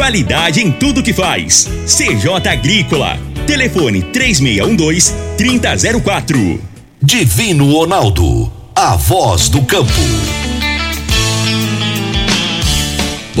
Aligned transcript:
Qualidade 0.00 0.62
em 0.62 0.72
tudo 0.72 1.02
que 1.02 1.12
faz. 1.12 1.68
CJ 1.84 2.48
Agrícola. 2.48 3.18
Telefone 3.46 4.00
3612-3004. 4.04 6.58
Divino 7.02 7.70
Ronaldo. 7.70 8.50
A 8.74 8.96
voz 8.96 9.50
do 9.50 9.60
campo. 9.60 10.39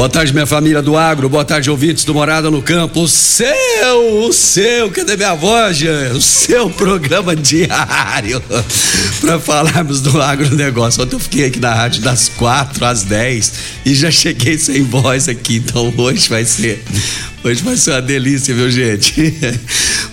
Boa 0.00 0.08
tarde, 0.08 0.32
minha 0.32 0.46
família 0.46 0.80
do 0.80 0.96
agro. 0.96 1.28
Boa 1.28 1.44
tarde, 1.44 1.70
ouvintes 1.70 2.04
do 2.04 2.14
Morada 2.14 2.50
no 2.50 2.62
Campo. 2.62 3.02
O 3.02 3.06
seu, 3.06 4.24
o 4.24 4.32
seu, 4.32 4.90
cadê 4.90 5.14
minha 5.14 5.34
voz, 5.34 5.76
Jean? 5.76 6.14
O 6.14 6.20
seu 6.22 6.70
programa 6.70 7.36
diário 7.36 8.42
para 9.20 9.38
falarmos 9.38 10.00
do 10.00 10.18
agronegócio. 10.18 11.02
Ontem 11.02 11.16
eu 11.16 11.20
fiquei 11.20 11.44
aqui 11.44 11.60
na 11.60 11.74
rádio 11.74 12.00
das 12.00 12.30
quatro 12.30 12.82
às 12.86 13.02
dez 13.02 13.52
e 13.84 13.94
já 13.94 14.10
cheguei 14.10 14.56
sem 14.56 14.82
voz 14.84 15.28
aqui. 15.28 15.56
Então 15.56 15.92
hoje 15.98 16.30
vai 16.30 16.46
ser, 16.46 16.82
hoje 17.44 17.62
vai 17.62 17.76
ser 17.76 17.90
uma 17.90 18.00
delícia, 18.00 18.54
viu, 18.54 18.70
gente? 18.70 19.14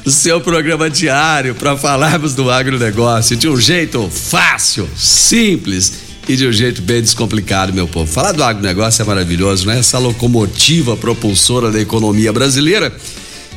O 0.05 0.11
seu 0.11 0.39
programa 0.39 0.89
diário 0.89 1.53
para 1.53 1.75
falarmos 1.75 2.33
do 2.33 2.49
agronegócio 2.49 3.35
de 3.35 3.49
um 3.49 3.59
jeito 3.59 4.09
fácil, 4.09 4.87
simples 4.95 6.06
e 6.27 6.35
de 6.35 6.45
um 6.45 6.51
jeito 6.51 6.81
bem 6.81 7.01
descomplicado, 7.01 7.73
meu 7.73 7.87
povo. 7.87 8.11
Falar 8.11 8.33
do 8.33 8.43
agronegócio 8.43 9.01
é 9.01 9.05
maravilhoso, 9.05 9.65
né? 9.65 9.79
Essa 9.79 9.97
locomotiva 9.97 10.97
propulsora 10.97 11.71
da 11.71 11.79
economia 11.79 12.33
brasileira. 12.33 12.93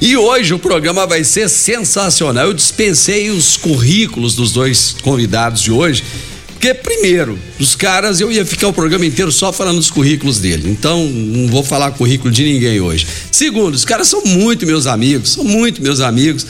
E 0.01 0.17
hoje 0.17 0.55
o 0.55 0.59
programa 0.59 1.07
vai 1.07 1.25
ser 1.25 1.48
sensacional. 1.48 2.47
Eu 2.47 2.55
dispensei 2.55 3.29
os 3.31 3.57
currículos 3.57 4.35
dos 4.35 4.53
dois 4.53 4.95
convidados 5.03 5.61
de 5.61 5.73
hoje, 5.73 6.05
porque, 6.53 6.73
primeiro, 6.73 7.39
os 7.59 7.75
caras, 7.75 8.20
eu 8.20 8.30
ia 8.30 8.45
ficar 8.47 8.69
o 8.69 8.73
programa 8.73 9.05
inteiro 9.05 9.33
só 9.33 9.53
falando 9.53 9.77
dos 9.77 9.91
currículos 9.91 10.39
dele. 10.39 10.70
Então, 10.70 11.05
não 11.09 11.48
vou 11.48 11.64
falar 11.64 11.91
currículo 11.92 12.30
de 12.30 12.45
ninguém 12.45 12.80
hoje. 12.80 13.07
Segundo, 13.33 13.75
os 13.75 13.85
caras 13.85 14.09
são 14.09 14.23
muito 14.25 14.67
meus 14.67 14.86
amigos, 14.86 15.33
são 15.33 15.45
muito 15.45 15.83
meus 15.83 16.01
amigos. 16.01 16.47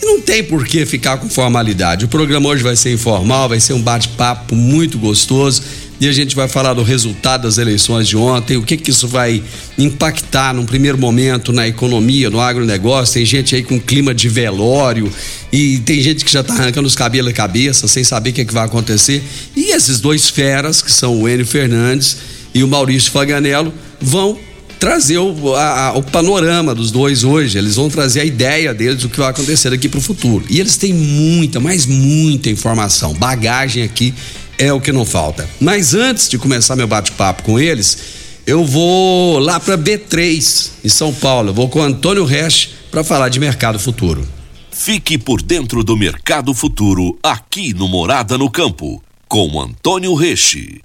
E 0.00 0.04
não 0.04 0.20
tem 0.20 0.44
por 0.44 0.66
que 0.66 0.84
ficar 0.84 1.16
com 1.16 1.28
formalidade. 1.28 2.04
O 2.04 2.08
programa 2.08 2.48
hoje 2.48 2.62
vai 2.62 2.76
ser 2.76 2.92
informal, 2.92 3.48
vai 3.48 3.60
ser 3.60 3.72
um 3.72 3.80
bate-papo 3.80 4.54
muito 4.54 4.98
gostoso 4.98 5.62
e 5.98 6.06
a 6.06 6.12
gente 6.12 6.36
vai 6.36 6.46
falar 6.46 6.74
do 6.74 6.82
resultado 6.82 7.42
das 7.42 7.56
eleições 7.56 8.06
de 8.06 8.16
ontem, 8.16 8.58
o 8.58 8.62
que 8.62 8.76
que 8.76 8.90
isso 8.90 9.08
vai 9.08 9.42
impactar 9.78 10.52
num 10.52 10.66
primeiro 10.66 10.98
momento 10.98 11.52
na 11.52 11.66
economia, 11.66 12.28
no 12.28 12.38
agronegócio. 12.38 13.14
Tem 13.14 13.24
gente 13.24 13.54
aí 13.54 13.62
com 13.62 13.80
clima 13.80 14.14
de 14.14 14.28
velório 14.28 15.10
e 15.50 15.78
tem 15.78 16.02
gente 16.02 16.22
que 16.22 16.30
já 16.30 16.40
está 16.40 16.52
arrancando 16.52 16.86
os 16.86 16.94
cabelos 16.94 17.32
da 17.32 17.36
cabeça 17.36 17.88
sem 17.88 18.04
saber 18.04 18.30
o 18.30 18.32
que, 18.34 18.44
que 18.44 18.52
vai 18.52 18.66
acontecer. 18.66 19.22
E 19.56 19.72
esses 19.74 19.98
dois 19.98 20.28
feras, 20.28 20.82
que 20.82 20.92
são 20.92 21.22
o 21.22 21.26
Enio 21.26 21.46
Fernandes 21.46 22.18
e 22.54 22.62
o 22.62 22.68
Maurício 22.68 23.10
Faganello, 23.10 23.72
vão 23.98 24.38
trazer 24.78 25.18
o, 25.18 25.54
a, 25.54 25.92
o 25.96 26.02
panorama 26.02 26.74
dos 26.74 26.90
dois 26.90 27.24
hoje. 27.24 27.58
Eles 27.58 27.76
vão 27.76 27.88
trazer 27.88 28.20
a 28.20 28.24
ideia 28.24 28.72
deles 28.74 29.02
do 29.02 29.08
que 29.08 29.18
vai 29.18 29.30
acontecer 29.30 29.72
aqui 29.72 29.88
para 29.88 29.98
o 29.98 30.02
futuro. 30.02 30.44
E 30.48 30.60
eles 30.60 30.76
têm 30.76 30.92
muita, 30.92 31.60
mas 31.60 31.86
muita 31.86 32.50
informação. 32.50 33.14
Bagagem 33.14 33.82
aqui 33.82 34.14
é 34.58 34.72
o 34.72 34.80
que 34.80 34.92
não 34.92 35.04
falta. 35.04 35.48
Mas 35.60 35.94
antes 35.94 36.28
de 36.28 36.38
começar 36.38 36.76
meu 36.76 36.86
bate-papo 36.86 37.42
com 37.42 37.58
eles, 37.58 37.98
eu 38.46 38.64
vou 38.64 39.38
lá 39.38 39.58
para 39.58 39.76
B3 39.76 40.70
em 40.84 40.88
São 40.88 41.12
Paulo. 41.12 41.50
Eu 41.50 41.54
vou 41.54 41.68
com 41.68 41.80
o 41.80 41.82
Antônio 41.82 42.24
Resch 42.24 42.70
para 42.90 43.02
falar 43.04 43.28
de 43.28 43.40
mercado 43.40 43.78
futuro. 43.78 44.26
Fique 44.70 45.16
por 45.16 45.40
dentro 45.40 45.82
do 45.82 45.96
mercado 45.96 46.52
futuro 46.54 47.18
aqui 47.22 47.72
no 47.72 47.88
Morada 47.88 48.36
no 48.36 48.50
Campo 48.50 49.02
com 49.26 49.60
Antônio 49.60 50.14
Resch. 50.14 50.80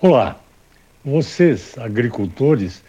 Olá, 0.00 0.38
vocês 1.04 1.72
agricultores 1.78 2.82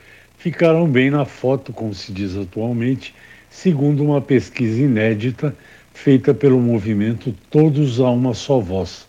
ficaram 0.47 0.87
bem 0.87 1.09
na 1.09 1.25
foto, 1.25 1.73
como 1.73 1.93
se 1.93 2.09
diz 2.13 2.37
atualmente, 2.37 3.13
segundo 3.49 4.01
uma 4.01 4.21
pesquisa 4.21 4.79
inédita 4.79 5.53
feita 5.93 6.33
pelo 6.33 6.57
movimento 6.57 7.35
Todos 7.51 7.99
a 7.99 8.09
uma 8.09 8.33
só 8.33 8.57
voz. 8.57 9.05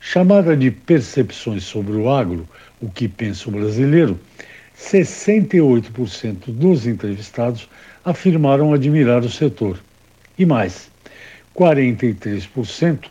Chamada 0.00 0.56
de 0.56 0.70
Percepções 0.70 1.64
sobre 1.64 1.94
o 1.94 2.08
Agro, 2.08 2.48
o 2.80 2.88
que 2.88 3.08
pensa 3.08 3.48
o 3.48 3.52
brasileiro, 3.52 4.16
68% 4.78 6.52
dos 6.52 6.86
entrevistados 6.86 7.68
afirmaram 8.04 8.72
admirar 8.72 9.24
o 9.24 9.28
setor. 9.28 9.82
E 10.38 10.46
mais, 10.46 10.88
43% 11.52 13.06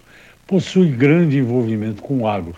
possui 0.48 0.92
grande 0.92 1.38
envolvimento 1.38 2.02
com 2.02 2.20
o 2.20 2.28
agro, 2.28 2.56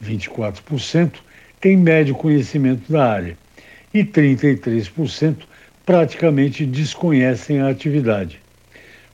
24% 0.00 1.14
tem 1.60 1.76
médio 1.76 2.14
conhecimento 2.14 2.92
da 2.92 3.10
área 3.10 3.36
e 3.92 4.04
33% 4.04 5.36
praticamente 5.84 6.64
desconhecem 6.64 7.60
a 7.60 7.68
atividade. 7.68 8.40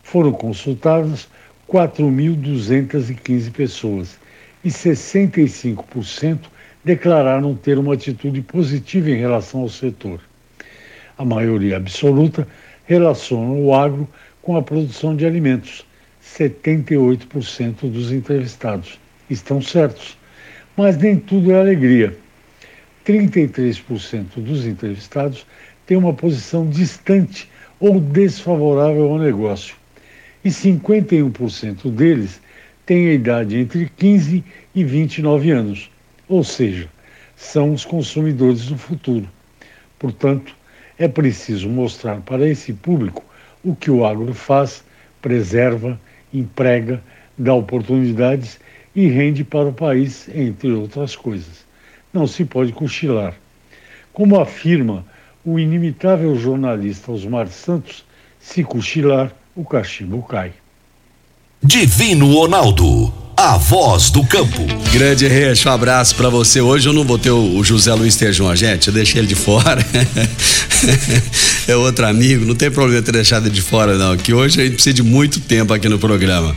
Foram 0.03 0.32
consultadas 0.32 1.28
4.215 1.69 3.50
pessoas 3.50 4.19
e 4.65 4.69
65% 4.69 6.38
declararam 6.84 7.54
ter 7.54 7.78
uma 7.78 7.94
atitude 7.94 8.41
positiva 8.42 9.10
em 9.10 9.16
relação 9.16 9.60
ao 9.62 9.69
setor. 9.69 10.20
A 11.19 11.25
maioria 11.25 11.76
absoluta 11.78 12.47
relaciona 12.84 13.53
o 13.53 13.75
agro 13.75 14.09
com 14.42 14.56
a 14.56 14.62
produção 14.62 15.16
de 15.16 15.26
alimentos. 15.26 15.84
78% 16.22 17.91
dos 17.91 18.12
entrevistados 18.12 18.98
estão 19.31 19.60
certos, 19.62 20.16
mas 20.76 20.97
nem 20.97 21.16
tudo 21.16 21.53
é 21.53 21.59
alegria. 21.59 22.16
33% 23.06 24.40
dos 24.42 24.66
entrevistados 24.66 25.47
têm 25.86 25.97
uma 25.97 26.12
posição 26.12 26.68
distante 26.68 27.48
ou 27.78 28.00
desfavorável 28.00 29.12
ao 29.12 29.18
negócio. 29.18 29.76
E 30.44 30.48
51% 30.48 31.88
deles 31.92 32.41
têm 32.84 33.08
a 33.08 33.12
idade 33.12 33.56
entre 33.56 33.88
15 33.97 34.44
e 34.74 34.84
29 34.84 35.50
anos, 35.53 35.91
ou 36.28 36.42
seja, 36.42 36.88
são 37.36 37.72
os 37.72 37.84
consumidores 37.84 38.66
do 38.66 38.76
futuro. 38.76 39.28
Portanto, 40.00 40.56
é 40.98 41.06
preciso 41.06 41.68
mostrar 41.68 42.20
para 42.22 42.48
esse 42.48 42.72
público 42.72 43.24
o 43.62 43.76
que 43.76 43.91
o 43.91 44.04
agro 44.04 44.34
faz, 44.34 44.84
preserva, 45.22 46.00
emprega, 46.34 47.00
dá 47.38 47.54
oportunidades 47.54 48.59
e 48.94 49.06
rende 49.06 49.44
para 49.44 49.68
o 49.68 49.72
país, 49.72 50.28
entre 50.34 50.72
outras 50.72 51.14
coisas 51.14 51.66
não 52.16 52.27
se 52.27 52.45
pode 52.45 52.72
cochilar. 52.72 53.34
Como 54.13 54.41
afirma 54.41 55.04
o 55.45 55.59
inimitável 55.59 56.34
jornalista 56.36 57.13
Osmar 57.13 57.48
Santos, 57.48 58.04
se 58.41 58.65
cochilar, 58.65 59.33
o 59.54 59.65
cachimbo 59.65 60.22
cai. 60.22 60.53
Divino 61.63 62.33
Ronaldo, 62.33 63.13
a 63.36 63.59
voz 63.59 64.09
do 64.09 64.24
campo. 64.24 64.63
Grande 64.92 65.28
Reis, 65.28 65.65
um 65.66 65.71
abraço 65.71 66.15
para 66.15 66.30
você. 66.30 66.60
Hoje 66.60 66.89
eu 66.89 66.92
não 66.92 67.04
vou 67.04 67.18
ter 67.18 67.30
o, 67.30 67.63
José 67.63 67.92
Luiz 67.92 68.16
Tejão, 68.16 68.54
gente, 68.57 68.89
eu 68.89 68.95
deixei 68.95 69.21
ele 69.21 69.28
de 69.28 69.34
fora. 69.34 69.84
é 71.69 71.77
outro 71.77 72.07
amigo, 72.07 72.47
não 72.47 72.54
tem 72.54 72.71
problema 72.71 73.03
ter 73.03 73.12
deixado 73.12 73.47
ele 73.47 73.54
de 73.54 73.62
fora 73.62 73.98
não, 73.98 74.16
que 74.16 74.33
hoje 74.33 74.60
a 74.60 74.65
gente 74.65 74.74
precisa 74.74 74.95
de 74.95 75.03
muito 75.03 75.39
tempo 75.41 75.74
aqui 75.74 75.89
no 75.89 75.98
programa. 75.98 76.57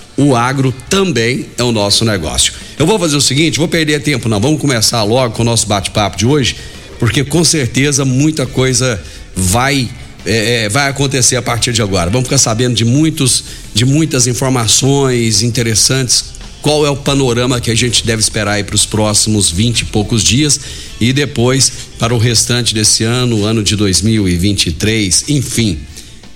o 0.17 0.35
agro 0.35 0.73
também 0.89 1.47
é 1.57 1.63
o 1.63 1.71
nosso 1.71 2.05
negócio. 2.05 2.53
Eu 2.77 2.85
vou 2.85 2.99
fazer 2.99 3.15
o 3.15 3.21
seguinte, 3.21 3.57
vou 3.57 3.67
perder 3.67 4.01
tempo 4.01 4.27
não, 4.27 4.39
vamos 4.39 4.59
começar 4.59 5.03
logo 5.03 5.35
com 5.35 5.41
o 5.41 5.45
nosso 5.45 5.67
bate-papo 5.67 6.17
de 6.17 6.25
hoje, 6.25 6.55
porque 6.99 7.23
com 7.23 7.43
certeza 7.43 8.05
muita 8.05 8.45
coisa 8.45 9.01
vai 9.35 9.89
é, 10.25 10.65
é, 10.65 10.69
vai 10.69 10.87
acontecer 10.87 11.35
a 11.35 11.41
partir 11.41 11.73
de 11.73 11.81
agora. 11.81 12.09
Vamos 12.09 12.27
ficar 12.27 12.37
sabendo 12.37 12.75
de 12.75 12.85
muitos, 12.85 13.43
de 13.73 13.85
muitas 13.85 14.27
informações 14.27 15.41
interessantes. 15.41 16.25
Qual 16.61 16.85
é 16.85 16.89
o 16.91 16.95
panorama 16.95 17.59
que 17.59 17.71
a 17.71 17.75
gente 17.75 18.05
deve 18.05 18.21
esperar 18.21 18.53
aí 18.53 18.63
para 18.63 18.75
os 18.75 18.85
próximos 18.85 19.49
20 19.49 19.81
e 19.81 19.85
poucos 19.85 20.23
dias 20.23 20.59
e 20.99 21.11
depois 21.11 21.71
para 21.97 22.13
o 22.13 22.19
restante 22.19 22.75
desse 22.75 23.03
ano, 23.03 23.43
ano 23.43 23.63
de 23.63 23.75
2023, 23.75 25.25
enfim. 25.29 25.79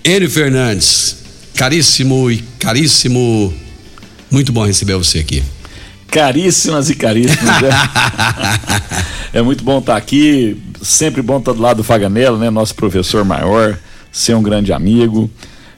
Enio 0.03 0.29
Fernandes, 0.29 1.17
caríssimo 1.53 2.31
e 2.31 2.43
caríssimo, 2.57 3.53
muito 4.29 4.51
bom 4.51 4.65
receber 4.65 4.95
você 4.95 5.19
aqui. 5.19 5.43
Caríssimas 6.07 6.89
e 6.89 6.95
caríssimos. 6.95 7.43
Né? 7.61 7.69
é 9.33 9.41
muito 9.41 9.63
bom 9.63 9.79
estar 9.79 9.97
aqui, 9.97 10.57
sempre 10.81 11.21
bom 11.21 11.39
estar 11.39 11.53
do 11.53 11.61
lado 11.61 11.77
do 11.77 11.83
Faganello, 11.83 12.37
né? 12.37 12.49
Nosso 12.49 12.75
professor 12.75 13.25
maior, 13.25 13.77
ser 14.11 14.35
um 14.35 14.41
grande 14.41 14.71
amigo. 14.71 15.29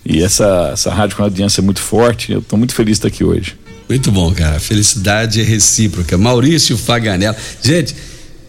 E 0.05 0.23
essa, 0.23 0.69
essa 0.73 0.93
rádio 0.93 1.17
com 1.17 1.23
audiência 1.23 1.59
é 1.61 1.63
muito 1.63 1.81
forte. 1.81 2.31
Eu 2.31 2.39
estou 2.39 2.57
muito 2.57 2.73
feliz 2.73 2.99
de 2.99 3.07
estar 3.07 3.07
aqui 3.07 3.23
hoje. 3.23 3.55
Muito 3.89 4.11
bom, 4.11 4.33
cara. 4.33 4.59
Felicidade 4.59 5.41
é 5.41 5.43
recíproca. 5.43 6.17
Maurício 6.17 6.77
Faganello. 6.77 7.35
Gente, 7.61 7.95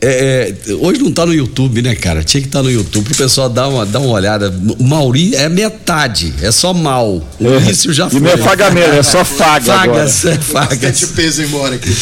é, 0.00 0.54
é, 0.68 0.74
hoje 0.74 1.02
não 1.02 1.10
tá 1.10 1.26
no 1.26 1.34
YouTube, 1.34 1.82
né, 1.82 1.94
cara? 1.94 2.22
Tinha 2.22 2.40
que 2.40 2.48
estar 2.48 2.60
tá 2.60 2.62
no 2.62 2.70
YouTube 2.70 3.04
pro 3.04 3.16
pessoal 3.16 3.48
dar 3.48 3.68
uma, 3.68 3.84
dar 3.84 3.98
uma 3.98 4.10
olhada. 4.10 4.54
O 4.78 4.84
Mauri 4.84 5.34
é 5.34 5.48
metade, 5.48 6.32
é 6.40 6.52
só 6.52 6.72
mal. 6.72 7.22
O 7.38 7.44
Maurício 7.44 7.92
já 7.92 8.08
foi. 8.08 8.18
E 8.18 8.22
não 8.22 8.30
é 8.30 8.36
fagamento, 8.36 8.90
é 8.90 9.02
só 9.02 9.24
faga. 9.24 9.58
Fagas, 9.78 10.24
agora. 10.24 10.36
é 10.36 10.40
fagas. 10.40 11.04
Peso 11.16 11.42
embora 11.42 11.74
aqui. 11.74 11.94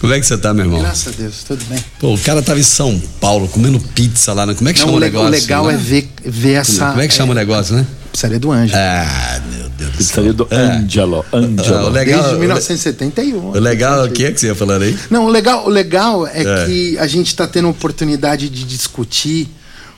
Como 0.00 0.12
é 0.12 0.20
que 0.20 0.26
você 0.26 0.38
tá, 0.38 0.54
meu 0.54 0.64
irmão? 0.64 0.80
Graças 0.80 1.12
a 1.12 1.16
Deus, 1.16 1.42
tudo 1.42 1.64
bem. 1.64 1.78
Pô, 1.98 2.14
o 2.14 2.18
cara 2.18 2.40
tava 2.40 2.60
em 2.60 2.62
São 2.62 3.00
Paulo 3.20 3.48
comendo 3.48 3.80
pizza 3.80 4.32
lá. 4.32 4.46
Né? 4.46 4.54
Como 4.54 4.68
é 4.68 4.72
que 4.72 4.78
não, 4.78 4.86
chama 4.86 4.98
o, 4.98 5.00
negócio? 5.00 5.26
O 5.26 5.30
legal 5.30 5.66
né? 5.66 5.74
é 5.74 5.76
ver, 5.76 6.08
ver 6.24 6.52
essa. 6.52 6.90
Como 6.90 7.00
é 7.00 7.08
que 7.08 7.14
chama 7.14 7.32
é, 7.32 7.34
o 7.34 7.34
negócio, 7.34 7.74
né? 7.74 7.86
Pizzaria 8.18 8.40
do 8.40 8.50
Anjo. 8.50 8.74
Ah, 8.74 9.40
meu 9.48 9.68
Deus 9.68 9.92
do 9.92 10.02
céu. 10.02 10.24
Pizzaria 10.24 10.32
do 10.32 10.48
Angelo. 10.50 11.24
É. 11.32 11.36
Angelo. 11.36 11.86
o 11.86 11.88
legal, 11.88 12.22
Desde 12.22 12.38
1971. 12.40 13.50
O 13.50 13.60
legal, 13.60 14.04
o 14.06 14.10
que 14.10 14.24
é 14.24 14.32
que 14.32 14.40
você 14.40 14.48
ia 14.48 14.54
falando 14.56 14.82
aí? 14.82 14.98
Não, 15.08 15.26
o 15.26 15.28
legal, 15.28 15.64
o 15.64 15.68
legal 15.68 16.26
é, 16.26 16.42
é. 16.42 16.66
que 16.66 16.98
a 16.98 17.06
gente 17.06 17.28
está 17.28 17.46
tendo 17.46 17.68
a 17.68 17.70
oportunidade 17.70 18.48
de 18.48 18.64
discutir, 18.64 19.48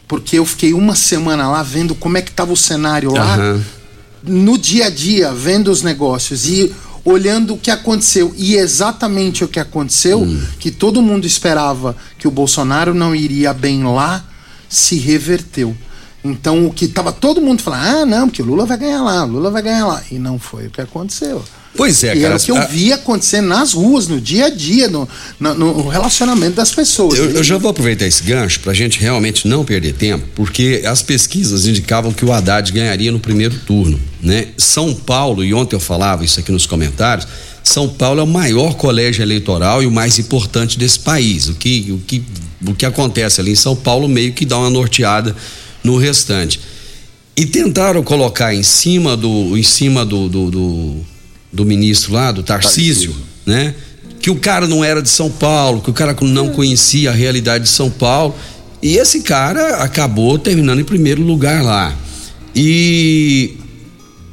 porque 0.07 0.39
eu 0.39 0.45
fiquei 0.45 0.75
uma 0.75 0.95
semana 0.95 1.49
lá 1.49 1.63
vendo 1.63 1.95
como 1.95 2.19
é 2.19 2.23
que 2.23 2.31
estava 2.31 2.53
o 2.53 2.57
cenário 2.57 3.11
lá, 3.15 3.39
uhum. 3.39 3.63
no 4.23 4.59
dia 4.59 4.87
a 4.87 4.91
dia, 4.91 5.33
vendo 5.33 5.71
os 5.71 5.83
negócios. 5.83 6.47
E 6.47 6.75
olhando 7.03 7.55
o 7.55 7.59
que 7.59 7.71
aconteceu. 7.71 8.35
E 8.37 8.55
exatamente 8.57 9.45
o 9.45 9.49
que 9.49 9.59
aconteceu, 9.59 10.21
hum. 10.21 10.43
que 10.59 10.71
todo 10.71 11.01
mundo 11.01 11.27
esperava 11.27 11.97
que 12.19 12.29
o 12.29 12.31
Bolsonaro 12.31 12.93
não 12.93 13.15
iria 13.15 13.55
bem 13.55 13.83
lá, 13.83 14.23
se 14.69 14.97
reverteu. 14.99 15.75
Então 16.25 16.67
o 16.67 16.73
que 16.73 16.85
estava 16.85 17.13
todo 17.13 17.41
mundo 17.41 17.63
falando, 17.63 17.85
ah, 17.85 18.07
não, 18.07 18.29
porque 18.29 18.43
o 18.43 18.45
Lula 18.45 18.67
vai 18.67 18.77
ganhar 18.77 19.03
lá, 19.03 19.25
o 19.25 19.29
Lula 19.29 19.51
vai 19.51 19.63
ganhar 19.63 19.87
lá. 19.87 20.03
E 20.11 20.19
não 20.19 20.39
foi 20.39 20.67
o 20.67 20.71
que 20.71 20.81
aconteceu. 20.81 21.43
Pois 21.77 22.03
é, 22.03 22.09
e 22.09 22.21
cara. 22.21 22.35
Era 22.35 22.37
o 22.37 22.41
que 22.41 22.51
eu 22.51 22.69
via 22.69 22.97
acontecer 22.97 23.41
nas 23.41 23.73
ruas, 23.73 24.09
no 24.09 24.21
dia 24.21 24.47
a 24.47 24.51
dia, 24.51 24.89
no, 24.89 25.09
no, 25.39 25.55
no 25.55 25.89
relacionamento 25.89 26.57
das 26.57 26.73
pessoas. 26.73 27.19
Eu, 27.19 27.31
eu, 27.31 27.45
já 27.45 27.57
vou 27.59 27.71
aproveitar 27.71 28.07
esse 28.07 28.23
gancho 28.23 28.61
para 28.61 28.73
a 28.73 28.75
gente 28.75 28.99
realmente 29.01 29.47
não 29.47 29.65
perder 29.65 29.95
tempo, 29.95 30.27
porque 30.35 30.83
as 30.85 31.01
pesquisas 31.01 31.67
indicavam 31.67 32.13
que 32.13 32.25
o 32.25 32.33
Haddad 32.33 32.71
ganharia 32.73 33.13
no 33.13 33.21
primeiro 33.21 33.57
turno. 33.61 33.99
Né? 34.21 34.49
São 34.59 34.95
Paulo, 34.95 35.45
e 35.45 35.55
ontem 35.55 35.77
eu 35.77 35.81
falava 35.81 36.25
isso 36.25 36.41
aqui 36.41 36.51
nos 36.51 36.67
comentários, 36.67 37.27
São 37.63 37.89
Paulo 37.89 38.21
é 38.21 38.25
o 38.25 38.27
maior 38.27 38.75
colégio 38.75 39.23
eleitoral 39.23 39.83
e 39.83 39.87
o 39.87 39.93
mais 39.93 40.19
importante 40.19 40.79
desse 40.79 40.99
país. 40.99 41.49
O 41.49 41.55
que, 41.55 41.93
o 41.93 41.99
que, 41.99 42.25
o 42.67 42.75
que 42.75 42.85
acontece 42.85 43.41
ali 43.41 43.53
em 43.53 43.57
São 43.57 43.77
Paulo 43.77 44.09
meio 44.09 44.33
que 44.33 44.45
dá 44.45 44.59
uma 44.59 44.71
norteada 44.71 45.37
no 45.83 45.97
restante. 45.97 46.61
E 47.37 47.47
tentaram 47.47 48.03
colocar 48.03 48.55
em 48.55 48.63
cima 48.63 49.17
do, 49.17 49.57
em 49.57 49.63
cima 49.63 50.05
do, 50.05 50.29
do, 50.29 50.51
do, 50.51 50.97
do 51.53 51.65
ministro 51.65 52.13
lá, 52.13 52.33
do 52.33 52.43
Tarcísio, 52.43 53.15
né? 53.47 53.75
Que 54.21 54.31
o 54.31 54.37
cara 54.37 54.67
não 54.67 54.85
era 54.85 55.01
de 55.01 55.09
São 55.09 55.31
Paulo, 55.31 55.81
que 55.81 55.89
o 55.91 55.95
cara 55.95 56.15
não 56.21 56.51
conhecia 56.51 57.11
a 57.11 57.15
realidade 57.15 57.65
de 57.65 57.71
São 57.71 57.91
Paulo. 57.91 58.35
E 58.83 58.97
esse 58.97 59.23
cara 59.23 59.77
acabou 59.77 60.39
terminando 60.39 60.81
em 60.81 60.85
primeiro 60.85 61.23
lugar 61.23 61.63
lá. 61.63 61.97
E 62.55 63.57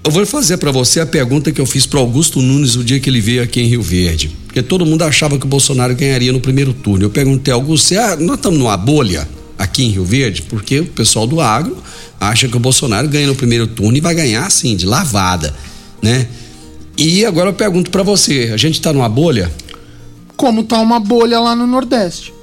eu 0.03 0.11
vou 0.11 0.25
fazer 0.25 0.57
para 0.57 0.71
você 0.71 0.99
a 0.99 1.05
pergunta 1.05 1.51
que 1.51 1.61
eu 1.61 1.65
fiz 1.65 1.85
para 1.85 1.99
Augusto 1.99 2.41
Nunes 2.41 2.75
o 2.75 2.83
dia 2.83 2.99
que 2.99 3.09
ele 3.09 3.21
veio 3.21 3.43
aqui 3.43 3.61
em 3.61 3.67
Rio 3.67 3.81
Verde. 3.81 4.31
Porque 4.45 4.61
todo 4.61 4.85
mundo 4.85 5.03
achava 5.03 5.37
que 5.37 5.45
o 5.45 5.49
Bolsonaro 5.49 5.95
ganharia 5.95 6.31
no 6.31 6.39
primeiro 6.39 6.73
turno. 6.73 7.05
Eu 7.05 7.09
perguntei, 7.09 7.53
Augusto, 7.53 7.93
ah, 7.97 8.15
nós 8.15 8.37
estamos 8.37 8.57
numa 8.57 8.75
bolha? 8.75 9.27
Aqui 9.57 9.83
em 9.83 9.89
Rio 9.89 10.05
Verde, 10.05 10.43
porque 10.43 10.79
o 10.79 10.85
pessoal 10.85 11.25
do 11.25 11.41
agro 11.41 11.77
acha 12.19 12.47
que 12.47 12.55
o 12.55 12.59
Bolsonaro 12.59 13.07
ganha 13.07 13.27
no 13.27 13.35
primeiro 13.35 13.67
turno 13.67 13.97
e 13.97 14.01
vai 14.01 14.13
ganhar 14.13 14.45
assim, 14.45 14.75
de 14.75 14.85
lavada, 14.85 15.53
né? 16.01 16.27
E 16.97 17.25
agora 17.25 17.49
eu 17.49 17.53
pergunto 17.53 17.91
para 17.91 18.03
você, 18.03 18.51
a 18.53 18.57
gente 18.57 18.81
tá 18.81 18.91
numa 18.91 19.07
bolha? 19.07 19.51
Como 20.35 20.63
tá 20.63 20.79
uma 20.79 20.99
bolha 20.99 21.39
lá 21.39 21.55
no 21.55 21.67
Nordeste, 21.67 22.33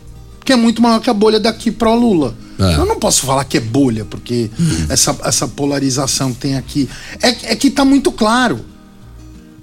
que 0.45 0.53
é 0.53 0.57
muito 0.57 0.81
maior 0.81 1.01
que 1.01 1.11
a 1.11 1.15
bolha 1.15 1.41
daqui 1.41 1.71
pro 1.71 1.95
Lula. 1.95 2.37
É. 2.59 2.77
Eu 2.77 2.87
não 2.87 2.99
posso 2.99 3.27
falar 3.27 3.45
que 3.45 3.57
é 3.57 3.61
bolha, 3.61 4.05
porque 4.05 4.49
hum. 4.59 4.87
essa, 4.89 5.17
essa 5.25 5.49
polarização 5.49 6.33
que 6.33 6.41
tem 6.41 6.57
aqui. 6.57 6.89
É, 7.21 7.53
é 7.53 7.57
que 7.57 7.71
tá 7.71 7.85
muito 7.85 8.13
claro. 8.13 8.65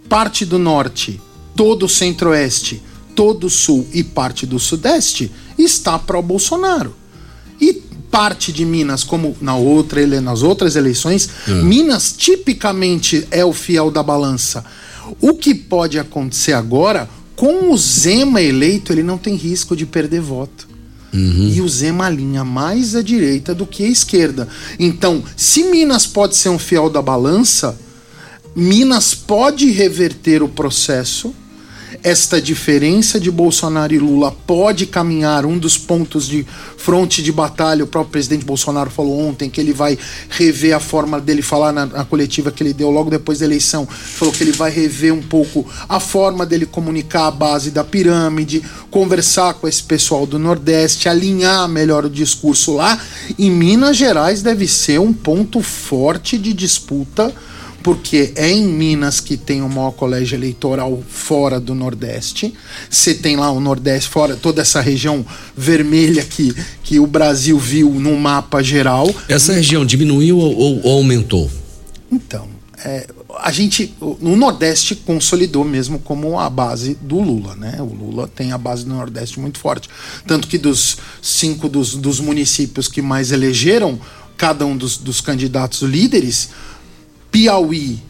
Parte 0.10 0.46
do 0.46 0.60
norte, 0.60 1.22
todo 1.56 1.86
o 1.86 1.90
centro-oeste, 1.90 2.82
todo 3.16 3.48
o 3.48 3.50
sul 3.50 3.88
e 3.94 4.04
parte 4.04 4.46
do 4.46 4.60
sudeste 4.60 5.32
está 5.58 5.98
pro 5.98 6.22
Bolsonaro. 6.22 6.94
E 7.62 7.74
parte 8.10 8.52
de 8.52 8.66
Minas, 8.66 9.04
como 9.04 9.38
na 9.40 9.56
outra, 9.56 10.06
nas 10.20 10.44
outras 10.44 10.76
eleições, 10.76 11.30
é. 11.48 11.54
Minas 11.62 12.12
tipicamente 12.12 13.26
é 13.32 13.46
o 13.46 13.54
fiel 13.54 13.90
da 13.90 14.04
balança. 14.04 14.66
O 15.22 15.36
que 15.36 15.54
pode 15.54 15.98
acontecer 15.98 16.54
agora, 16.54 17.10
com 17.36 17.72
o 17.72 17.78
Zema 17.78 18.42
eleito, 18.42 18.92
ele 18.92 19.04
não 19.04 19.18
tem 19.18 19.36
risco 19.36 19.76
de 19.76 19.86
perder 19.86 20.22
voto. 20.22 20.68
Uhum. 21.14 21.50
E 21.54 21.62
o 21.62 21.68
Zema 21.68 22.06
alinha 22.06 22.44
mais 22.44 22.96
à 22.96 23.02
direita 23.02 23.54
do 23.54 23.66
que 23.66 23.84
à 23.84 23.88
esquerda. 23.88 24.48
Então, 24.80 25.24
se 25.36 25.64
Minas 25.64 26.08
pode 26.08 26.36
ser 26.36 26.50
um 26.50 26.60
fiel 26.60 26.90
da 26.90 27.02
balança, 27.02 27.78
Minas 28.56 29.14
pode 29.14 29.70
reverter 29.72 30.42
o 30.42 30.50
processo 30.50 31.34
esta 32.04 32.42
diferença 32.42 33.20
de 33.20 33.30
Bolsonaro 33.30 33.94
e 33.94 34.00
Lula 34.00 34.32
pode 34.32 34.86
caminhar 34.86 35.46
um 35.46 35.58
dos 35.58 35.78
pontos 35.78 36.28
de 36.28 36.46
fronte 36.78 37.22
de 37.22 37.32
batalha. 37.32 37.84
O 37.84 37.88
próprio 37.88 38.12
presidente 38.12 38.46
Bolsonaro 38.46 38.90
falou 38.90 39.20
ontem 39.20 39.50
que 39.50 39.60
ele 39.60 39.74
vai 39.74 39.98
rever 40.30 40.76
a 40.76 40.80
forma 40.80 41.20
dele 41.20 41.42
falar 41.42 41.72
na, 41.72 41.86
na 41.86 42.06
coletiva 42.06 42.52
que 42.52 42.64
ele 42.64 42.74
deu 42.74 42.90
logo 42.90 43.10
depois 43.10 43.40
da 43.40 43.46
eleição. 43.46 43.86
Falou 43.86 44.34
que 44.34 44.44
ele 44.44 44.52
vai 44.52 44.72
rever 44.72 45.14
um 45.14 45.22
pouco 45.22 45.66
a 45.88 46.00
forma 46.00 46.46
dele 46.46 46.66
comunicar 46.66 47.28
a 47.28 47.32
base 47.32 47.72
da 47.72 47.84
pirâmide, 47.84 48.64
conversar 48.90 49.54
com 49.56 49.68
esse 49.68 49.84
pessoal 49.84 50.26
do 50.26 50.40
Nordeste, 50.40 51.10
alinhar 51.10 51.68
melhor 51.68 52.06
o 52.06 52.10
discurso 52.10 52.76
lá. 52.76 53.00
E 53.38 53.50
Minas 53.50 53.98
Gerais 53.98 54.42
deve 54.42 54.68
ser 54.68 55.00
um 55.00 55.14
ponto 55.14 55.62
forte 55.62 56.38
de 56.38 56.54
disputa 56.54 57.34
porque 57.84 58.34
é 58.36 58.50
em 58.50 58.68
Minas 58.68 59.20
que 59.20 59.38
tem 59.38 59.62
o 59.62 59.70
maior 59.70 59.92
colégio 59.92 60.36
eleitoral 60.36 61.02
fora 61.08 61.60
do 61.60 61.74
Nordeste. 61.74 62.54
Você 62.90 63.14
tem 63.14 63.36
lá 63.36 63.52
o 63.52 63.60
Nordeste, 63.60 64.10
fora 64.10 64.36
toda 64.36 64.62
essa 64.62 64.82
região 64.82 65.26
vermelha 65.56 66.24
que, 66.24 66.56
que 66.84 67.00
o 67.00 67.08
Brasil 67.08 67.58
viu 67.58 67.90
no 67.92 68.18
mapa 68.18 68.62
geral. 68.62 69.14
Essa 69.28 69.54
região 69.54 69.86
diminuiu 69.86 70.38
ou, 70.38 70.82
ou 70.84 70.98
aumentou? 70.98 71.50
Então, 72.12 72.48
é, 72.84 73.08
a 73.40 73.52
gente, 73.52 73.94
no 74.20 74.36
Nordeste 74.36 74.96
consolidou 74.96 75.64
mesmo 75.64 76.00
como 76.00 76.40
a 76.40 76.50
base 76.50 76.98
do 77.02 77.20
Lula, 77.20 77.56
né? 77.56 77.78
O 77.80 77.94
Lula 77.94 78.28
tem 78.28 78.52
a 78.52 78.58
base 78.58 78.86
do 78.86 78.94
Nordeste 78.94 79.40
muito 79.40 79.60
forte. 79.60 79.90
Tanto 80.26 80.48
que 80.48 80.58
dos 80.58 80.98
cinco 81.22 81.70
dos, 81.70 81.96
dos 81.96 82.20
municípios 82.20 82.88
que 82.88 83.02
mais 83.02 83.32
elegeram 83.32 84.00
cada 84.36 84.66
um 84.66 84.76
dos, 84.76 84.98
dos 84.98 85.22
candidatos 85.22 85.82
líderes, 85.84 86.50
Piauí 87.32 88.02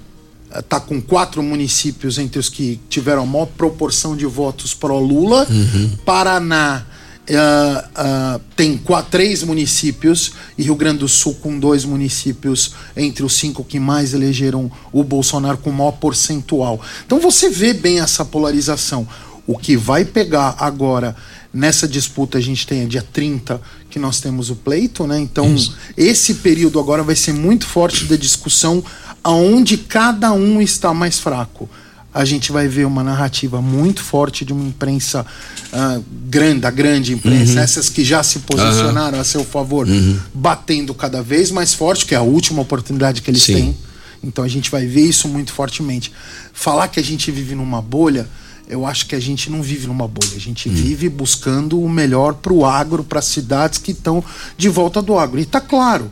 está 0.53 0.77
eh, 0.77 0.79
com 0.79 1.01
quatro 1.01 1.41
municípios 1.43 2.17
entre 2.17 2.39
os 2.39 2.49
que 2.49 2.79
tiveram 2.89 3.23
a 3.23 3.25
maior 3.25 3.45
proporção 3.45 4.17
de 4.17 4.25
votos 4.25 4.73
pró-Lula. 4.73 5.47
Uhum. 5.49 5.97
Paraná 6.03 6.85
uh, 7.29 8.35
uh, 8.37 8.41
tem 8.55 8.77
quatro, 8.77 9.11
três 9.11 9.43
municípios 9.43 10.31
e 10.57 10.63
Rio 10.63 10.75
Grande 10.75 10.99
do 10.99 11.07
Sul 11.07 11.35
com 11.35 11.57
dois 11.57 11.85
municípios 11.85 12.73
entre 12.95 13.23
os 13.23 13.33
cinco 13.33 13.63
que 13.63 13.79
mais 13.79 14.13
elegeram 14.13 14.71
o 14.91 15.03
Bolsonaro 15.03 15.57
com 15.57 15.71
maior 15.71 15.93
percentual. 15.93 16.81
Então 17.05 17.19
você 17.19 17.49
vê 17.49 17.73
bem 17.73 17.99
essa 17.99 18.25
polarização. 18.25 19.07
O 19.47 19.57
que 19.57 19.75
vai 19.75 20.05
pegar 20.05 20.55
agora 20.59 21.15
nessa 21.53 21.87
disputa, 21.87 22.37
a 22.37 22.41
gente 22.41 22.65
tem 22.65 22.87
dia 22.87 23.05
30 23.11 23.61
que 23.89 23.99
nós 23.99 24.21
temos 24.21 24.49
o 24.49 24.55
pleito, 24.55 25.05
né? 25.05 25.19
Então, 25.19 25.53
Isso. 25.53 25.75
esse 25.97 26.35
período 26.35 26.79
agora 26.79 27.03
vai 27.03 27.15
ser 27.15 27.33
muito 27.33 27.65
forte 27.65 28.05
da 28.05 28.15
discussão 28.15 28.83
aonde 29.23 29.77
cada 29.77 30.31
um 30.33 30.61
está 30.61 30.93
mais 30.93 31.19
fraco. 31.19 31.69
a 32.13 32.25
gente 32.25 32.51
vai 32.51 32.67
ver 32.67 32.85
uma 32.85 33.03
narrativa 33.03 33.61
muito 33.61 34.03
forte 34.03 34.43
de 34.43 34.51
uma 34.51 34.67
imprensa 34.67 35.25
uh, 35.71 36.03
grande, 36.29 36.65
a 36.65 36.69
grande 36.69 37.13
imprensa, 37.13 37.53
uhum. 37.53 37.59
essas 37.59 37.87
que 37.87 38.03
já 38.03 38.21
se 38.21 38.39
posicionaram 38.39 39.15
uhum. 39.15 39.21
a 39.21 39.23
seu 39.23 39.45
favor, 39.45 39.87
uhum. 39.87 40.19
batendo 40.33 40.93
cada 40.93 41.23
vez 41.23 41.51
mais 41.51 41.73
forte, 41.73 42.05
que 42.05 42.13
é 42.13 42.17
a 42.17 42.21
última 42.21 42.61
oportunidade 42.61 43.21
que 43.21 43.31
eles 43.31 43.43
Sim. 43.43 43.53
têm. 43.53 43.77
Então 44.23 44.43
a 44.43 44.47
gente 44.47 44.69
vai 44.69 44.85
ver 44.85 45.05
isso 45.05 45.27
muito 45.27 45.53
fortemente. 45.53 46.11
Falar 46.53 46.89
que 46.89 46.99
a 46.99 47.03
gente 47.03 47.31
vive 47.31 47.55
numa 47.55 47.81
bolha, 47.81 48.27
eu 48.67 48.85
acho 48.85 49.05
que 49.05 49.15
a 49.15 49.19
gente 49.19 49.49
não 49.49 49.61
vive 49.61 49.87
numa 49.87 50.07
bolha. 50.07 50.35
A 50.35 50.39
gente 50.39 50.69
hum. 50.69 50.73
vive 50.73 51.09
buscando 51.09 51.79
o 51.81 51.89
melhor 51.89 52.35
para 52.35 52.53
o 52.53 52.65
agro, 52.65 53.03
para 53.03 53.19
as 53.19 53.25
cidades 53.25 53.79
que 53.79 53.91
estão 53.91 54.23
de 54.57 54.69
volta 54.69 55.01
do 55.01 55.17
agro. 55.17 55.39
E 55.39 55.43
está 55.43 55.59
claro, 55.59 56.11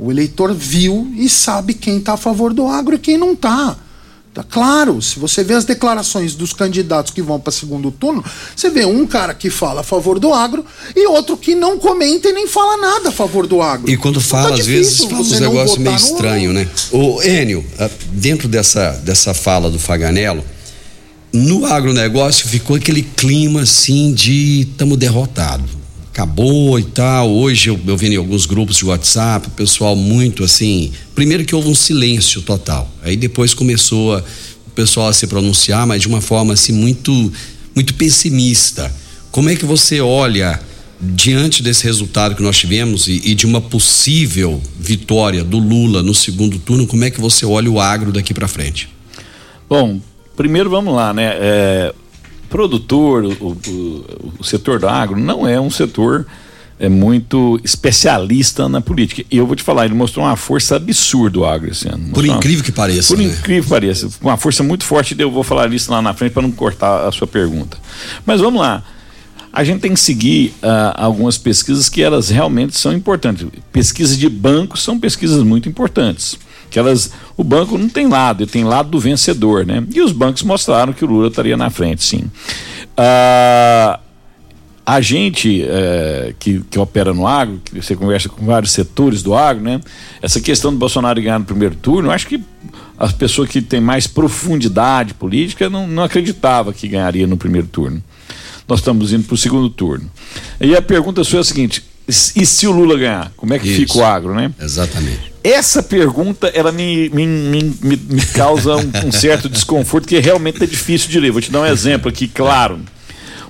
o 0.00 0.10
eleitor 0.10 0.54
viu 0.54 1.12
e 1.14 1.28
sabe 1.28 1.74
quem 1.74 1.98
está 1.98 2.14
a 2.14 2.16
favor 2.16 2.54
do 2.54 2.66
agro 2.66 2.94
e 2.94 2.98
quem 2.98 3.18
não 3.18 3.34
está. 3.34 3.76
Tá 4.32 4.42
claro, 4.42 5.02
se 5.02 5.18
você 5.18 5.44
vê 5.44 5.54
as 5.54 5.64
declarações 5.64 6.34
dos 6.34 6.52
candidatos 6.54 7.12
que 7.12 7.20
vão 7.20 7.38
para 7.38 7.52
segundo 7.52 7.90
turno, 7.90 8.24
você 8.56 8.70
vê 8.70 8.86
um 8.86 9.04
cara 9.04 9.34
que 9.34 9.50
fala 9.50 9.82
a 9.82 9.84
favor 9.84 10.18
do 10.18 10.32
agro 10.32 10.64
e 10.96 11.06
outro 11.06 11.36
que 11.36 11.54
não 11.54 11.78
comenta 11.78 12.28
e 12.28 12.32
nem 12.32 12.46
fala 12.46 12.76
nada 12.78 13.08
a 13.10 13.12
favor 13.12 13.46
do 13.46 13.60
agro. 13.60 13.90
E 13.90 13.96
quando 13.96 14.20
então 14.20 14.28
fala, 14.28 14.50
tá 14.50 14.54
às 14.54 14.66
vezes, 14.66 15.04
fala 15.04 15.20
uns 15.20 15.38
negócios 15.38 15.78
meio 15.78 15.96
estranho, 15.96 16.52
né? 16.52 16.66
O 16.92 17.20
Enio, 17.22 17.62
ah, 17.78 17.90
dentro 18.12 18.48
dessa, 18.48 18.92
dessa 19.04 19.34
fala 19.34 19.68
do 19.68 19.78
Faganello, 19.78 20.42
no 21.32 21.66
agronegócio 21.66 22.48
ficou 22.48 22.76
aquele 22.76 23.02
clima 23.02 23.62
assim 23.62 24.14
de 24.14 24.60
estamos 24.70 24.96
derrotados 24.96 25.79
acabou 26.20 26.78
e 26.78 26.84
tal. 26.84 27.30
Hoje 27.30 27.70
eu, 27.70 27.80
eu 27.86 27.96
vi 27.96 28.08
em 28.08 28.16
alguns 28.16 28.44
grupos 28.44 28.76
de 28.76 28.84
WhatsApp, 28.84 29.48
o 29.48 29.50
pessoal 29.52 29.96
muito 29.96 30.44
assim. 30.44 30.92
Primeiro 31.14 31.44
que 31.44 31.54
houve 31.54 31.68
um 31.68 31.74
silêncio 31.74 32.42
total. 32.42 32.90
Aí 33.02 33.16
depois 33.16 33.54
começou 33.54 34.14
a, 34.14 34.18
o 34.66 34.70
pessoal 34.74 35.08
a 35.08 35.12
se 35.14 35.26
pronunciar, 35.26 35.86
mas 35.86 36.02
de 36.02 36.08
uma 36.08 36.20
forma 36.20 36.52
assim 36.52 36.72
muito, 36.72 37.32
muito 37.74 37.94
pessimista. 37.94 38.94
Como 39.30 39.48
é 39.48 39.56
que 39.56 39.64
você 39.64 40.00
olha 40.00 40.60
diante 41.00 41.62
desse 41.62 41.84
resultado 41.84 42.34
que 42.34 42.42
nós 42.42 42.58
tivemos 42.58 43.08
e, 43.08 43.22
e 43.24 43.34
de 43.34 43.46
uma 43.46 43.60
possível 43.60 44.60
vitória 44.78 45.42
do 45.42 45.58
Lula 45.58 46.02
no 46.02 46.14
segundo 46.14 46.58
turno? 46.58 46.86
Como 46.86 47.02
é 47.02 47.10
que 47.10 47.20
você 47.20 47.46
olha 47.46 47.70
o 47.70 47.80
agro 47.80 48.12
daqui 48.12 48.34
para 48.34 48.46
frente? 48.46 48.90
Bom, 49.66 49.98
primeiro 50.36 50.68
vamos 50.68 50.94
lá, 50.94 51.14
né? 51.14 51.32
É, 51.40 51.94
produtor, 52.50 53.24
o, 53.24 53.56
o, 53.66 54.32
o 54.40 54.44
setor 54.44 54.78
do 54.78 54.88
agro, 54.88 55.18
não 55.18 55.46
é 55.48 55.58
um 55.58 55.70
setor 55.70 56.26
é 56.80 56.88
muito 56.88 57.60
especialista 57.62 58.66
na 58.66 58.80
política. 58.80 59.22
E 59.30 59.36
eu 59.36 59.46
vou 59.46 59.54
te 59.54 59.62
falar, 59.62 59.84
ele 59.84 59.92
mostrou 59.92 60.24
uma 60.24 60.34
força 60.34 60.76
absurda 60.76 61.38
o 61.38 61.44
agro 61.44 61.70
esse 61.70 61.86
ano. 61.86 62.10
Por 62.14 62.24
incrível 62.24 62.60
uma, 62.60 62.64
que 62.64 62.72
pareça. 62.72 63.14
Por 63.14 63.22
né? 63.22 63.28
incrível 63.28 63.64
que 63.64 63.68
pareça. 63.68 64.08
Uma 64.22 64.38
força 64.38 64.62
muito 64.62 64.84
forte, 64.84 65.14
eu 65.18 65.30
vou 65.30 65.44
falar 65.44 65.70
isso 65.74 65.92
lá 65.92 66.00
na 66.00 66.14
frente 66.14 66.32
para 66.32 66.40
não 66.40 66.50
cortar 66.50 67.06
a 67.06 67.12
sua 67.12 67.26
pergunta. 67.26 67.76
Mas 68.24 68.40
vamos 68.40 68.62
lá. 68.62 68.82
A 69.52 69.62
gente 69.62 69.80
tem 69.80 69.92
que 69.92 70.00
seguir 70.00 70.54
uh, 70.62 70.94
algumas 70.94 71.36
pesquisas 71.36 71.90
que 71.90 72.02
elas 72.02 72.30
realmente 72.30 72.78
são 72.78 72.94
importantes. 72.94 73.46
Pesquisas 73.70 74.16
de 74.16 74.28
banco 74.30 74.78
são 74.78 74.98
pesquisas 74.98 75.42
muito 75.42 75.68
importantes 75.68 76.38
que 76.70 76.78
elas, 76.78 77.12
o 77.36 77.44
banco 77.44 77.76
não 77.76 77.88
tem 77.88 78.08
lado, 78.08 78.44
ele 78.44 78.50
tem 78.50 78.64
lado 78.64 78.88
do 78.90 79.00
vencedor, 79.00 79.66
né? 79.66 79.84
E 79.92 80.00
os 80.00 80.12
bancos 80.12 80.42
mostraram 80.42 80.92
que 80.92 81.04
o 81.04 81.08
Lula 81.08 81.28
estaria 81.28 81.56
na 81.56 81.68
frente, 81.68 82.02
sim. 82.02 82.30
Ah, 82.96 84.00
a 84.86 85.00
gente 85.00 85.62
é, 85.64 86.34
que, 86.38 86.60
que 86.70 86.78
opera 86.78 87.12
no 87.12 87.26
agro, 87.26 87.60
que 87.64 87.80
você 87.80 87.94
conversa 87.94 88.28
com 88.28 88.44
vários 88.44 88.72
setores 88.72 89.22
do 89.22 89.34
agro, 89.34 89.62
né? 89.62 89.80
Essa 90.22 90.40
questão 90.40 90.72
do 90.72 90.78
Bolsonaro 90.78 91.20
ganhar 91.20 91.38
no 91.38 91.44
primeiro 91.44 91.74
turno, 91.76 92.10
acho 92.10 92.26
que 92.26 92.42
as 92.98 93.12
pessoas 93.12 93.48
que 93.48 93.62
têm 93.62 93.80
mais 93.80 94.06
profundidade 94.06 95.14
política 95.14 95.70
não, 95.70 95.86
não 95.86 96.02
acreditava 96.02 96.72
que 96.72 96.88
ganharia 96.88 97.26
no 97.26 97.36
primeiro 97.36 97.66
turno. 97.66 98.02
Nós 98.68 98.80
estamos 98.80 99.12
indo 99.12 99.24
para 99.24 99.34
o 99.34 99.38
segundo 99.38 99.70
turno. 99.70 100.10
E 100.60 100.76
a 100.76 100.82
pergunta 100.82 101.24
sua 101.24 101.38
é 101.38 101.40
a 101.40 101.44
seguinte: 101.44 101.82
e 102.10 102.44
se 102.46 102.66
o 102.66 102.72
Lula 102.72 102.98
ganhar, 102.98 103.32
como 103.36 103.54
é 103.54 103.58
que 103.58 103.68
Isso. 103.68 103.80
fica 103.80 103.98
o 103.98 104.04
agro, 104.04 104.34
né? 104.34 104.52
Exatamente. 104.60 105.32
Essa 105.42 105.82
pergunta, 105.82 106.48
ela 106.48 106.70
me, 106.70 107.08
me, 107.10 107.26
me, 107.26 107.74
me 107.82 108.26
causa 108.26 108.76
um, 108.76 108.90
um, 109.06 109.12
certo 109.12 109.48
desconforto, 109.48 110.06
que 110.06 110.18
realmente 110.18 110.62
é 110.62 110.66
difícil 110.66 111.08
de 111.08 111.18
ler. 111.18 111.30
Vou 111.30 111.40
te 111.40 111.50
dar 111.50 111.60
um 111.60 111.66
exemplo 111.66 112.08
aqui, 112.08 112.28
claro. 112.28 112.80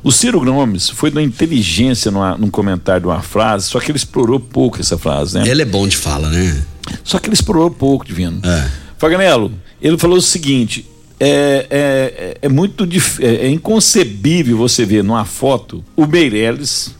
O 0.02 0.12
Ciro 0.12 0.40
Gomes 0.40 0.88
foi 0.88 1.10
da 1.10 1.20
inteligência 1.20 2.10
numa, 2.10 2.36
num 2.36 2.50
comentário 2.50 3.02
de 3.02 3.06
uma 3.06 3.20
frase, 3.20 3.66
só 3.66 3.80
que 3.80 3.90
ele 3.90 3.98
explorou 3.98 4.38
pouco 4.38 4.80
essa 4.80 4.96
frase, 4.96 5.38
né? 5.38 5.48
Ele 5.48 5.62
é 5.62 5.64
bom 5.64 5.86
de 5.86 5.96
fala, 5.96 6.30
né? 6.30 6.62
Só 7.04 7.18
que 7.18 7.28
ele 7.28 7.34
explorou 7.34 7.70
pouco, 7.70 8.06
Divino. 8.06 8.40
É. 8.44 8.70
Faganello, 8.96 9.52
ele 9.80 9.98
falou 9.98 10.18
o 10.18 10.22
seguinte: 10.22 10.86
é, 11.18 11.66
é, 11.70 12.38
é 12.40 12.48
muito 12.48 12.86
dif... 12.86 13.22
é, 13.22 13.46
é 13.46 13.50
inconcebível 13.50 14.56
você 14.56 14.86
ver 14.86 15.04
numa 15.04 15.24
foto 15.24 15.84
o 15.94 16.06
Meirelles 16.06 16.94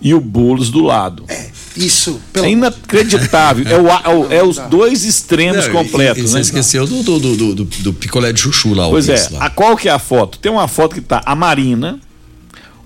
e 0.00 0.14
o 0.14 0.20
Boulos 0.20 0.70
do 0.70 0.82
lado. 0.82 1.24
É, 1.28 1.50
isso. 1.76 2.20
Pelo... 2.32 2.46
É 2.46 2.50
inacreditável. 2.50 3.66
é, 3.66 3.78
o, 3.78 3.88
é, 3.88 4.14
o, 4.14 4.32
é 4.32 4.44
os 4.44 4.58
dois 4.68 5.04
extremos 5.04 5.66
Não, 5.66 5.72
completos. 5.72 6.22
E, 6.22 6.26
e 6.26 6.28
você 6.28 6.34
né? 6.34 6.40
esqueceu 6.40 6.86
do, 6.86 7.02
do, 7.02 7.18
do, 7.18 7.54
do, 7.54 7.64
do 7.64 7.92
picolé 7.92 8.32
de 8.32 8.40
chuchu 8.40 8.74
lá. 8.74 8.88
Pois 8.88 9.08
é. 9.08 9.28
Lá. 9.32 9.46
A, 9.46 9.50
qual 9.50 9.76
que 9.76 9.88
é 9.88 9.92
a 9.92 9.98
foto? 9.98 10.38
Tem 10.38 10.50
uma 10.52 10.68
foto 10.68 10.94
que 10.94 11.00
tá 11.00 11.22
a 11.24 11.34
Marina, 11.34 11.98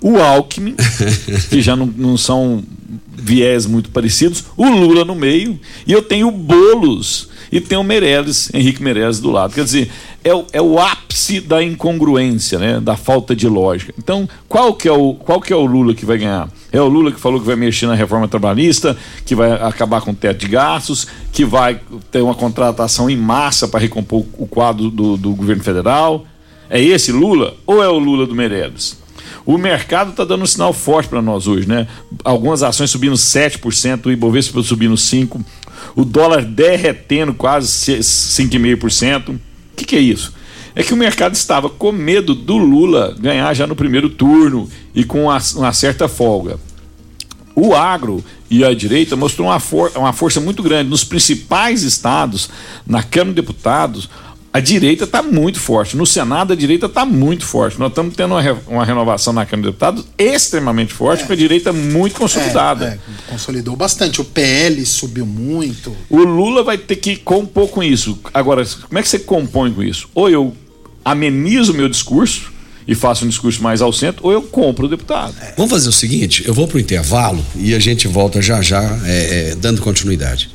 o 0.01 0.17
Alckmin, 0.17 0.75
que 1.49 1.61
já 1.61 1.75
não, 1.75 1.85
não 1.85 2.17
são 2.17 2.63
viés 3.13 3.65
muito 3.65 3.89
parecidos, 3.91 4.45
o 4.57 4.67
Lula 4.67 5.05
no 5.05 5.13
meio, 5.13 5.59
e 5.85 5.91
eu 5.91 6.01
tenho 6.01 6.27
o 6.27 6.31
Boulos 6.31 7.29
e 7.51 7.59
tem 7.59 7.77
o 7.77 7.83
Meirelles, 7.83 8.49
Henrique 8.53 8.81
Meirelles 8.81 9.19
do 9.19 9.29
lado. 9.29 9.53
Quer 9.53 9.65
dizer, 9.65 9.91
é 10.23 10.33
o, 10.33 10.45
é 10.53 10.61
o 10.61 10.79
ápice 10.79 11.39
da 11.39 11.63
incongruência, 11.63 12.59
né? 12.59 12.79
da 12.79 12.95
falta 12.95 13.35
de 13.35 13.47
lógica. 13.47 13.93
Então, 13.97 14.29
qual 14.47 14.73
que, 14.73 14.87
é 14.87 14.91
o, 14.91 15.15
qual 15.15 15.41
que 15.41 15.51
é 15.51 15.55
o 15.55 15.65
Lula 15.65 15.93
que 15.93 16.05
vai 16.05 16.17
ganhar? 16.17 16.49
É 16.71 16.79
o 16.79 16.87
Lula 16.87 17.11
que 17.11 17.19
falou 17.19 17.39
que 17.39 17.45
vai 17.45 17.55
mexer 17.55 17.87
na 17.87 17.95
reforma 17.95 18.27
trabalhista, 18.27 18.95
que 19.25 19.35
vai 19.35 19.51
acabar 19.51 20.01
com 20.01 20.11
o 20.11 20.15
teto 20.15 20.39
de 20.39 20.47
gastos, 20.47 21.07
que 21.31 21.43
vai 21.43 21.79
ter 22.11 22.21
uma 22.21 22.35
contratação 22.35 23.09
em 23.09 23.17
massa 23.17 23.67
para 23.67 23.79
recompor 23.79 24.25
o 24.37 24.45
quadro 24.45 24.89
do, 24.89 25.17
do 25.17 25.33
governo 25.33 25.63
federal? 25.63 26.25
É 26.69 26.81
esse 26.81 27.11
Lula 27.11 27.55
ou 27.65 27.83
é 27.83 27.89
o 27.89 27.97
Lula 27.97 28.25
do 28.25 28.35
Meirelles? 28.35 29.01
O 29.45 29.57
mercado 29.57 30.11
está 30.11 30.23
dando 30.23 30.43
um 30.43 30.47
sinal 30.47 30.71
forte 30.71 31.09
para 31.09 31.21
nós 31.21 31.47
hoje, 31.47 31.67
né? 31.67 31.87
Algumas 32.23 32.61
ações 32.61 32.91
subindo 32.91 33.15
7%, 33.15 34.05
o 34.05 34.11
Ibovespa 34.11 34.61
subindo 34.61 34.93
5%, 34.93 35.43
o 35.95 36.05
dólar 36.05 36.45
derretendo 36.45 37.33
quase 37.33 37.97
5,5%. 37.97 39.39
Que, 39.81 39.85
que 39.85 39.95
é 39.95 39.99
isso? 39.99 40.31
É 40.75 40.83
que 40.83 40.93
o 40.93 40.97
mercado 40.97 41.33
estava 41.33 41.67
com 41.67 41.91
medo 41.91 42.35
do 42.35 42.55
Lula 42.55 43.15
ganhar 43.19 43.51
já 43.53 43.65
no 43.65 43.75
primeiro 43.75 44.09
turno 44.09 44.69
e 44.93 45.03
com 45.03 45.23
uma, 45.23 45.41
uma 45.55 45.73
certa 45.73 46.07
folga. 46.07 46.59
O 47.55 47.73
agro 47.73 48.23
e 48.49 48.63
a 48.63 48.73
direita 48.73 49.15
mostrou 49.15 49.47
uma, 49.47 49.59
for 49.59 49.91
uma 49.95 50.13
força 50.13 50.39
muito 50.39 50.61
grande. 50.61 50.89
Nos 50.89 51.03
principais 51.03 51.81
estados, 51.81 52.49
na 52.85 53.01
Câmara 53.01 53.31
de 53.31 53.41
Deputados, 53.41 54.07
a 54.53 54.59
direita 54.59 55.05
está 55.05 55.23
muito 55.23 55.59
forte. 55.59 55.95
No 55.95 56.05
Senado, 56.05 56.51
a 56.51 56.55
direita 56.55 56.87
está 56.87 57.05
muito 57.05 57.45
forte. 57.45 57.79
Nós 57.79 57.89
estamos 57.89 58.15
tendo 58.15 58.33
uma, 58.33 58.41
re, 58.41 58.53
uma, 58.67 58.83
renovação 58.83 59.31
na 59.31 59.45
Câmara 59.45 59.67
de 59.67 59.71
Deputados 59.71 60.05
extremamente 60.17 60.93
forte, 60.93 61.23
é. 61.23 61.27
com 61.27 61.33
a 61.33 61.35
direita 61.35 61.71
muito 61.71 62.15
consolidada. 62.15 62.85
É, 62.85 62.89
é, 62.89 63.31
consolidou 63.31 63.75
bastante. 63.75 64.19
O 64.19 64.25
PL 64.25 64.85
subiu 64.85 65.25
muito. 65.25 65.95
O 66.09 66.17
Lula 66.17 66.63
vai 66.63 66.77
ter 66.77 66.97
que 66.97 67.15
compor 67.15 67.69
com 67.69 67.81
isso. 67.81 68.19
Agora, 68.33 68.65
como 68.87 68.99
é 68.99 69.01
que 69.01 69.07
você 69.07 69.19
compõe 69.19 69.71
com 69.71 69.81
isso? 69.81 70.09
Ou 70.13 70.29
eu 70.29 70.53
amenizo 71.05 71.71
o 71.71 71.75
meu 71.75 71.87
discurso 71.87 72.51
e 72.85 72.93
faço 72.93 73.23
um 73.23 73.29
discurso 73.29 73.63
mais 73.63 73.81
ao 73.81 73.93
centro, 73.93 74.25
ou 74.25 74.33
eu 74.33 74.41
compro 74.41 74.85
o 74.85 74.89
deputado. 74.89 75.33
É. 75.41 75.53
Vamos 75.55 75.71
fazer 75.71 75.87
o 75.87 75.93
seguinte: 75.93 76.43
eu 76.45 76.53
vou 76.53 76.67
para 76.67 76.77
o 76.77 76.79
intervalo 76.79 77.43
e 77.55 77.73
a 77.73 77.79
gente 77.79 78.07
volta 78.07 78.41
já 78.41 78.61
já, 78.61 78.99
é, 79.05 79.51
é, 79.51 79.55
dando 79.55 79.81
continuidade. 79.81 80.49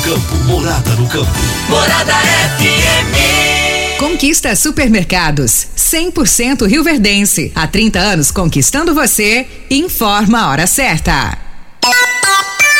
Campo. 0.00 0.34
Morada 0.46 0.90
no 0.96 1.06
campo. 1.08 1.30
Morada 1.68 2.14
FM. 2.58 3.98
Conquista 3.98 4.56
Supermercados. 4.56 5.66
100% 5.76 6.66
Rio 6.66 6.82
Verdense. 6.82 7.52
Há 7.54 7.66
30 7.66 7.98
anos 7.98 8.30
conquistando 8.30 8.94
você. 8.94 9.46
Informa 9.70 10.40
a 10.40 10.48
hora 10.48 10.66
certa. 10.66 11.38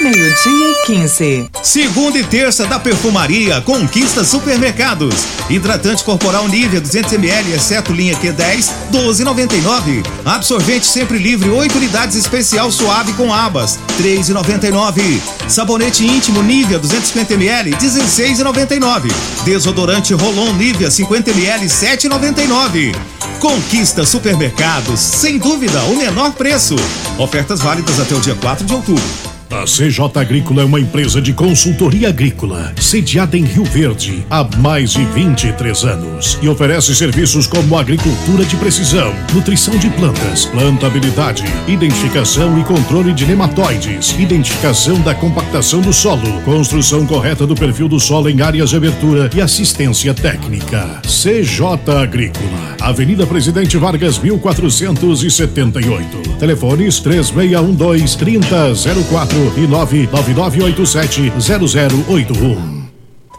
Meio-dia 0.02 0.70
e 0.70 0.86
15. 0.86 1.50
Segunda 1.62 2.18
e 2.18 2.24
terça 2.24 2.64
da 2.64 2.78
perfumaria 2.80 3.60
Conquista 3.60 4.24
Supermercados. 4.24 5.14
Hidratante 5.50 6.02
corporal 6.02 6.48
Nivea 6.48 6.80
200ml, 6.80 7.54
exceto 7.54 7.92
linha 7.92 8.16
Q10, 8.16 8.70
12,99. 8.90 10.02
Absorvente 10.24 10.86
sempre 10.86 11.18
livre, 11.18 11.50
8 11.50 11.76
unidades 11.76 12.16
especial 12.16 12.72
suave 12.72 13.12
com 13.12 13.32
abas, 13.32 13.78
3,99. 13.98 15.20
Sabonete 15.46 16.06
íntimo 16.06 16.42
Nivea 16.42 16.80
250ml, 16.80 17.76
16,99. 17.76 19.12
Desodorante 19.44 20.14
Rolon 20.14 20.54
Nivea 20.54 20.88
50ml, 20.88 21.66
7,99. 21.66 22.96
Conquista 23.38 24.06
Supermercados, 24.06 24.98
sem 24.98 25.36
dúvida, 25.36 25.82
o 25.84 25.96
menor 25.96 26.32
preço. 26.32 26.76
Ofertas 27.18 27.60
válidas 27.60 28.00
até 28.00 28.14
o 28.14 28.20
dia 28.20 28.34
4 28.34 28.64
de 28.64 28.72
outubro. 28.72 29.29
A 29.52 29.64
CJ 29.64 30.12
Agrícola 30.14 30.62
é 30.62 30.64
uma 30.64 30.78
empresa 30.78 31.20
de 31.20 31.32
consultoria 31.32 32.10
agrícola, 32.10 32.72
sediada 32.80 33.36
em 33.36 33.42
Rio 33.42 33.64
Verde 33.64 34.24
há 34.30 34.44
mais 34.58 34.92
de 34.92 35.04
23 35.06 35.86
anos 35.86 36.38
e 36.40 36.48
oferece 36.48 36.94
serviços 36.94 37.48
como 37.48 37.76
agricultura 37.76 38.44
de 38.44 38.54
precisão, 38.54 39.12
nutrição 39.34 39.76
de 39.76 39.90
plantas, 39.90 40.46
plantabilidade, 40.46 41.42
identificação 41.66 42.60
e 42.60 42.64
controle 42.64 43.12
de 43.12 43.26
nematóides, 43.26 44.12
identificação 44.20 45.00
da 45.00 45.16
compactação 45.16 45.80
do 45.80 45.92
solo, 45.92 46.40
construção 46.42 47.04
correta 47.04 47.44
do 47.44 47.56
perfil 47.56 47.88
do 47.88 47.98
solo 47.98 48.30
em 48.30 48.42
áreas 48.42 48.70
de 48.70 48.76
abertura 48.76 49.28
e 49.34 49.40
assistência 49.40 50.14
técnica. 50.14 51.02
CJ 51.02 51.60
Agrícola, 52.00 52.76
Avenida 52.80 53.26
Presidente 53.26 53.76
Vargas 53.76 54.16
1478. 54.16 56.38
Telefones 56.38 57.00
3612 57.00 58.16
3004 58.16 59.39
e 59.56 59.66
99987 59.66 61.32
0081. 61.40 62.80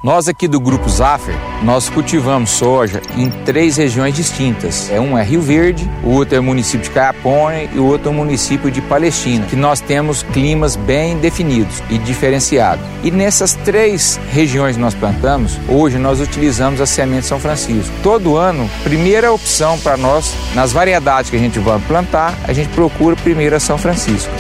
Nós 0.04 0.28
aqui 0.28 0.48
do 0.48 0.60
Grupo 0.60 0.90
Zaffer, 0.90 1.36
nós 1.62 1.88
cultivamos 1.88 2.50
soja 2.50 3.04
em 3.16 3.30
três 3.30 3.78
regiões 3.78 4.16
distintas. 4.16 4.90
É 4.90 5.00
um 5.00 5.16
é 5.16 5.24
Rio 5.24 5.40
Verde, 5.40 5.88
o 6.04 6.10
outro 6.10 6.36
é 6.36 6.40
o 6.40 6.44
município 6.44 6.86
de 6.86 6.90
Caiapone 6.90 7.70
e 7.72 7.78
o 7.78 7.86
outro 7.86 8.08
é 8.08 8.12
o 8.12 8.14
município 8.16 8.72
de 8.72 8.82
Palestina, 8.82 9.46
que 9.46 9.56
nós 9.56 9.80
temos 9.80 10.24
climas 10.24 10.76
bem 10.76 11.20
definidos 11.20 11.84
e 11.88 12.00
diferenciados. 12.00 12.84
E 13.04 13.12
nessas 13.12 13.54
três 13.54 14.20
regiões 14.32 14.76
que 14.76 14.82
nós 14.82 14.96
plantamos, 14.96 15.60
hoje 15.70 16.00
nós 16.00 16.20
utilizamos 16.20 16.82
a 16.82 16.88
semente 16.88 17.28
São 17.28 17.40
Francisco. 17.40 17.94
Todo 18.02 18.36
ano, 18.38 18.68
primeira 18.84 19.32
opção 19.32 19.78
para 19.78 19.98
nós, 19.98 20.34
nas 20.56 20.72
variedades 20.72 21.30
que 21.30 21.36
a 21.36 21.40
gente 21.40 21.60
vai 21.60 21.80
plantar, 21.80 22.36
a 22.48 22.54
gente 22.54 22.70
procura 22.70 23.16
primeiro 23.16 23.56
a 23.56 23.60
São 23.60 23.78
Francisco. 23.78 24.32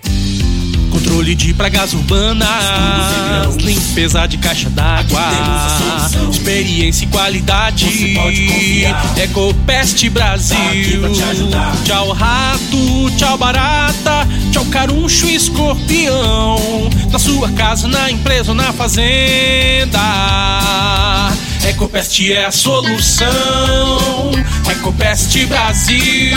Controle 1.28 1.36
de 1.36 1.54
pragas 1.54 1.94
urbanas, 1.94 2.48
limpeza 3.58 4.26
de 4.28 4.38
caixa 4.38 4.70
d'água, 4.70 5.22
experiência 6.32 7.04
e 7.04 7.08
qualidade. 7.08 8.18
Ecopest 9.22 10.10
Brasil. 10.10 11.02
Tchau 11.84 12.14
rato, 12.14 13.12
tchau 13.18 13.38
barata, 13.38 14.26
tchau 14.54 14.64
caruncho 14.66 15.26
e 15.28 15.36
escorpião. 15.36 16.90
Na 17.12 17.20
sua 17.20 17.52
casa, 17.52 17.90
na 17.90 18.10
empresa 18.10 18.52
ou 18.52 18.56
na 18.56 18.72
fazenda. 18.72 20.00
Ecopest 21.66 22.32
é 22.32 22.46
a 22.46 22.52
solução. 22.52 23.28
Ecopest 24.70 25.46
Brasil. 25.46 26.36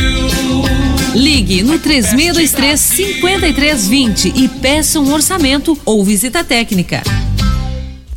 Ligue 1.15 1.63
no 1.65 1.79
3623 1.79 2.81
5320 2.81 4.33
e 4.37 4.49
peça 4.49 5.01
um 5.01 5.13
orçamento 5.13 5.77
ou 5.85 6.05
visita 6.05 6.45
técnica. 6.45 7.03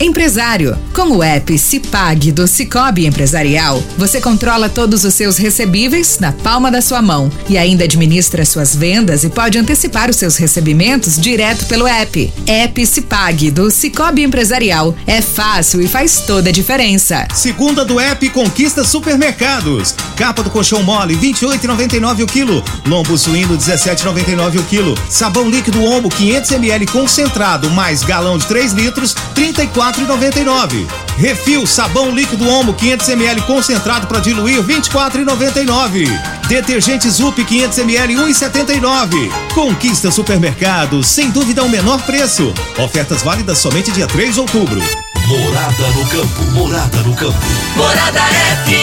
Empresário, 0.03 0.77
com 0.93 1.17
o 1.17 1.23
app 1.23 1.57
Cipag 1.57 2.29
do 2.33 2.45
Cicobi 2.45 3.05
Empresarial, 3.05 3.81
você 3.97 4.19
controla 4.19 4.67
todos 4.67 5.05
os 5.05 5.13
seus 5.13 5.37
recebíveis 5.37 6.19
na 6.19 6.33
palma 6.33 6.69
da 6.69 6.81
sua 6.81 7.01
mão 7.01 7.31
e 7.47 7.57
ainda 7.57 7.85
administra 7.85 8.43
suas 8.43 8.75
vendas 8.75 9.23
e 9.23 9.29
pode 9.29 9.57
antecipar 9.57 10.09
os 10.09 10.17
seus 10.17 10.35
recebimentos 10.35 11.17
direto 11.17 11.65
pelo 11.67 11.87
app. 11.87 12.33
App 12.45 12.85
Cipag 12.85 13.49
do 13.51 13.71
Cicobi 13.71 14.23
Empresarial 14.23 14.93
é 15.07 15.21
fácil 15.21 15.81
e 15.81 15.87
faz 15.87 16.19
toda 16.19 16.49
a 16.49 16.53
diferença. 16.53 17.25
Segunda 17.33 17.85
do 17.85 17.97
app 17.97 18.29
Conquista 18.31 18.83
Supermercados. 18.83 19.95
Capa 20.17 20.43
do 20.43 20.49
colchão 20.49 20.83
mole 20.83 21.15
28,99 21.15 22.23
o 22.23 22.27
quilo. 22.27 22.61
Lombo 22.85 23.17
suíno 23.17 23.57
17,99 23.57 24.59
o 24.59 24.63
quilo. 24.63 24.95
Sabão 25.09 25.49
líquido 25.49 25.81
Omo 25.81 26.09
500 26.09 26.51
ml 26.51 26.87
concentrado 26.87 27.69
mais 27.69 28.03
galão 28.03 28.37
de 28.37 28.45
3 28.47 28.73
litros 28.73 29.15
34 29.33 29.92
24,99. 29.93 30.87
Refil 31.17 31.67
sabão 31.67 32.09
líquido 32.11 32.49
Omo 32.49 32.73
500 32.73 33.09
ml 33.09 33.41
concentrado 33.43 34.07
para 34.07 34.19
diluir 34.19 34.63
24,99. 34.63 36.07
Detergente 36.47 37.09
Zup 37.09 37.43
500 37.43 37.77
ml 37.79 38.15
1,79. 38.15 39.31
Conquista 39.53 40.11
supermercado, 40.11 41.03
sem 41.03 41.29
dúvida 41.29 41.63
o 41.63 41.69
menor 41.69 42.01
preço. 42.01 42.53
Ofertas 42.83 43.21
válidas 43.21 43.59
somente 43.59 43.91
dia 43.91 44.07
3 44.07 44.33
de 44.33 44.39
outubro. 44.39 44.81
Morada 45.27 45.87
no 45.95 46.07
campo, 46.07 46.41
morada 46.51 46.97
no 47.03 47.15
campo. 47.15 47.37
Morada 47.75 48.21
FM. 48.65 48.82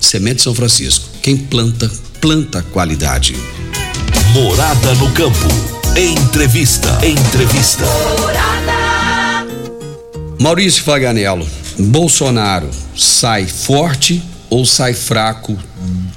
Semente 0.00 0.42
São 0.42 0.54
Francisco. 0.54 1.08
Quem 1.22 1.36
planta, 1.36 1.90
planta 2.20 2.62
qualidade. 2.72 3.34
Morada 4.32 4.94
no 4.94 5.10
campo. 5.12 5.48
Entrevista. 5.96 6.88
Entrevista. 7.04 7.84
Morada. 8.18 9.46
Maurício 10.40 10.82
Faganello, 10.82 11.46
Bolsonaro 11.78 12.70
sai 12.96 13.46
forte 13.46 14.22
ou 14.48 14.64
sai 14.64 14.94
fraco 14.94 15.58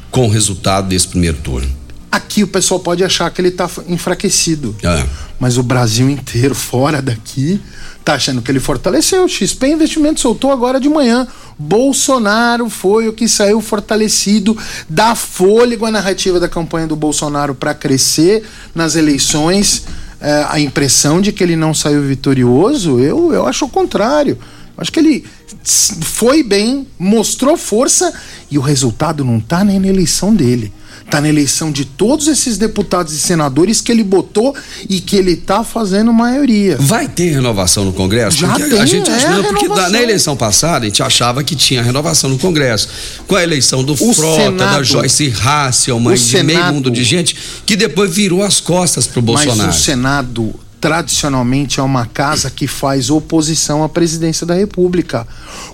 com 0.10 0.28
o 0.28 0.30
resultado 0.30 0.88
desse 0.88 1.08
primeiro 1.08 1.38
turno? 1.38 1.69
Aqui 2.12 2.43
o 2.43 2.48
pessoal 2.48 2.80
pode 2.80 3.04
achar 3.04 3.30
que 3.32 3.41
ele 3.41 3.52
tá 3.52 3.69
enfraquecido. 3.88 4.76
É. 4.84 5.06
Mas 5.39 5.58
o 5.58 5.63
Brasil 5.63 6.10
inteiro, 6.10 6.54
fora 6.54 7.02
daqui, 7.02 7.60
tá 8.04 8.16
achando 8.16 8.42
que 8.42 8.52
ele 8.52 8.60
fortaleceu. 8.60 9.26
O 9.26 9.30
XP 9.30 9.68
Investimento 9.68 10.20
soltou 10.20 10.52
agora 10.52 10.80
de 10.80 10.89
manhã. 10.89 11.28
Bolsonaro 11.58 12.70
foi 12.70 13.08
o 13.08 13.13
que 13.13 13.28
saiu 13.28 13.62
fortalecido, 13.62 14.58
dá 14.89 15.16
fôlego 15.16 15.86
à 15.86 15.92
narrativa 15.92 16.39
da 16.39 16.50
campanha 16.50 16.88
do 16.88 16.96
Bolsonaro 16.96 17.56
para 17.56 17.74
crescer 17.74 18.44
nas 18.74 18.96
eleições. 18.96 19.84
É, 20.20 20.46
a 20.50 20.60
impressão 20.60 21.20
de 21.20 21.32
que 21.32 21.44
ele 21.44 21.56
não 21.56 21.74
saiu 21.74 22.02
vitorioso, 22.02 23.00
eu, 23.00 23.34
eu 23.34 23.46
acho 23.46 23.66
o 23.66 23.70
contrário. 23.70 24.38
Acho 24.78 24.92
que 24.92 25.00
ele 25.00 25.26
foi 25.63 26.44
bem, 26.44 26.88
mostrou 26.98 27.56
força 27.58 28.12
e 28.50 28.58
o 28.58 28.62
resultado 28.62 29.24
não 29.24 29.39
tá 29.39 29.63
nem 29.63 29.80
na 29.80 29.88
eleição 29.88 30.34
dele. 30.34 30.74
Tá 31.10 31.22
na 31.22 31.30
eleição 31.30 31.72
de 31.72 31.86
todos 31.86 32.28
esses 32.28 32.58
deputados 32.58 33.13
e 33.13 33.20
senadores 33.20 33.82
que 33.82 33.92
ele 33.92 34.04
botou 34.04 34.56
e 34.89 35.00
que 35.00 35.16
ele 35.16 35.36
tá 35.36 35.63
fazendo 35.63 36.12
maioria. 36.12 36.78
Vai 36.80 37.08
ter 37.08 37.32
renovação 37.34 37.86
no 37.86 37.94
Congresso? 37.94 38.38
Já 38.38 38.48
porque 38.50 38.70
tem, 38.70 38.80
a 38.80 38.86
gente 38.86 39.10
é 39.12 39.13
acha- 39.16 39.30
não, 39.30 39.44
porque 39.44 39.68
na, 39.68 40.02
eleição 40.02 40.36
passada 40.36 40.86
a 40.86 40.89
gente 40.89 41.04
achava 41.04 41.44
que 41.44 41.56
tinha 41.56 41.84
renovação 41.84 42.30
no 42.30 42.39
Congresso. 42.39 42.88
Com 43.28 43.36
a 43.36 43.44
eleição 43.44 43.84
do 43.84 43.96
Frota, 43.96 44.44
Senado- 44.44 44.58
da 44.78 44.82
Joyce 44.84 45.34
Hasselman, 45.44 46.13
o 46.13 46.18
de 46.18 46.44
meio 46.44 46.58
Senado- 46.58 46.74
mundo 46.74 46.89
de 46.89 47.04
gente, 47.04 47.36
que 47.66 47.76
depois 47.76 48.13
virou 48.13 48.42
as 48.42 48.60
costas 48.60 49.06
pro 49.06 49.22
Bolsonaro. 49.22 49.68
Mas 49.68 49.78
o 49.78 49.84
Senado, 49.84 50.56
tradicionalmente, 50.84 51.80
é 51.80 51.84
uma 51.84 52.06
casa 52.06 52.52
que 52.52 52.67
faz 52.67 53.10
oposição 53.10 53.86
à 53.86 53.88
presidência 53.88 54.46
da 54.46 54.54
República. 54.54 55.26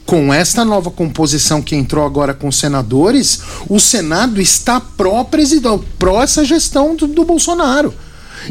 Com 0.06 0.32
esta 0.32 0.63
nova 0.63 0.91
composição 0.91 1.63
que 1.63 1.76
entrou 1.76 2.06
agora 2.06 2.32
com 2.32 2.52
senadores, 2.52 3.41
o 3.67 3.80
Senado 3.80 4.39
está 4.39 4.80
pró-presidente, 4.80 5.84
pró 5.98 6.22
essa 6.22 6.45
gestão 6.45 6.95
do, 6.95 7.08
do 7.08 7.26
Bolsonaro. 7.26 7.91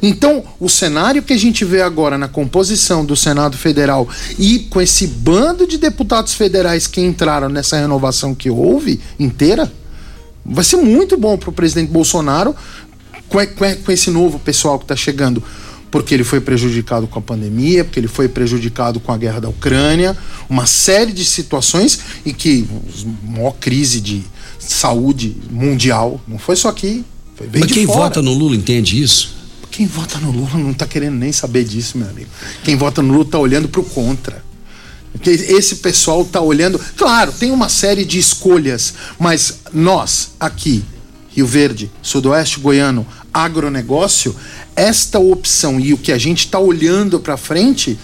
Então, 0.03 0.43
o 0.59 0.69
cenário 0.69 1.23
que 1.23 1.33
a 1.33 1.39
gente 1.39 1.65
vê 1.65 1.81
agora 1.81 2.19
na 2.19 2.27
composição 2.27 3.05
do 3.05 3.15
Senado 3.15 3.57
Federal 3.57 4.09
e 4.37 4.59
com 4.69 4.81
esse 4.81 5.07
bando 5.07 5.65
de 5.65 5.79
deputados 5.79 6.35
federais 6.35 6.89
que 6.89 7.01
entraram 7.01 7.49
nessa 7.49 7.79
renovação 7.79 8.35
que 8.35 8.51
houve 8.51 9.01
inteira, 9.17 9.73
vai 10.45 10.65
ser 10.65 10.79
muito 10.79 11.17
bom 11.17 11.39
para 11.39 11.51
o 11.51 11.53
presidente 11.53 11.93
Bolsonaro 11.93 12.53
com, 13.29 13.39
com, 13.47 13.77
com 13.77 13.93
esse 13.93 14.11
novo 14.11 14.41
pessoal 14.41 14.77
que 14.77 14.87
está 14.87 14.97
chegando. 14.97 15.41
Porque 15.91 16.15
ele 16.15 16.25
foi 16.25 16.41
prejudicado 16.41 17.07
com 17.07 17.19
a 17.19 17.23
pandemia, 17.23 17.85
porque 17.85 17.99
ele 17.99 18.09
foi 18.09 18.29
prejudicado 18.29 19.01
com 19.01 19.11
a 19.11 19.17
guerra 19.17 19.41
da 19.41 19.49
Ucrânia, 19.49 20.17
uma 20.49 20.67
série 20.67 21.13
de 21.13 21.25
situações 21.25 21.99
e 22.27 22.33
que 22.33 22.67
a 23.27 23.31
maior 23.31 23.53
crise 23.53 24.01
de 24.01 24.23
saúde 24.59 25.35
mundial, 25.51 26.21
não 26.29 26.39
foi 26.39 26.57
só 26.57 26.69
aqui, 26.69 27.05
foi 27.35 27.47
bem 27.47 27.63
Mas 27.63 27.73
quem 27.73 27.87
fora. 27.87 28.01
vota 28.01 28.23
no 28.23 28.35
Lula 28.35 28.55
entende 28.55 29.01
isso? 29.01 29.39
Quem 29.71 29.87
vota 29.87 30.19
no 30.19 30.31
Lula 30.31 30.55
não 30.55 30.75
tá 30.75 30.87
querendo 30.87 31.15
nem 31.15 31.33
saber 31.33 31.65
disso, 31.65 31.97
meu 31.97 32.09
amigo. 32.09 32.29
Quem 32.65 32.77
vota 32.77 33.01
no 33.01 33.13
Lula 33.13 33.25
tá 33.25 33.39
olhando 33.39 33.69
pro 33.69 33.83
contra. 33.83 34.43
Porque 35.13 35.31
esse 35.31 35.77
pessoal 35.77 36.25
tá 36.25 36.41
olhando. 36.41 36.81
Claro, 36.97 37.33
tem 37.33 37.51
uma 37.51 37.69
série 37.69 38.05
de 38.05 38.19
escolhas, 38.19 38.95
mas 39.19 39.61
nós, 39.73 40.31
aqui, 40.39 40.83
Rio 41.31 41.47
Verde, 41.47 41.91
Sudoeste 42.03 42.61
Goiano, 42.61 43.07
agronegócio, 43.45 44.35
esta 44.75 45.19
opção 45.19 45.79
e 45.81 45.93
o 45.93 45.99
que 45.99 46.13
a 46.13 46.19
gente 46.19 46.47
está 46.47 46.59
olhando 46.59 47.21
para 47.21 47.37
frente, 47.37 47.99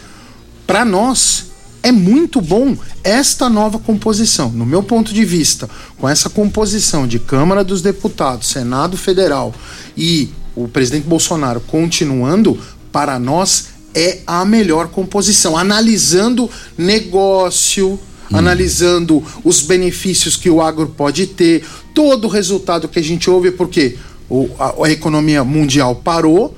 para 0.67 0.85
nós, 0.85 1.47
é 1.83 1.93
muito 1.93 2.41
bom 2.41 2.77
esta 3.03 3.49
nova 3.51 3.79
composição. 3.79 4.51
No 4.51 4.65
meu 4.65 4.83
ponto 4.83 5.13
de 5.13 5.25
vista, 5.25 5.69
com 5.99 6.09
essa 6.09 6.31
composição 6.31 7.07
de 7.07 7.19
Câmara 7.19 7.63
dos 7.63 7.83
Deputados, 7.83 8.49
Senado 8.49 8.97
Federal 8.97 9.55
e 9.97 10.31
o 10.57 10.67
presidente 10.67 11.07
Bolsonaro 11.07 11.61
continuando, 11.61 12.59
para 12.91 13.19
nós 13.19 13.67
é 13.95 14.21
a 14.27 14.45
melhor 14.45 14.89
composição. 14.89 15.59
Analisando 15.59 16.51
negócio, 16.79 17.99
analisando 18.33 19.23
os 19.45 19.61
benefícios 19.61 20.37
que 20.37 20.49
o 20.49 20.63
agro 20.63 20.87
pode 20.89 21.27
ter, 21.27 21.65
todo 21.93 22.25
o 22.25 22.31
resultado 22.31 22.89
que 22.89 22.99
a 22.99 23.03
gente 23.03 23.29
ouve, 23.29 23.51
porque 23.51 23.99
o, 24.35 24.51
a, 24.59 24.87
a 24.87 24.91
economia 24.91 25.45
mundial 25.45 25.95
parou, 25.95 26.57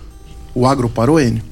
o 0.54 0.66
agro 0.66 0.88
parou, 0.88 1.20
Enio? 1.20 1.42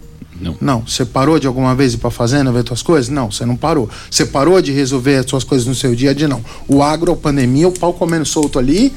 Não. 0.41 0.57
Não. 0.59 0.81
Você 0.81 1.05
parou 1.05 1.39
de 1.39 1.47
alguma 1.47 1.75
vez 1.75 1.93
ir 1.93 1.99
pra 1.99 2.11
fazenda 2.11 2.51
ver 2.51 2.65
tuas 2.65 2.83
coisas? 2.83 3.11
Não, 3.11 3.31
você 3.31 3.45
não 3.45 3.57
parou. 3.57 3.91
Você 4.11 4.25
parou 4.25 4.61
de 4.61 4.73
resolver 4.73 5.17
as 5.17 5.27
suas 5.27 5.45
coisas 5.45 5.67
no 5.67 5.75
seu 5.75 5.95
dia 5.95 6.11
a 6.11 6.15
dia? 6.15 6.27
Não. 6.27 6.43
O 6.67 6.83
agro, 6.83 7.13
a 7.13 7.17
pandemia, 7.17 7.69
o 7.69 7.73
pau 7.73 7.93
comendo 7.93 8.25
solto 8.25 8.59
ali 8.59 8.93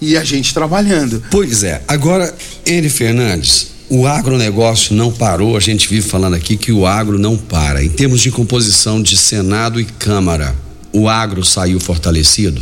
e 0.00 0.16
a 0.16 0.24
gente 0.24 0.54
trabalhando. 0.54 1.22
Pois 1.30 1.62
é. 1.62 1.82
Agora, 1.86 2.34
N. 2.66 2.88
Fernandes, 2.88 3.68
o 3.90 4.06
agronegócio 4.06 4.96
não 4.96 5.12
parou. 5.12 5.56
A 5.56 5.60
gente 5.60 5.86
vive 5.88 6.08
falando 6.08 6.34
aqui 6.34 6.56
que 6.56 6.72
o 6.72 6.86
agro 6.86 7.18
não 7.18 7.36
para. 7.36 7.84
Em 7.84 7.90
termos 7.90 8.20
de 8.22 8.30
composição 8.30 9.00
de 9.00 9.16
Senado 9.16 9.78
e 9.78 9.84
Câmara, 9.84 10.54
o 10.92 11.08
agro 11.08 11.44
saiu 11.44 11.78
fortalecido? 11.78 12.60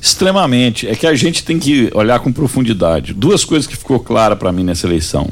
Extremamente. 0.00 0.86
É 0.86 0.94
que 0.94 1.06
a 1.06 1.14
gente 1.14 1.44
tem 1.44 1.58
que 1.58 1.90
olhar 1.94 2.20
com 2.20 2.32
profundidade. 2.32 3.12
Duas 3.12 3.44
coisas 3.44 3.66
que 3.66 3.76
ficou 3.76 3.98
clara 4.00 4.36
para 4.36 4.52
mim 4.52 4.64
nessa 4.64 4.86
eleição. 4.86 5.30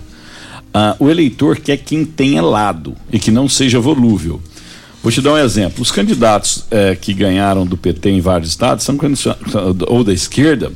Ah, 0.72 0.96
o 0.98 1.08
eleitor 1.08 1.58
quer 1.58 1.78
quem 1.78 2.04
tenha 2.04 2.42
lado 2.42 2.94
e 3.10 3.18
que 3.18 3.30
não 3.30 3.48
seja 3.48 3.80
volúvel. 3.80 4.40
Vou 5.06 5.12
te 5.12 5.22
dar 5.22 5.34
um 5.34 5.38
exemplo. 5.38 5.80
Os 5.80 5.92
candidatos 5.92 6.64
eh, 6.68 6.96
que 7.00 7.14
ganharam 7.14 7.64
do 7.64 7.76
PT 7.76 8.10
em 8.10 8.20
vários 8.20 8.50
estados 8.50 8.84
são 8.84 8.98
ou 9.86 10.02
da 10.02 10.12
esquerda 10.12 10.72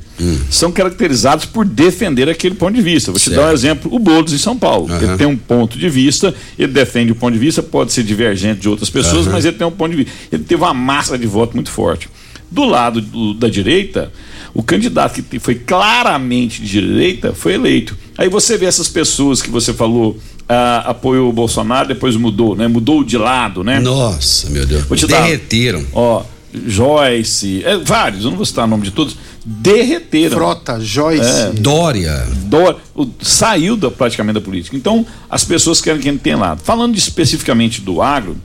são 0.48 0.70
caracterizados 0.70 1.46
por 1.46 1.64
defender 1.64 2.28
aquele 2.28 2.54
ponto 2.54 2.72
de 2.72 2.80
vista. 2.80 3.10
Vou 3.10 3.18
te 3.18 3.28
dar 3.30 3.50
um 3.50 3.52
exemplo. 3.52 3.92
O 3.92 3.98
Boulos 3.98 4.32
em 4.32 4.38
São 4.38 4.56
Paulo. 4.56 4.88
Ele 4.94 5.16
tem 5.16 5.26
um 5.26 5.36
ponto 5.36 5.76
de 5.76 5.88
vista, 5.88 6.32
ele 6.56 6.72
defende 6.72 7.10
o 7.10 7.16
ponto 7.16 7.32
de 7.32 7.40
vista, 7.40 7.60
pode 7.60 7.92
ser 7.92 8.04
divergente 8.04 8.60
de 8.60 8.68
outras 8.68 8.88
pessoas, 8.88 9.26
Aham. 9.26 9.32
mas 9.32 9.44
ele 9.44 9.56
tem 9.56 9.66
um 9.66 9.72
ponto 9.72 9.90
de 9.90 10.04
vista. 10.04 10.12
Ele 10.30 10.44
teve 10.44 10.62
uma 10.62 10.74
massa 10.74 11.18
de 11.18 11.26
voto 11.26 11.56
muito 11.56 11.70
forte. 11.72 12.08
Do 12.50 12.64
lado 12.64 13.00
do- 13.00 13.34
da 13.34 13.48
direita, 13.48 14.12
o 14.52 14.62
candidato 14.62 15.22
que 15.22 15.38
foi 15.38 15.54
claramente 15.54 16.60
de 16.62 16.68
direita 16.68 17.32
foi 17.32 17.54
eleito. 17.54 17.96
Aí 18.18 18.28
você 18.28 18.56
vê 18.58 18.66
essas 18.66 18.88
pessoas 18.88 19.40
que 19.40 19.50
você 19.50 19.72
falou 19.72 20.18
ah, 20.48 20.82
apoiou 20.90 21.28
o 21.30 21.32
Bolsonaro, 21.32 21.86
depois 21.86 22.16
mudou, 22.16 22.56
né? 22.56 22.66
Mudou 22.66 23.04
de 23.04 23.16
lado, 23.16 23.62
né? 23.62 23.78
Nossa, 23.78 24.50
meu 24.50 24.66
Deus. 24.66 24.84
Vou 24.86 24.96
te 24.98 25.06
dar- 25.06 25.22
Derreteram. 25.22 25.84
Ó, 25.92 26.24
Joyce, 26.66 27.62
é, 27.64 27.76
vários, 27.78 28.24
eu 28.24 28.30
não 28.30 28.36
vou 28.36 28.44
citar 28.46 28.64
o 28.64 28.68
nome 28.68 28.82
de 28.82 28.90
todos, 28.90 29.16
derreteram. 29.44 30.36
Frota, 30.36 30.80
Joyce. 30.80 31.22
É. 31.24 31.50
Dória. 31.52 32.26
Dó- 32.46 32.76
o- 32.96 33.08
saiu 33.22 33.76
da, 33.76 33.90
praticamente 33.90 34.34
da 34.34 34.40
política. 34.40 34.76
Então, 34.76 35.06
as 35.28 35.44
pessoas 35.44 35.80
querem 35.80 36.00
quem 36.00 36.16
tem 36.18 36.34
lado. 36.34 36.60
Falando 36.64 36.96
especificamente 36.96 37.80
do 37.80 38.00
agro, 38.02 38.36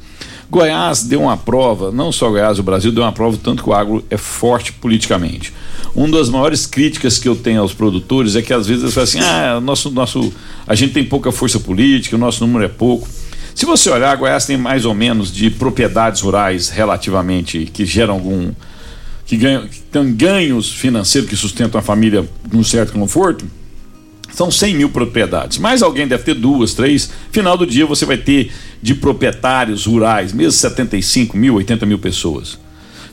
Goiás 0.50 1.04
deu 1.04 1.22
uma 1.22 1.36
prova, 1.36 1.92
não 1.92 2.12
só 2.12 2.30
Goiás, 2.30 2.60
o 2.60 2.64
Brasil 2.64 2.92
deu 2.92 3.04
uma 3.04 3.12
prova, 3.12 3.38
tanto 3.42 3.64
que 3.64 3.70
o 3.70 3.74
agro 3.74 4.06
é 4.10 4.18
forte 4.18 4.72
politicamente. 4.72 5.52
Uma 5.96 6.18
das 6.18 6.30
maiores 6.30 6.66
críticas 6.66 7.18
que 7.18 7.28
eu 7.28 7.36
tenho 7.36 7.62
aos 7.62 7.74
produtores 7.74 8.36
é 8.36 8.42
que 8.42 8.54
às 8.54 8.68
vezes 8.68 8.84
eles 8.84 8.94
falam 8.94 9.06
assim: 9.06 9.20
ah, 9.20 9.60
nosso, 9.60 9.90
nosso, 9.90 10.34
a 10.68 10.76
gente 10.76 10.94
tem 10.94 11.04
pouca 11.04 11.32
força 11.32 11.60
política, 11.60 12.16
o 12.16 12.20
nosso 12.20 12.46
número 12.46 12.66
é 12.66 12.68
pouco. 12.68 13.08
Se 13.56 13.66
você 13.66 13.90
olhar, 13.90 14.16
Goiás 14.18 14.46
tem 14.46 14.58
mais 14.58 14.84
ou 14.84 14.94
menos 14.94 15.32
de 15.32 15.50
propriedades 15.50 16.22
rurais 16.22 16.70
relativamente 16.70 17.70
que 17.74 17.86
geram 17.86 18.16
algum. 18.16 18.52
que 19.26 19.38
ganham, 19.38 19.68
que 19.68 19.80
têm 19.80 20.14
ganhos 20.14 20.72
financeiros 20.72 21.30
que 21.30 21.38
sustentam 21.38 21.80
a 21.80 21.82
família 21.82 22.28
num 22.52 22.64
certo 22.64 22.92
conforto, 22.92 23.46
são 24.36 24.52
100 24.52 24.76
mil 24.76 24.90
propriedades. 24.90 25.58
Mais 25.58 25.82
alguém 25.82 26.08
deve 26.08 26.24
ter 26.24 26.36
duas, 26.36 26.74
três. 26.74 27.10
Final 27.32 27.58
do 27.58 27.66
dia 27.66 27.86
você 27.86 28.06
vai 28.06 28.18
ter 28.18 28.52
de 28.82 28.94
proprietários 28.94 29.86
rurais, 29.86 30.34
mesmo 30.34 30.52
75 30.52 31.38
mil, 31.38 31.56
80 31.56 31.86
mil 31.86 31.98
pessoas. 31.98 32.60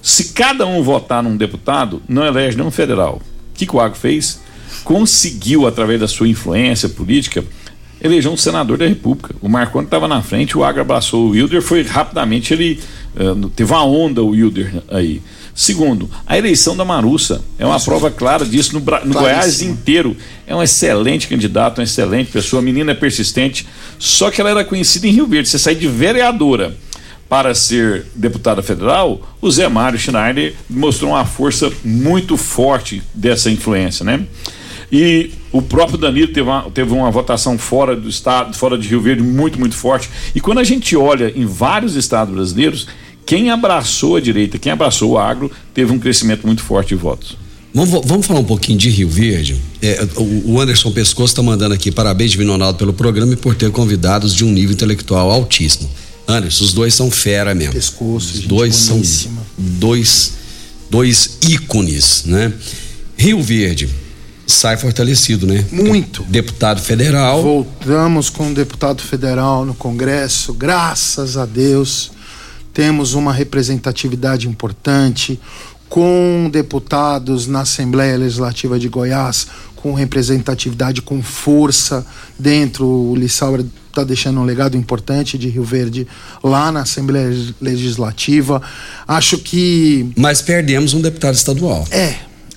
Se 0.03 0.33
cada 0.33 0.67
um 0.67 0.83
votar 0.83 1.23
num 1.23 1.37
deputado, 1.37 2.03
não 2.09 2.27
elege 2.27 2.57
nenhum 2.57 2.73
federal. 2.73 3.23
O 3.53 3.55
que, 3.55 3.65
que 3.65 3.77
o 3.77 3.81
Agro 3.81 3.97
fez? 3.97 4.41
Conseguiu, 4.83 5.65
através 5.65 6.01
da 6.01 6.09
sua 6.09 6.27
influência 6.27 6.89
política, 6.89 7.45
eleger 8.03 8.31
um 8.31 8.37
senador 8.37 8.77
da 8.77 8.87
República. 8.87 9.33
O 9.41 9.49
Marconi 9.49 9.85
estava 9.85 10.09
na 10.09 10.21
frente, 10.23 10.59
o 10.59 10.65
Agro 10.65 10.81
abraçou 10.81 11.27
o 11.27 11.31
Wilder, 11.31 11.63
foi 11.63 11.85
rapidamente, 11.85 12.53
ele 12.53 12.81
eh, 13.15 13.49
teve 13.55 13.73
uma 13.73 13.85
onda 13.85 14.21
o 14.25 14.31
Wilder 14.31 14.83
aí. 14.89 15.23
Segundo, 15.55 16.09
a 16.27 16.39
eleição 16.39 16.77
da 16.77 16.85
Marussa 16.85 17.43
é 17.59 17.67
uma 17.67 17.79
prova 17.79 18.11
clara 18.11 18.45
disso 18.45 18.73
no, 18.73 18.81
no 18.81 19.15
Goiás 19.15 19.61
inteiro. 19.61 20.17
É 20.47 20.57
um 20.57 20.63
excelente 20.63 21.29
candidato, 21.29 21.79
uma 21.79 21.85
excelente 21.85 22.31
pessoa, 22.31 22.61
a 22.61 22.65
menina 22.65 22.93
é 22.93 22.95
persistente, 22.95 23.67
só 23.99 24.31
que 24.31 24.41
ela 24.41 24.51
era 24.51 24.65
conhecida 24.65 25.07
em 25.07 25.13
Rio 25.13 25.27
Verde. 25.27 25.49
Você 25.49 25.59
sair 25.59 25.77
de 25.77 25.89
vereadora 25.89 26.75
para 27.29 27.55
ser 27.55 28.07
deputada 28.15 28.63
federal, 28.63 29.37
o 29.41 29.51
Zé 29.51 29.69
Mário 29.69 29.99
Schneider 29.99 30.55
mostrou 30.69 31.13
uma 31.13 31.25
força 31.25 31.73
muito 31.85 32.37
forte 32.37 33.03
dessa 33.15 33.51
influência, 33.51 34.05
né? 34.05 34.27
E 34.91 35.31
o 35.51 35.63
próprio 35.63 35.97
Danilo 35.97 36.29
teve 36.29 36.43
uma, 36.43 36.71
teve 36.71 36.93
uma 36.93 37.11
votação 37.11 37.57
fora 37.57 37.97
do 37.97 38.09
estado, 38.09 38.55
fora 38.55 38.77
de 38.77 38.87
Rio 38.87 39.01
Verde, 39.01 39.23
muito, 39.23 39.59
muito 39.59 39.75
forte. 39.75 40.11
E 40.35 40.41
quando 40.41 40.59
a 40.59 40.65
gente 40.65 40.95
olha 40.95 41.33
em 41.35 41.47
vários 41.47 41.97
estados 41.97 42.35
brasileiros, 42.35 42.87
quem 43.25 43.51
abraçou 43.51 44.17
a 44.17 44.21
direita, 44.21 44.59
quem 44.59 44.73
abraçou 44.73 45.13
o 45.13 45.19
agro, 45.19 45.51
teve 45.73 45.93
um 45.93 45.99
crescimento 45.99 46.47
muito 46.47 46.63
forte 46.63 46.89
de 46.89 46.95
votos. 46.97 47.37
Vamos, 47.75 48.03
vamos 48.05 48.27
falar 48.27 48.41
um 48.41 48.45
pouquinho 48.45 48.77
de 48.77 48.91
Rio 48.91 49.09
Verde. 49.09 49.57
É, 49.81 50.07
o, 50.17 50.61
Anderson 50.61 50.91
Pescoço 50.93 51.33
está 51.33 51.43
mandando 51.43 51.75
aqui 51.75 51.91
parabéns, 51.91 52.33
Divino 52.33 52.53
Ronaldo, 52.53 52.79
pelo 52.79 52.93
programa 52.93 53.33
e 53.33 53.37
por 53.37 53.55
ter 53.55 53.71
convidados 53.71 54.35
de 54.35 54.45
um 54.45 54.53
nível 54.53 54.75
intelectual 54.75 55.31
altíssimo. 55.31 55.89
Anderson, 56.29 56.65
os 56.65 56.73
dois 56.75 56.95
são 56.95 57.11
fera 57.11 57.55
mesmo. 57.55 57.73
Pescoço, 57.73 58.27
Os 58.27 58.37
gente 58.41 58.49
dois 58.49 58.77
são 58.77 59.01
dois, 59.57 60.33
dois 60.91 61.39
ícones, 61.49 62.25
né? 62.27 62.53
Rio 63.17 63.43
Verde 63.43 63.89
sai 64.47 64.77
fortalecido, 64.77 65.47
né? 65.47 65.65
Muito. 65.73 66.23
Deputado 66.25 66.81
federal. 66.81 67.43
Voltamos 67.43 68.29
com 68.29 68.51
o 68.51 68.55
deputado 68.55 69.03
federal 69.03 69.65
no 69.65 69.75
Congresso, 69.75 70.53
graças 70.53 71.37
a 71.37 71.47
Deus. 71.47 72.13
Temos 72.73 73.15
uma 73.15 73.33
representatividade 73.33 74.49
importante, 74.49 75.39
com 75.89 76.49
deputados 76.51 77.47
na 77.47 77.61
Assembleia 77.61 78.17
Legislativa 78.17 78.79
de 78.79 78.89
Goiás, 78.89 79.47
com 79.77 79.93
representatividade, 79.93 81.03
com 81.03 81.23
força 81.23 82.07
dentro. 82.39 82.87
O 82.87 83.15
Lissauer 83.15 83.65
está 83.89 84.03
deixando 84.05 84.41
um 84.41 84.45
legado 84.45 84.77
importante 84.77 85.37
de 85.37 85.49
Rio 85.49 85.65
Verde 85.65 86.07
lá 86.43 86.73
na 86.73 86.83
Assembleia 86.83 87.31
Legislativa. 87.61 88.63
Acho 89.07 89.37
que. 89.39 90.11
Mas 90.17 90.41
perdemos 90.41 90.95
um 90.95 91.01
deputado 91.01 91.35
estadual. 91.35 91.87
É. 91.91 92.17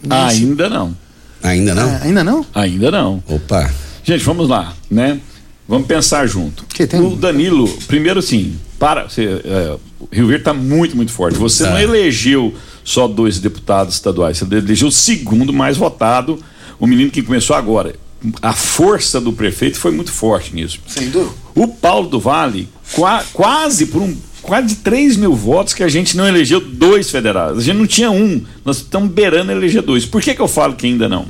Ainda 0.09 0.69
não. 0.69 0.95
Ainda 1.43 1.75
não? 1.75 1.89
É, 1.89 2.01
ainda 2.03 2.23
não? 2.23 2.45
Ainda 2.53 2.91
não. 2.91 3.23
Opa. 3.27 3.69
Gente, 4.03 4.23
vamos 4.23 4.47
lá, 4.47 4.73
né? 4.89 5.19
Vamos 5.67 5.87
pensar 5.87 6.27
junto. 6.27 6.65
O 7.03 7.15
Danilo, 7.15 7.67
primeiro 7.87 8.19
assim, 8.19 8.55
para. 8.79 9.09
Você, 9.09 9.41
é, 9.43 9.77
Rio 10.11 10.27
Verde 10.27 10.41
está 10.41 10.53
muito, 10.53 10.95
muito 10.95 11.11
forte. 11.11 11.37
Você 11.37 11.63
Tá. 11.63 11.71
não 11.71 11.79
elegeu 11.79 12.53
só 12.83 13.07
dois 13.07 13.39
deputados 13.39 13.95
estaduais, 13.95 14.37
você 14.37 14.45
elegeu 14.55 14.87
o 14.87 14.91
segundo 14.91 15.51
mais 15.51 15.77
votado, 15.77 16.39
o 16.79 16.85
menino 16.87 17.09
que 17.11 17.21
começou 17.21 17.55
agora. 17.55 17.95
a 18.41 18.53
força 18.53 19.21
do 19.21 19.31
prefeito 19.31 19.77
foi 19.77 19.91
muito 19.91 20.11
forte 20.11 20.55
nisso. 20.55 20.79
Sem 20.87 21.09
dúvida. 21.11 21.31
O 21.53 21.67
Paulo 21.67 22.09
do 22.09 22.19
Vale, 22.19 22.67
qua- 22.93 23.23
quase 23.33 23.85
por 23.85 24.01
um. 24.01 24.15
Quase 24.41 24.75
3 24.77 25.15
mil 25.15 25.35
votos 25.35 25.73
que 25.75 25.83
a 25.83 25.87
gente 25.87 26.17
não 26.17 26.27
elegeu 26.27 26.59
dois 26.59 27.09
federais. 27.11 27.57
A 27.57 27.61
gente 27.61 27.77
não 27.77 27.85
tinha 27.85 28.09
um. 28.09 28.43
Nós 28.63 28.77
estamos 28.77 29.11
beirando 29.11 29.51
eleger 29.51 29.81
dois. 29.83 30.05
Por 30.05 30.21
que, 30.23 30.33
que 30.33 30.41
eu 30.41 30.47
falo 30.47 30.73
que 30.75 30.87
ainda 30.87 31.07
não? 31.09 31.25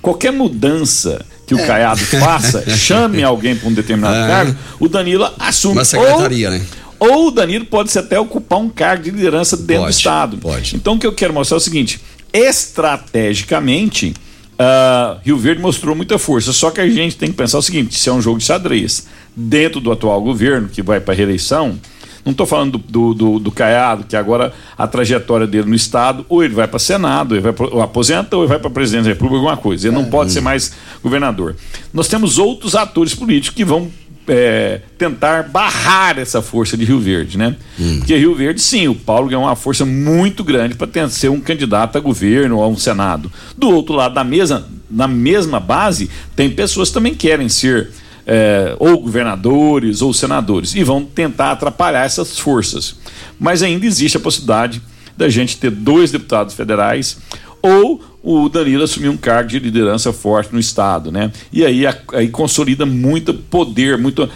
Qualquer 0.00 0.32
mudança 0.32 1.24
que 1.46 1.54
o 1.54 1.58
É. 1.58 1.66
Caiado 1.66 2.00
faça, 2.00 2.64
chame 2.76 3.22
alguém 3.22 3.54
para 3.54 3.68
um 3.68 3.72
determinado 3.72 4.16
É. 4.16 4.26
cargo, 4.26 4.56
o 4.80 4.88
Danilo 4.88 5.28
assume. 5.38 5.74
Uma 5.74 5.84
secretaria, 5.84 6.48
ou, 6.50 6.54
né? 6.54 6.62
Ou 7.02 7.26
o 7.26 7.30
Danilo 7.32 7.64
pode 7.64 7.90
se 7.90 7.98
até 7.98 8.16
ocupar 8.20 8.60
um 8.60 8.68
cargo 8.68 9.02
de 9.02 9.10
liderança 9.10 9.56
dentro 9.56 9.74
do 9.74 9.86
Pode, 9.86 9.96
Estado. 9.96 10.36
pode. 10.38 10.76
Então 10.76 10.94
o 10.94 10.98
que 11.00 11.06
eu 11.06 11.12
quero 11.12 11.34
mostrar 11.34 11.56
é 11.56 11.58
o 11.58 11.60
seguinte: 11.60 12.00
estrategicamente, 12.32 14.14
ah, 14.56 15.18
Rio 15.24 15.36
Verde 15.36 15.60
mostrou 15.60 15.96
muita 15.96 16.16
força. 16.16 16.52
Só 16.52 16.70
que 16.70 16.80
a 16.80 16.88
gente 16.88 17.16
tem 17.16 17.28
que 17.30 17.36
pensar 17.36 17.58
o 17.58 17.62
seguinte: 17.62 17.98
se 17.98 18.08
é 18.08 18.12
um 18.12 18.22
jogo 18.22 18.38
de 18.38 18.44
xadrez 18.44 19.08
dentro 19.34 19.80
do 19.80 19.90
atual 19.90 20.22
governo, 20.22 20.68
que 20.68 20.80
vai 20.80 21.00
para 21.00 21.12
a 21.12 21.16
reeleição. 21.16 21.76
Não 22.24 22.30
estou 22.30 22.46
falando 22.46 22.78
do, 22.78 22.78
do, 22.78 23.14
do, 23.14 23.38
do 23.40 23.50
Caiado, 23.50 24.04
que 24.04 24.14
agora 24.14 24.52
a 24.78 24.86
trajetória 24.86 25.44
dele 25.44 25.68
no 25.68 25.74
Estado, 25.74 26.24
ou 26.28 26.44
ele 26.44 26.54
vai 26.54 26.68
para 26.68 26.78
Senado, 26.78 27.32
ou 27.32 27.36
ele 27.36 27.42
vai 27.42 27.52
pra, 27.52 27.66
ou 27.66 27.82
aposenta, 27.82 28.36
ou 28.36 28.44
ele 28.44 28.48
vai 28.48 28.60
para 28.60 28.70
presidente 28.70 29.02
da 29.06 29.08
República, 29.08 29.38
alguma 29.38 29.56
coisa. 29.56 29.88
Ele 29.88 29.96
não 29.96 30.04
pode 30.04 30.30
ser 30.30 30.40
mais 30.40 30.72
governador. 31.02 31.56
Nós 31.92 32.06
temos 32.06 32.38
outros 32.38 32.76
atores 32.76 33.12
políticos 33.12 33.56
que 33.56 33.64
vão 33.64 33.90
é, 34.34 34.80
tentar 34.96 35.42
barrar 35.42 36.18
essa 36.18 36.40
força 36.40 36.74
de 36.74 36.86
Rio 36.86 36.98
Verde, 36.98 37.36
né? 37.36 37.54
Porque 37.98 38.16
Rio 38.16 38.34
Verde, 38.34 38.62
sim, 38.62 38.88
o 38.88 38.94
Paulo 38.94 39.28
ganhou 39.28 39.44
uma 39.44 39.54
força 39.54 39.84
muito 39.84 40.42
grande 40.42 40.74
para 40.74 41.08
ser 41.10 41.28
um 41.28 41.38
candidato 41.38 41.98
a 41.98 42.00
governo 42.00 42.56
ou 42.56 42.64
a 42.64 42.66
um 42.66 42.76
Senado. 42.76 43.30
Do 43.58 43.68
outro 43.68 43.94
lado 43.94 44.14
da 44.14 44.24
mesa, 44.24 44.66
na 44.90 45.06
mesma 45.06 45.60
base, 45.60 46.08
tem 46.34 46.48
pessoas 46.48 46.88
que 46.88 46.94
também 46.94 47.14
querem 47.14 47.46
ser 47.50 47.90
é, 48.26 48.74
ou 48.78 49.02
governadores 49.02 50.00
ou 50.00 50.14
senadores 50.14 50.74
e 50.74 50.82
vão 50.82 51.04
tentar 51.04 51.50
atrapalhar 51.52 52.06
essas 52.06 52.38
forças. 52.38 52.96
Mas 53.38 53.62
ainda 53.62 53.84
existe 53.84 54.16
a 54.16 54.20
possibilidade 54.20 54.80
da 55.14 55.28
gente 55.28 55.58
ter 55.58 55.70
dois 55.70 56.10
deputados 56.10 56.54
federais 56.54 57.18
ou 57.62 58.00
o 58.22 58.48
Danilo 58.48 58.82
assumir 58.82 59.08
um 59.08 59.16
cargo 59.16 59.48
de 59.48 59.58
liderança 59.58 60.12
forte 60.12 60.52
no 60.52 60.60
estado, 60.60 61.10
né? 61.10 61.32
E 61.52 61.64
aí, 61.64 61.84
aí 62.12 62.28
consolida 62.28 62.84
muito 62.84 63.32
poder, 63.32 63.96
muito 63.96 64.28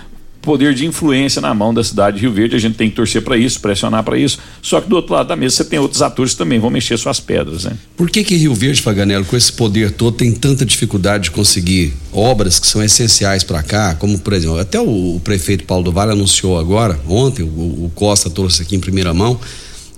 poder 0.47 0.73
de 0.75 0.87
influência 0.87 1.43
na 1.43 1.53
mão 1.53 1.75
da 1.75 1.83
cidade 1.83 2.17
de 2.17 2.23
Rio 2.23 2.33
Verde. 2.33 2.55
A 2.55 2.59
gente 2.59 2.77
tem 2.77 2.89
que 2.89 2.95
torcer 2.95 3.21
para 3.21 3.37
isso, 3.37 3.61
pressionar 3.61 4.05
para 4.05 4.17
isso. 4.17 4.39
Só 4.63 4.81
que 4.81 4.89
do 4.89 4.95
outro 4.95 5.13
lado 5.13 5.27
da 5.27 5.35
mesa 5.35 5.57
você 5.57 5.65
tem 5.65 5.79
outros 5.81 6.01
atores 6.01 6.33
que 6.33 6.39
também 6.39 6.61
vão 6.61 6.71
mexer 6.71 6.97
suas 6.97 7.19
pedras, 7.19 7.65
né? 7.65 7.73
Por 7.97 8.09
que 8.09 8.23
que 8.23 8.37
Rio 8.37 8.55
Verde, 8.55 8.81
Faganello, 8.81 9.25
com 9.25 9.37
esse 9.37 9.53
poder 9.53 9.91
todo, 9.91 10.17
tem 10.17 10.33
tanta 10.33 10.65
dificuldade 10.65 11.25
de 11.25 11.31
conseguir 11.33 11.95
obras 12.13 12.61
que 12.61 12.67
são 12.67 12.83
essenciais 12.83 13.43
para 13.43 13.61
cá, 13.63 13.97
como 13.97 14.19
por 14.21 14.33
exemplo, 14.33 14.59
até 14.59 14.81
o, 14.81 15.17
o 15.17 15.21
prefeito 15.21 15.65
Paulo 15.65 15.85
do 15.85 15.93
Vale 15.93 16.13
anunciou 16.13 16.59
agora, 16.59 16.99
ontem, 17.09 17.43
o, 17.43 17.47
o 17.87 17.93
Costa 17.95 18.31
trouxe 18.31 18.63
aqui 18.63 18.77
em 18.77 18.81
primeira 18.81 19.13
mão, 19.13 19.41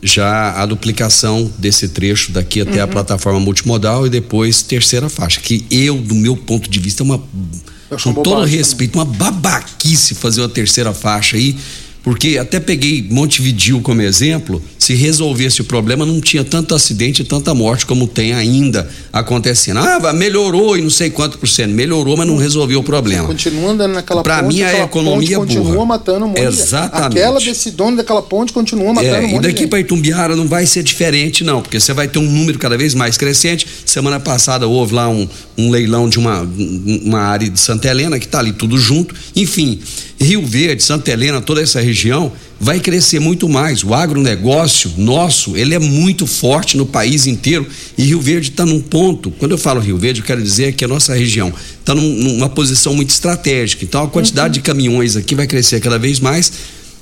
já 0.03 0.53
a 0.63 0.67
duplicação 0.67 1.51
desse 1.59 1.89
trecho 1.89 2.33
daqui 2.33 2.61
até 2.61 2.81
a 2.81 2.87
plataforma 2.87 3.41
multimodal 3.41 4.07
e 4.07 4.11
depois 4.11 4.63
terceira 4.63 5.09
faixa, 5.09 5.41
que 5.41 5.65
eu, 5.71 5.99
do 5.99 6.15
meu 6.15 6.37
ponto 6.37 6.71
de 6.71 6.79
vista, 6.79 7.03
é 7.03 7.05
uma 7.05 7.23
com 8.03 8.13
todo 8.23 8.45
respeito, 8.45 8.97
uma 8.99 9.05
babaquice 9.05 10.15
fazer 10.15 10.43
uma 10.43 10.49
terceira 10.49 10.93
faixa 10.93 11.37
aí, 11.37 11.57
porque 12.09 12.39
até 12.39 12.59
peguei 12.59 13.07
Montevidil 13.11 13.83
como 13.83 14.01
exemplo, 14.01 14.63
se 14.79 14.95
resolvesse 14.95 15.61
o 15.61 15.65
problema 15.65 16.07
não 16.07 16.23
tinha 16.23 16.43
tanto 16.43 16.75
acidente 16.75 17.21
e 17.21 17.25
tanta 17.27 17.53
morte 17.55 17.85
como 17.85 18.07
tem 18.07 18.33
ainda 18.33 18.89
acontecendo. 19.13 19.79
Ah, 19.81 20.11
melhorou 20.15 20.75
e 20.75 20.81
não 20.81 20.89
sei 20.89 21.11
quanto 21.11 21.37
por 21.37 21.47
cento, 21.47 21.71
melhorou, 21.73 22.17
mas 22.17 22.27
não 22.27 22.39
resolveu 22.39 22.81
o 22.81 22.83
problema. 22.83 23.27
Continua 23.27 23.73
andando 23.73 23.93
naquela 23.93 24.23
Pra 24.23 24.43
ponte, 24.43 24.55
mim, 24.57 24.63
a 24.63 24.85
economia 24.85 25.37
ponte 25.37 25.49
continua 25.55 25.73
burra. 25.75 25.85
matando 25.85 26.25
um 26.25 26.29
monte 26.29 26.39
de- 26.41 26.47
Exatamente. 26.47 27.19
Aquela 27.19 27.41
desse 27.41 27.71
dono 27.73 27.99
daquela 27.99 28.23
ponte 28.23 28.55
continua 28.55 28.95
matando 28.95 29.15
É, 29.15 29.19
um 29.21 29.25
e 29.29 29.33
monte 29.33 29.43
de 29.43 29.49
daqui 29.49 29.67
para 29.67 29.81
Itumbiara 29.81 30.35
não 30.35 30.49
vai 30.49 30.65
ser 30.65 30.83
diferente, 30.83 31.45
não, 31.45 31.61
porque 31.61 31.79
você 31.79 31.93
vai 31.93 32.09
ter 32.09 32.19
um 32.21 32.31
número 32.31 32.59
cada 32.59 32.79
vez 32.79 32.95
mais 32.95 33.19
crescente. 33.19 33.67
Semana 33.85 34.19
passada 34.19 34.67
houve 34.67 34.95
lá 34.95 35.11
um, 35.11 35.29
um 35.59 35.69
leilão 35.71 36.09
de 36.09 36.19
uma, 36.19 36.41
um- 36.41 37.03
uma 37.05 37.21
área 37.21 37.51
de 37.51 37.61
Santa 37.61 37.87
Helena, 37.89 38.19
que 38.19 38.25
está 38.25 38.39
ali 38.39 38.53
tudo 38.55 38.79
junto. 38.79 39.15
Enfim, 39.37 39.79
Rio 40.19 40.45
Verde, 40.47 40.83
Santa 40.83 41.11
Helena, 41.13 41.41
toda 41.43 41.61
essa 41.63 41.81
região 41.81 41.98
vai 42.61 42.81
crescer 42.81 43.21
muito 43.21 43.49
mais. 43.49 43.83
O 43.85 43.95
agronegócio 43.95 44.93
nosso, 44.97 45.57
ele 45.57 45.75
é 45.75 45.79
muito 45.79 46.27
forte 46.27 46.77
no 46.77 46.85
país 46.87 47.27
inteiro 47.27 47.67
e 47.97 48.05
Rio 48.05 48.21
Verde 48.21 48.51
está 48.51 48.67
num 48.67 48.81
ponto. 48.81 49.31
Quando 49.33 49.53
eu 49.53 49.59
falo 49.59 49.81
Rio 49.81 49.97
Verde, 49.97 50.21
eu 50.21 50.27
quero 50.27 50.43
dizer 50.43 50.73
que 50.75 50.85
a 50.85 50.89
nossa 50.89 51.15
região 51.15 51.53
está 51.81 51.95
numa 51.95 52.49
posição 52.49 52.95
muito 52.95 53.11
estratégica. 53.11 53.85
Então 53.85 54.03
a 54.03 54.09
quantidade 54.09 54.55
de 54.55 54.61
caminhões 54.61 55.17
aqui 55.17 55.35
vai 55.35 55.47
crescer 55.47 55.81
cada 55.81 55.99
vez 55.99 56.21
mais. 56.21 56.53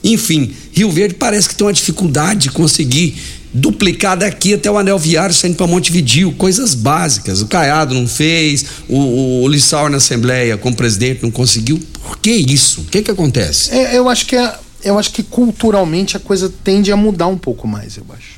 Enfim, 0.05 0.53
Rio 0.73 0.91
Verde 0.91 1.15
parece 1.15 1.49
que 1.49 1.55
tem 1.55 1.67
uma 1.67 1.73
dificuldade 1.73 2.43
de 2.43 2.51
conseguir 2.51 3.17
duplicar 3.53 4.17
daqui 4.19 4.53
até 4.53 4.71
o 4.71 4.77
anel 4.77 4.99
viário 4.99 5.35
saindo 5.35 5.57
para 5.57 5.67
Montevidil, 5.67 6.33
coisas 6.33 6.75
básicas. 6.75 7.41
O 7.41 7.47
Caiado 7.47 7.95
não 7.95 8.07
fez, 8.07 8.67
o, 8.89 8.99
o, 8.99 9.43
o 9.45 9.49
Lissauer 9.49 9.91
na 9.91 9.97
Assembleia 9.97 10.59
como 10.59 10.77
presidente 10.77 11.23
não 11.23 11.31
conseguiu. 11.31 11.81
Por 12.05 12.19
que 12.19 12.31
isso? 12.31 12.83
O 12.83 12.85
que 12.85 13.03
que 13.03 13.11
acontece? 13.11 13.71
É, 13.73 13.97
eu 13.97 14.09
acho 14.09 14.27
que 14.27 14.37
é- 14.37 14.55
eu 14.89 14.99
acho 14.99 15.13
que 15.13 15.23
culturalmente 15.23 16.17
a 16.17 16.21
coisa 16.21 16.53
tende 16.65 16.91
a 16.93 16.97
mudar 16.97 17.27
um 17.27 17.37
pouco 17.39 17.67
mais, 17.69 17.97
eu 17.97 18.05
acho. 18.11 18.37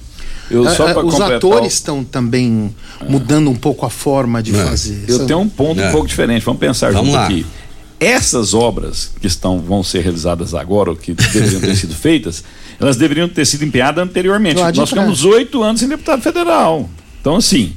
Eu, 0.50 0.66
É, 0.66 0.74
só 0.74 0.88
é, 0.88 0.92
pra 0.94 1.04
os 1.04 1.12
completar 1.12 1.36
atores 1.36 1.72
o- 1.72 1.76
estão 1.76 2.02
também 2.04 2.74
mudando 3.08 3.50
um 3.50 3.54
pouco 3.54 3.84
a 3.84 3.90
forma 3.90 4.42
de 4.42 4.54
É. 4.56 4.64
fazer. 4.64 5.04
Eu 5.06 5.16
sabe? 5.16 5.26
tenho 5.28 5.40
um 5.40 5.48
ponto 5.48 5.78
É. 5.80 5.88
um 5.88 5.92
pouco 5.92 6.06
diferente. 6.08 6.42
Vamos 6.44 6.58
pensar 6.60 6.90
Vamos 6.92 7.08
junto 7.08 7.16
lá. 7.16 7.26
aqui. 7.26 7.44
Essas 8.00 8.54
obras 8.54 9.10
que 9.20 9.26
estão, 9.26 9.58
vão 9.60 9.82
ser 9.82 10.00
realizadas 10.02 10.54
agora, 10.54 10.90
ou 10.90 10.96
que 10.96 11.12
deveriam 11.12 11.60
ter 11.60 11.74
sido 11.76 11.94
feitas, 11.94 12.44
elas 12.80 12.96
deveriam 12.96 13.28
ter 13.28 13.44
sido 13.44 13.64
empenhadas 13.64 14.02
anteriormente. 14.02 14.60
Nós 14.74 14.88
ficamos 14.88 15.24
oito 15.24 15.62
anos 15.62 15.80
sem 15.80 15.88
deputado 15.88 16.22
federal. 16.22 16.88
Então, 17.20 17.36
assim, 17.36 17.72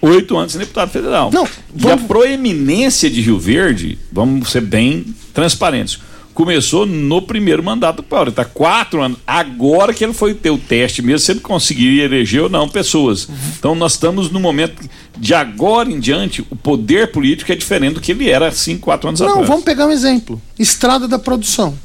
oito 0.00 0.36
anos 0.38 0.52
sem 0.52 0.60
deputado 0.60 0.90
federal. 0.90 1.30
Não, 1.32 1.46
E 1.76 1.90
a 1.90 1.96
proeminência 1.96 3.10
de 3.10 3.20
Rio 3.20 3.38
Verde, 3.38 3.98
vamos 4.12 4.50
ser 4.50 4.60
bem 4.62 5.04
transparentes, 5.34 5.98
começou 6.38 6.86
no 6.86 7.20
primeiro 7.20 7.64
mandato 7.64 7.96
do 7.96 8.02
Paulo. 8.04 8.28
Está 8.28 8.44
quatro 8.44 9.02
anos. 9.02 9.18
Agora 9.26 9.92
que 9.92 10.04
ele 10.04 10.12
foi 10.12 10.34
ter 10.34 10.50
o 10.50 10.56
teste 10.56 11.02
mesmo, 11.02 11.18
se 11.18 11.32
ele 11.32 11.40
conseguiria 11.40 12.04
eleger 12.04 12.44
ou 12.44 12.48
não 12.48 12.68
pessoas. 12.68 13.28
Então 13.58 13.74
nós 13.74 13.94
estamos 13.94 14.30
no 14.30 14.38
momento 14.38 14.88
de 15.18 15.34
agora 15.34 15.90
em 15.90 15.98
diante, 15.98 16.46
o 16.48 16.54
poder 16.54 17.10
político 17.10 17.50
é 17.50 17.56
diferente 17.56 17.94
do 17.94 18.00
que 18.00 18.12
ele 18.12 18.30
era 18.30 18.52
cinco, 18.52 18.82
quatro 18.82 19.08
anos 19.08 19.18
Não, 19.18 19.30
atrás. 19.30 19.48
vamos 19.48 19.64
pegar 19.64 19.88
um 19.88 19.90
exemplo. 19.90 20.40
Estrada 20.56 21.08
da 21.08 21.18
produção. 21.18 21.76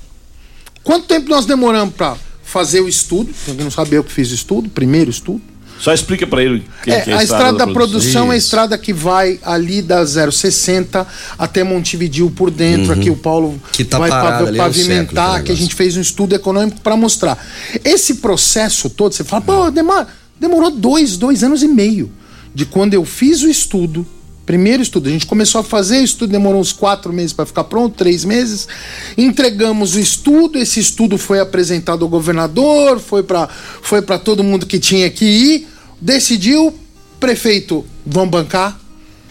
Quanto 0.83 1.07
tempo 1.07 1.27
nós 1.29 1.47
demoramos 1.47 1.95
para 1.95 2.15
fazer 2.43 2.81
o 2.81 2.87
estudo? 2.87 3.33
Que 3.45 3.53
não 3.53 3.71
saber 3.71 3.97
eu 3.97 4.03
que 4.03 4.11
fiz 4.11 4.29
o 4.29 4.35
estudo, 4.35 4.69
primeiro 4.69 5.09
estudo. 5.09 5.41
Só 5.83 5.93
explica 5.93 6.25
para 6.25 6.41
ele 6.41 6.59
o 6.59 6.83
que 6.83 6.91
É, 6.91 7.01
que 7.01 7.11
é 7.11 7.17
a 7.17 7.21
estrada 7.23 7.57
da 7.57 7.67
produção 7.67 8.31
é 8.31 8.35
a 8.35 8.37
estrada 8.37 8.77
que 8.77 8.93
vai 8.93 9.37
ali 9.43 9.81
da 9.81 10.05
060 10.05 11.05
até 11.37 11.61
Montevidil 11.61 12.31
por 12.31 12.49
dentro. 12.49 12.93
Aqui 12.93 13.09
o 13.09 13.17
Paulo 13.17 13.49
Uhum. 13.49 13.59
Que 13.73 13.83
tá 13.83 13.99
vai 13.99 14.09
parado 14.09 14.45
pav- 14.45 14.47
ali 14.47 14.59
há 14.61 14.63
um 14.63 14.71
século, 14.73 14.87
pavimentar, 14.87 15.43
que 15.43 15.51
a 15.51 15.55
gente 15.55 15.75
fez 15.75 15.97
um 15.97 16.01
estudo 16.01 16.33
econômico 16.35 16.79
para 16.79 16.95
mostrar. 16.95 17.37
Esse 17.83 18.15
processo 18.15 18.89
todo, 18.89 19.11
você 19.11 19.25
fala, 19.25 19.41
pô, 19.41 19.69
demora, 19.69 20.07
demorou 20.39 20.71
dois, 20.71 21.17
dois 21.17 21.43
anos 21.43 21.61
e 21.61 21.67
meio 21.67 22.09
de 22.55 22.65
quando 22.65 22.93
eu 22.93 23.03
fiz 23.03 23.41
o 23.41 23.49
estudo. 23.49 24.07
Primeiro 24.45 24.81
estudo, 24.83 25.07
a 25.09 25.11
gente 25.11 25.25
começou 25.25 25.59
a 25.59 25.63
fazer 25.65 25.99
o 25.99 26.03
estudo, 26.03 26.31
demorou 26.31 26.61
uns 26.61 26.71
quatro 26.71 27.11
meses 27.11 27.33
para 27.33 27.45
ficar 27.45 27.65
pronto, 27.65 27.95
três 27.97 28.23
meses. 28.23 28.67
Entregamos 29.17 29.95
o 29.95 29.99
estudo, 29.99 30.57
esse 30.57 30.79
estudo 30.79 31.17
foi 31.17 31.39
apresentado 31.39 32.03
ao 32.03 32.09
governador, 32.09 32.99
foi 32.99 33.23
para 33.23 33.47
foi 33.81 34.01
para 34.01 34.17
todo 34.17 34.43
mundo 34.43 34.65
que 34.65 34.79
tinha 34.79 35.09
que 35.09 35.25
ir. 35.25 35.67
Decidiu, 36.03 36.77
prefeito, 37.17 37.85
vão 38.05 38.27
bancar, 38.27 38.77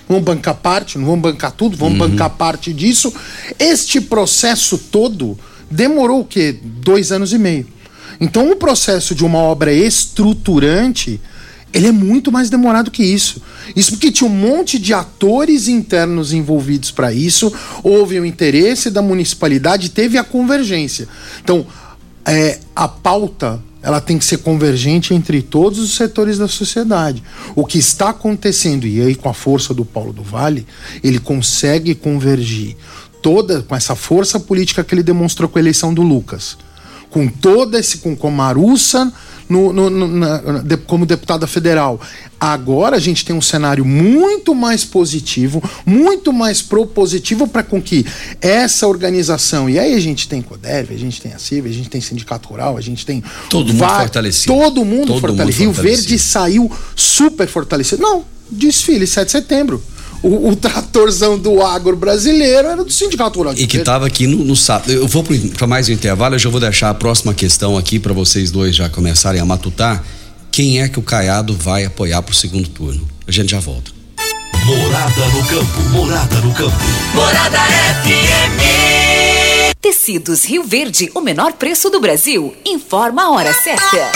vamos 0.08 0.24
bancar 0.24 0.54
parte, 0.54 0.96
não 0.96 1.04
vamos 1.04 1.20
bancar 1.20 1.52
tudo, 1.52 1.76
vamos 1.76 1.98
bancar 1.98 2.30
parte 2.30 2.72
disso. 2.72 3.12
Este 3.58 4.00
processo 4.00 4.78
todo 4.78 5.38
demorou 5.70 6.20
o 6.20 6.24
quê? 6.24 6.56
Dois 6.62 7.12
anos 7.12 7.34
e 7.34 7.38
meio. 7.38 7.66
Então, 8.18 8.50
o 8.50 8.56
processo 8.56 9.14
de 9.14 9.22
uma 9.22 9.36
obra 9.36 9.70
estruturante, 9.70 11.20
ele 11.74 11.88
é 11.88 11.92
muito 11.92 12.32
mais 12.32 12.48
demorado 12.48 12.90
que 12.90 13.04
isso. 13.04 13.42
Isso 13.76 13.90
porque 13.90 14.10
tinha 14.10 14.30
um 14.30 14.32
monte 14.32 14.78
de 14.78 14.94
atores 14.94 15.68
internos 15.68 16.32
envolvidos 16.32 16.90
para 16.90 17.12
isso, 17.12 17.52
houve 17.82 18.18
o 18.18 18.24
interesse 18.24 18.90
da 18.90 19.02
municipalidade, 19.02 19.90
teve 19.90 20.16
a 20.16 20.24
convergência. 20.24 21.06
Então, 21.44 21.66
é, 22.24 22.60
a 22.74 22.88
pauta 22.88 23.62
ela 23.82 24.00
tem 24.00 24.18
que 24.18 24.24
ser 24.24 24.38
convergente 24.38 25.12
entre 25.12 25.42
todos 25.42 25.78
os 25.78 25.96
setores 25.96 26.38
da 26.38 26.46
sociedade. 26.46 27.22
O 27.54 27.66
que 27.66 27.78
está 27.78 28.10
acontecendo, 28.10 28.86
e 28.86 29.00
aí 29.00 29.14
com 29.14 29.28
a 29.28 29.34
força 29.34 29.74
do 29.74 29.84
Paulo 29.84 30.12
do 30.12 30.22
Vale, 30.22 30.66
ele 31.02 31.18
consegue 31.18 31.94
convergir 31.94 32.76
toda 33.20 33.62
com 33.62 33.74
essa 33.74 33.94
força 33.94 34.38
política 34.38 34.84
que 34.84 34.94
ele 34.94 35.02
demonstrou 35.02 35.48
com 35.48 35.58
a 35.58 35.62
eleição 35.62 35.92
do 35.92 36.02
Lucas. 36.02 36.56
Com 37.10 37.28
toda 37.28 37.78
esse 37.78 37.98
com, 37.98 38.16
com 38.16 38.30
Marussa 38.30 39.12
no, 39.52 39.72
no- 39.72 39.90
no- 39.90 40.08
na- 40.08 40.42
como 40.86 41.04
deputada 41.06 41.46
federal. 41.46 42.00
Agora 42.40 42.96
a 42.96 42.98
gente 42.98 43.24
tem 43.24 43.36
um 43.36 43.40
cenário 43.40 43.84
muito 43.84 44.54
mais 44.54 44.84
positivo, 44.84 45.62
muito 45.86 46.32
mais 46.32 46.60
propositivo 46.60 47.46
para 47.46 47.62
com 47.62 47.80
que 47.80 48.04
essa 48.40 48.88
organização, 48.88 49.68
e 49.70 49.78
aí 49.78 49.94
a 49.94 50.00
gente 50.00 50.26
tem 50.28 50.42
CODEV, 50.42 50.94
a 50.94 50.98
gente 50.98 51.20
tem 51.20 51.32
a 51.32 51.38
CIV, 51.38 51.68
a 51.68 51.72
gente 51.72 51.88
tem 51.90 52.00
Sindicato 52.00 52.48
Rural, 52.48 52.76
a 52.76 52.80
gente 52.80 53.06
tem. 53.06 53.22
Todo 53.48 53.68
mundo 53.68 53.78
va- 53.78 54.00
fortalecido. 54.00 54.52
Todo 54.54 54.84
mundo 54.84 55.06
Todo 55.08 55.20
fortalecido. 55.20 55.64
mundo 55.66 55.74
Rio 55.76 55.82
Verde 55.84 56.18
saiu 56.18 56.70
super 56.96 57.46
fortalecido. 57.46 58.02
Não, 58.02 58.24
desfile 58.50 59.06
7 59.06 59.26
de 59.26 59.32
setembro. 59.32 59.82
O, 60.22 60.50
o 60.50 60.56
tratorzão 60.56 61.36
do 61.36 61.60
agro 61.60 61.96
brasileiro 61.96 62.68
era 62.68 62.84
do 62.84 62.90
Sindicato 62.90 63.38
Rural. 63.38 63.54
de 63.54 63.62
E 63.62 63.66
que 63.66 63.78
estava 63.78 64.06
aqui 64.06 64.26
no, 64.26 64.44
no 64.44 64.54
sábado. 64.54 64.92
Eu 64.92 65.08
vou 65.08 65.24
para 65.56 65.66
mais 65.66 65.88
um 65.88 65.92
intervalo, 65.92 66.36
eu 66.36 66.38
já 66.38 66.48
vou 66.48 66.60
deixar 66.60 66.90
a 66.90 66.94
próxima 66.94 67.34
questão 67.34 67.76
aqui 67.76 67.98
para 67.98 68.12
vocês 68.12 68.50
dois 68.50 68.76
já 68.76 68.88
começarem 68.88 69.40
a 69.40 69.44
matutar. 69.44 70.04
Quem 70.50 70.80
é 70.80 70.88
que 70.88 70.98
o 70.98 71.02
Caiado 71.02 71.54
vai 71.56 71.84
apoiar 71.84 72.22
para 72.22 72.32
o 72.32 72.34
segundo 72.34 72.68
turno? 72.68 73.08
A 73.26 73.32
gente 73.32 73.50
já 73.50 73.58
volta. 73.58 73.90
Morada 74.64 75.26
no 75.28 75.44
campo. 75.46 75.80
Morada 75.90 76.36
no 76.36 76.54
campo. 76.54 76.76
Morada 77.14 77.58
FM. 78.04 78.82
Tecidos 79.80 80.44
Rio 80.44 80.62
Verde, 80.62 81.10
o 81.14 81.20
menor 81.20 81.54
preço 81.54 81.90
do 81.90 82.00
Brasil. 82.00 82.54
Informa 82.64 83.24
a 83.24 83.30
hora 83.30 83.52
certa. 83.52 84.12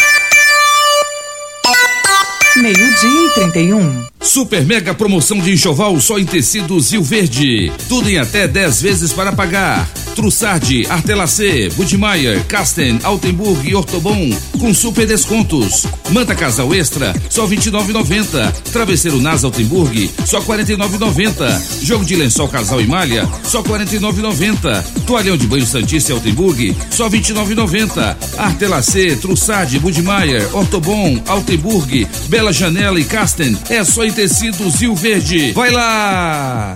Meio-dia 2.56 3.26
e 3.26 3.34
31. 3.34 4.15
Super 4.26 4.66
mega 4.66 4.92
promoção 4.92 5.38
de 5.38 5.52
enxoval 5.52 6.00
só 6.00 6.18
em 6.18 6.26
tecidos 6.26 6.90
Rio 6.90 7.02
Verde. 7.02 7.72
Tudo 7.88 8.10
em 8.10 8.18
até 8.18 8.48
10 8.48 8.82
vezes 8.82 9.12
para 9.12 9.32
pagar. 9.32 9.88
Trussardi, 10.16 10.86
Artelacê, 10.88 11.68
Budmeier, 11.76 12.42
Casten, 12.46 12.98
Altenburg 13.02 13.68
e 13.68 13.74
Ortobon 13.74 14.30
com 14.58 14.74
super 14.74 15.06
descontos. 15.06 15.86
Manta 16.10 16.34
casal 16.34 16.74
extra 16.74 17.14
só 17.30 17.46
29,90. 17.46 18.52
Travesseiro 18.72 19.20
Nasa 19.20 19.46
Altenburg 19.46 20.10
só 20.24 20.40
49,90. 20.40 21.84
Jogo 21.84 22.04
de 22.04 22.16
lençol 22.16 22.48
casal 22.48 22.80
e 22.80 22.86
malha 22.86 23.28
só 23.44 23.62
49,90. 23.62 24.84
Toalhão 25.06 25.36
de 25.36 25.46
banho 25.46 25.66
Santista 25.66 26.12
e 26.12 26.14
Altenburg 26.14 26.76
só 26.90 27.08
29,90. 27.08 28.16
Artelacê, 28.38 29.16
Trussardi, 29.16 29.78
Budmeier, 29.78 30.48
Ortobon, 30.56 31.22
Altenburg, 31.26 32.08
Bela 32.28 32.52
Janela 32.52 32.98
e 32.98 33.04
Casten 33.04 33.56
é 33.68 33.84
só 33.84 34.02
em 34.02 34.15
tecidos 34.16 34.76
Rio 34.76 34.94
Verde. 34.94 35.52
Vai 35.52 35.70
lá! 35.70 36.74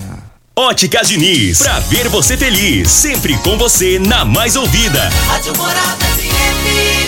Óticas 0.54 1.08
Diniz, 1.08 1.62
pra 1.62 1.80
ver 1.80 2.06
você 2.10 2.36
feliz, 2.36 2.90
sempre 2.90 3.34
com 3.38 3.56
você 3.56 3.98
na 3.98 4.26
mais 4.26 4.56
ouvida. 4.56 5.08
Rádio 5.26 5.56
Morada 5.56 6.04
FM. 6.04 6.99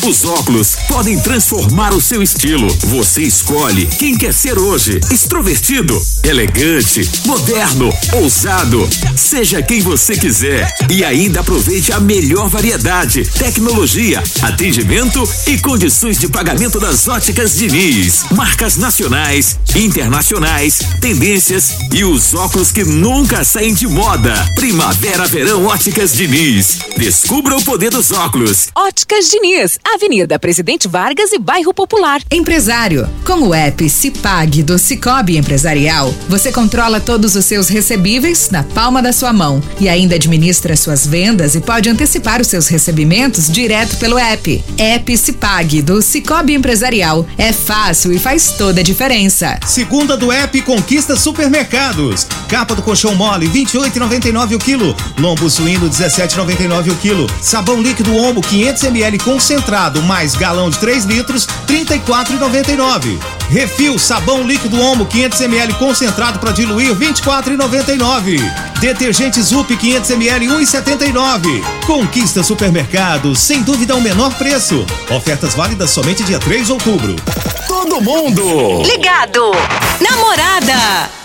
Os 0.00 0.24
óculos 0.24 0.76
podem 0.88 1.20
transformar 1.20 1.92
o 1.92 2.00
seu 2.00 2.22
estilo. 2.22 2.66
Você 2.86 3.22
escolhe 3.22 3.86
quem 3.86 4.16
quer 4.16 4.32
ser 4.34 4.58
hoje. 4.58 4.98
Extrovertido, 5.12 6.00
elegante, 6.24 7.08
moderno, 7.24 7.92
ousado. 8.14 8.88
Seja 9.16 9.62
quem 9.62 9.80
você 9.80 10.16
quiser. 10.16 10.66
E 10.90 11.04
ainda 11.04 11.40
aproveite 11.40 11.92
a 11.92 12.00
melhor 12.00 12.48
variedade, 12.48 13.24
tecnologia, 13.38 14.22
atendimento 14.42 15.28
e 15.46 15.58
condições 15.58 16.18
de 16.18 16.28
pagamento 16.28 16.80
das 16.80 17.06
óticas 17.06 17.54
Diniz. 17.54 18.24
Marcas 18.32 18.76
nacionais, 18.76 19.56
internacionais, 19.76 20.80
tendências 21.00 21.76
e 21.92 22.02
os 22.02 22.34
óculos 22.34 22.72
que 22.72 22.84
nunca 22.84 23.44
saem 23.44 23.72
de 23.72 23.86
moda. 23.86 24.34
Primavera, 24.56 25.28
verão, 25.28 25.66
óticas 25.66 26.12
Diniz. 26.12 26.78
Descubra 26.96 27.56
o 27.56 27.62
poder 27.62 27.90
dos 27.90 28.10
óculos. 28.10 28.68
Óticas 28.74 29.28
Diniz, 29.28 29.78
Avenida 29.84 30.38
Presidente 30.38 30.88
Vargas 30.88 31.32
e 31.32 31.38
Bairro 31.38 31.74
Popular. 31.74 32.22
Empresário, 32.30 33.08
com 33.26 33.48
o 33.48 33.54
app 33.54 33.88
Cipag 33.90 34.62
do 34.62 34.78
Cicobi 34.78 35.36
Empresarial, 35.36 36.14
você 36.28 36.50
controla 36.50 37.00
todos 37.00 37.36
os 37.36 37.44
seus 37.44 37.68
recebíveis 37.68 38.48
na 38.50 38.62
palma 38.62 39.02
da 39.02 39.12
sua 39.12 39.32
mão 39.32 39.62
e 39.80 39.88
ainda 39.88 40.14
administra 40.14 40.76
suas 40.76 41.06
vendas 41.06 41.54
e 41.54 41.60
pode 41.60 41.90
antecipar 41.90 42.40
os 42.40 42.46
seus 42.46 42.68
recebimentos 42.68 43.50
direto 43.50 43.96
pelo 43.98 44.16
app. 44.16 44.64
App 44.78 45.16
Cipag 45.16 45.82
do 45.82 46.00
Cicobi 46.00 46.54
Empresarial 46.54 47.26
é 47.36 47.52
fácil 47.52 48.12
e 48.12 48.18
faz 48.18 48.52
toda 48.52 48.80
a 48.80 48.84
diferença. 48.84 49.58
Segunda 49.66 50.16
do 50.16 50.32
app 50.32 50.60
Conquista 50.62 51.16
Supermercados. 51.16 52.26
Capa 52.48 52.74
do 52.74 52.82
colchão 52.82 53.14
mole, 53.14 53.48
28,99 53.48 54.54
o 54.54 54.58
quilo. 54.58 54.96
Lombo 55.18 55.50
suíno, 55.50 55.90
17,99 55.90 56.92
o 56.92 56.96
quilo. 56.96 57.26
Sabão 57.40 57.82
líquido 57.82 58.16
Ombo, 58.16 58.40
500 58.40 58.84
ml 58.84 59.18
concentrado, 59.18 59.71
mais 60.02 60.34
galão 60.34 60.68
de 60.68 60.78
3 60.78 61.04
litros, 61.04 61.46
34,99. 61.66 63.18
Refil 63.48 63.98
sabão 63.98 64.46
líquido 64.46 64.78
Ombo, 64.78 65.06
500 65.06 65.40
ml 65.40 65.74
concentrado 65.74 66.38
para 66.38 66.52
diluir, 66.52 66.94
24,99. 66.94 68.38
Detergente 68.80 69.40
Zup, 69.40 69.74
500 69.74 70.10
ml, 70.10 70.46
1,79. 70.48 71.62
Conquista 71.86 72.42
Supermercados, 72.42 73.38
sem 73.38 73.62
dúvida 73.62 73.94
o 73.94 74.00
menor 74.00 74.34
preço. 74.34 74.84
Ofertas 75.10 75.54
válidas 75.54 75.90
somente 75.90 76.22
dia 76.22 76.38
3 76.38 76.66
de 76.66 76.72
outubro. 76.72 77.16
Todo 77.66 78.00
mundo! 78.02 78.82
Ligado! 78.82 79.52
Namorada! 80.00 81.21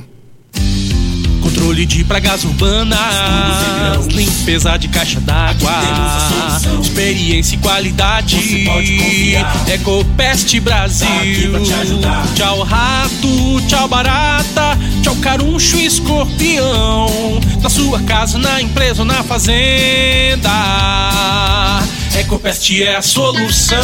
Controle 1.64 1.86
de 1.86 2.04
pragas 2.04 2.44
urbanas, 2.44 2.98
limpeza 4.12 4.76
de 4.76 4.86
caixa 4.86 5.18
d'água, 5.18 5.72
experiência 6.82 7.54
e 7.54 7.58
qualidade. 7.58 8.68
Ecopest 9.72 10.60
Brasil. 10.60 11.52
Tchau 12.36 12.62
rato, 12.64 13.62
tchau 13.66 13.88
barata, 13.88 14.78
tchau 15.02 15.16
caruncho 15.16 15.78
e 15.78 15.86
escorpião. 15.86 17.40
Na 17.62 17.70
sua 17.70 17.98
casa, 18.02 18.36
na 18.36 18.60
empresa 18.60 19.00
ou 19.00 19.06
na 19.06 19.22
fazenda. 19.22 20.50
Ecopest 22.16 22.70
é 22.80 22.94
a 22.94 23.02
solução. 23.02 23.80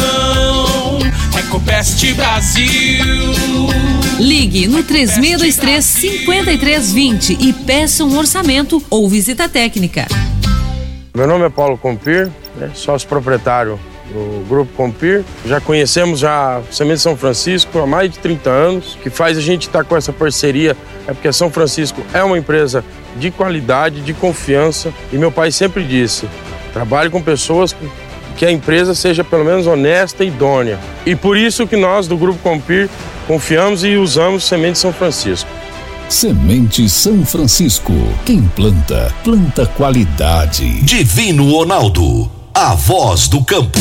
Ecopest 1.37 2.13
Brasil. 2.13 3.03
Ligue 4.17 4.67
no 4.67 4.83
3623 4.83 5.83
5320 5.83 7.37
e 7.41 7.51
peça 7.51 8.05
um 8.05 8.17
orçamento 8.17 8.81
ou 8.89 9.09
visita 9.09 9.49
técnica. 9.49 10.07
Meu 11.13 11.27
nome 11.27 11.45
é 11.45 11.49
Paulo 11.49 11.77
Compir, 11.77 12.31
né, 12.55 12.71
sócio 12.73 13.05
proprietário 13.05 13.77
do 14.13 14.45
Grupo 14.47 14.71
Compir. 14.77 15.25
Já 15.45 15.59
conhecemos 15.59 16.19
já 16.19 16.59
a 16.59 16.61
Semente 16.71 17.01
São 17.01 17.17
Francisco 17.17 17.79
há 17.79 17.85
mais 17.85 18.11
de 18.11 18.19
30 18.19 18.49
anos. 18.49 18.95
O 18.95 18.99
que 18.99 19.09
faz 19.09 19.37
a 19.37 19.41
gente 19.41 19.63
estar 19.63 19.83
com 19.83 19.97
essa 19.97 20.13
parceria 20.13 20.77
é 21.05 21.13
porque 21.13 21.27
a 21.27 21.33
São 21.33 21.51
Francisco 21.51 22.01
é 22.13 22.23
uma 22.23 22.37
empresa 22.37 22.81
de 23.17 23.29
qualidade, 23.29 23.99
de 23.99 24.13
confiança. 24.13 24.93
E 25.11 25.17
meu 25.17 25.33
pai 25.33 25.51
sempre 25.51 25.83
disse: 25.83 26.29
trabalhe 26.71 27.09
com 27.09 27.21
pessoas 27.21 27.75
que 28.31 28.45
a 28.45 28.51
empresa 28.51 28.95
seja 28.95 29.23
pelo 29.23 29.45
menos 29.45 29.67
honesta 29.67 30.23
e 30.23 30.27
idônea. 30.27 30.79
E 31.05 31.15
por 31.15 31.37
isso 31.37 31.67
que 31.67 31.75
nós 31.75 32.07
do 32.07 32.17
Grupo 32.17 32.39
Compir 32.39 32.89
confiamos 33.27 33.83
e 33.83 33.95
usamos 33.95 34.43
Semente 34.43 34.79
São 34.79 34.91
Francisco. 34.91 35.49
Semente 36.09 36.89
São 36.89 37.25
Francisco. 37.25 37.93
Quem 38.25 38.41
planta, 38.43 39.13
planta 39.23 39.65
qualidade. 39.65 40.81
Divino 40.81 41.49
Ronaldo, 41.49 42.29
a 42.53 42.75
voz 42.75 43.27
do 43.27 43.43
campo. 43.43 43.79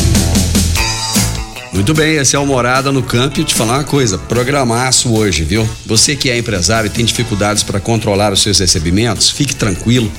Muito 1.72 1.94
bem, 1.94 2.16
esse 2.16 2.34
é 2.34 2.38
o 2.38 2.44
Morada 2.44 2.90
no 2.90 3.00
Campo 3.00 3.40
e 3.40 3.44
te 3.44 3.54
falar 3.54 3.78
uma 3.78 3.84
coisa, 3.84 4.18
programaço 4.18 5.12
hoje, 5.14 5.44
viu? 5.44 5.68
Você 5.86 6.16
que 6.16 6.28
é 6.28 6.36
empresário 6.36 6.88
e 6.88 6.90
tem 6.90 7.04
dificuldades 7.04 7.62
para 7.62 7.78
controlar 7.78 8.32
os 8.32 8.42
seus 8.42 8.58
recebimentos, 8.58 9.30
fique 9.30 9.54
tranquilo. 9.54 10.10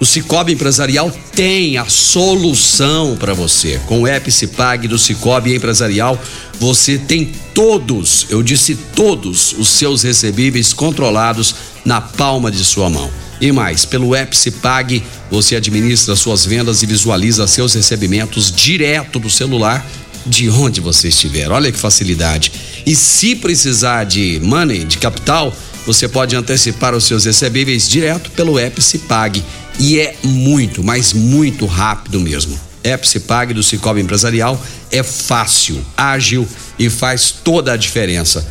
O 0.00 0.06
Cicobi 0.06 0.52
Empresarial 0.52 1.10
tem 1.34 1.76
a 1.76 1.86
solução 1.86 3.16
para 3.16 3.34
você. 3.34 3.80
Com 3.86 4.02
o 4.02 4.06
app 4.06 4.30
Cipag 4.30 4.86
do 4.86 4.96
Cicobi 4.96 5.56
Empresarial, 5.56 6.20
você 6.60 6.96
tem 6.96 7.32
todos, 7.52 8.26
eu 8.30 8.40
disse 8.40 8.76
todos, 8.94 9.52
os 9.58 9.68
seus 9.68 10.04
recebíveis 10.04 10.72
controlados 10.72 11.54
na 11.84 12.00
palma 12.00 12.48
de 12.48 12.64
sua 12.64 12.88
mão. 12.88 13.10
E 13.40 13.50
mais, 13.50 13.84
pelo 13.84 14.14
app 14.14 14.36
Cipag, 14.36 15.02
você 15.28 15.56
administra 15.56 16.14
suas 16.14 16.44
vendas 16.44 16.80
e 16.82 16.86
visualiza 16.86 17.46
seus 17.48 17.74
recebimentos 17.74 18.52
direto 18.52 19.18
do 19.18 19.28
celular 19.28 19.84
de 20.24 20.48
onde 20.48 20.80
você 20.80 21.08
estiver. 21.08 21.50
Olha 21.50 21.72
que 21.72 21.78
facilidade. 21.78 22.52
E 22.86 22.94
se 22.94 23.34
precisar 23.34 24.04
de 24.04 24.40
money, 24.42 24.84
de 24.84 24.98
capital, 24.98 25.52
você 25.86 26.06
pode 26.06 26.36
antecipar 26.36 26.94
os 26.94 27.04
seus 27.04 27.24
recebíveis 27.24 27.88
direto 27.88 28.30
pelo 28.32 28.58
app 28.58 28.80
Cipag. 28.82 29.42
E 29.78 30.00
é 30.00 30.16
muito, 30.24 30.82
mas 30.82 31.12
muito 31.12 31.64
rápido 31.66 32.20
mesmo. 32.20 32.58
App 32.82 33.08
Cipag 33.08 33.54
do 33.54 33.62
Cicobi 33.62 34.00
Empresarial 34.00 34.60
é 34.90 35.02
fácil, 35.02 35.84
ágil 35.96 36.46
e 36.78 36.88
faz 36.90 37.30
toda 37.30 37.72
a 37.72 37.76
diferença. 37.76 38.46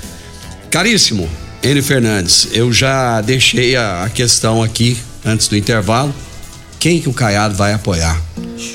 Caríssimo, 0.70 1.30
N 1.64 1.82
Fernandes, 1.82 2.50
eu 2.52 2.72
já 2.72 3.20
deixei 3.22 3.76
a, 3.76 4.04
a 4.04 4.10
questão 4.10 4.62
aqui 4.62 4.98
antes 5.26 5.48
do 5.48 5.58
intervalo. 5.58 6.14
Quem 6.80 7.02
que 7.02 7.10
o 7.10 7.14
Caiado 7.14 7.56
vai 7.56 7.74
apoiar 7.74 8.22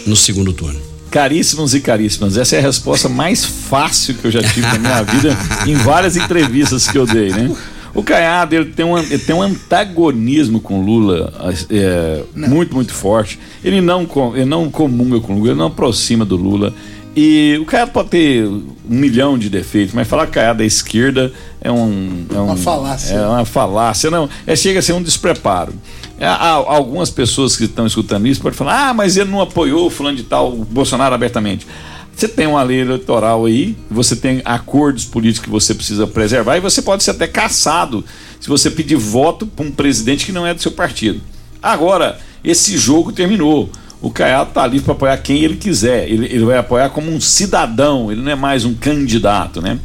no 0.06 0.16
segundo 0.16 0.52
turno? 0.52 0.80
Caríssimos 1.10 1.74
e 1.74 1.80
caríssimas, 1.80 2.38
essa 2.38 2.56
é 2.56 2.58
a 2.58 2.62
resposta 2.62 3.08
mais 3.08 3.44
fácil 3.44 4.14
que 4.14 4.26
eu 4.26 4.30
já 4.30 4.42
tive 4.42 4.62
na 4.62 4.78
minha 4.78 5.02
vida 5.02 5.36
em 5.66 5.74
várias 5.74 6.16
entrevistas 6.16 6.88
que 6.88 6.96
eu 6.96 7.06
dei, 7.06 7.28
né? 7.30 7.54
O 7.94 8.02
Caiado 8.02 8.54
ele 8.54 8.66
tem, 8.66 8.84
um, 8.84 8.98
ele 8.98 9.18
tem 9.18 9.34
um 9.34 9.42
antagonismo 9.42 10.60
com 10.60 10.82
Lula 10.82 11.32
é, 11.70 12.22
muito, 12.34 12.74
muito 12.74 12.94
forte. 12.94 13.38
Ele 13.62 13.80
não, 13.80 14.08
ele 14.34 14.46
não 14.46 14.70
comunga 14.70 15.20
com 15.20 15.34
Lula, 15.34 15.50
ele 15.50 15.58
não 15.58 15.66
aproxima 15.66 16.24
do 16.24 16.36
Lula. 16.36 16.72
E 17.14 17.58
o 17.60 17.66
Caiado 17.66 17.90
pode 17.90 18.08
ter 18.08 18.46
um 18.46 18.64
milhão 18.88 19.36
de 19.36 19.50
defeitos, 19.50 19.94
mas 19.94 20.08
falar 20.08 20.26
que 20.26 20.32
Caiado 20.32 20.62
é 20.62 20.66
esquerda 20.66 21.30
é 21.60 21.70
um. 21.70 22.24
É 22.30 22.38
um, 22.38 22.44
Uma 22.46 22.56
falácia. 22.56 23.14
É 23.14 23.26
uma 23.26 23.44
falácia, 23.44 24.10
não. 24.10 24.28
É, 24.46 24.56
chega 24.56 24.78
a 24.78 24.82
ser 24.82 24.94
um 24.94 25.02
despreparo. 25.02 25.74
É, 26.18 26.26
há 26.26 26.50
algumas 26.50 27.10
pessoas 27.10 27.56
que 27.56 27.64
estão 27.64 27.86
escutando 27.86 28.26
isso 28.26 28.40
podem 28.40 28.56
falar: 28.56 28.88
ah, 28.88 28.94
mas 28.94 29.18
ele 29.18 29.30
não 29.30 29.42
apoiou 29.42 29.86
o 29.86 29.90
fulano 29.90 30.16
de 30.16 30.22
tal, 30.22 30.52
o 30.52 30.64
Bolsonaro 30.64 31.14
abertamente. 31.14 31.66
Você 32.14 32.28
tem 32.28 32.46
uma 32.46 32.62
lei 32.62 32.80
eleitoral 32.80 33.46
aí, 33.46 33.76
você 33.90 34.14
tem 34.14 34.42
acordos 34.44 35.04
políticos 35.04 35.44
que 35.44 35.50
você 35.50 35.74
precisa 35.74 36.06
preservar 36.06 36.56
e 36.56 36.60
você 36.60 36.82
pode 36.82 37.02
ser 37.02 37.12
até 37.12 37.26
caçado 37.26 38.04
se 38.38 38.48
você 38.48 38.70
pedir 38.70 38.96
voto 38.96 39.46
para 39.46 39.64
um 39.64 39.70
presidente 39.70 40.26
que 40.26 40.32
não 40.32 40.46
é 40.46 40.54
do 40.54 40.62
seu 40.62 40.72
partido. 40.72 41.20
Agora, 41.62 42.18
esse 42.44 42.76
jogo 42.76 43.12
terminou. 43.12 43.70
O 44.00 44.10
Caiado 44.10 44.48
está 44.48 44.64
ali 44.64 44.80
para 44.80 44.92
apoiar 44.92 45.16
quem 45.18 45.42
ele 45.44 45.56
quiser. 45.56 46.08
Ele, 46.08 46.26
ele 46.26 46.44
vai 46.44 46.58
apoiar 46.58 46.90
como 46.90 47.10
um 47.10 47.20
cidadão, 47.20 48.10
ele 48.10 48.20
não 48.20 48.32
é 48.32 48.34
mais 48.34 48.64
um 48.64 48.74
candidato, 48.74 49.62
né? 49.62 49.78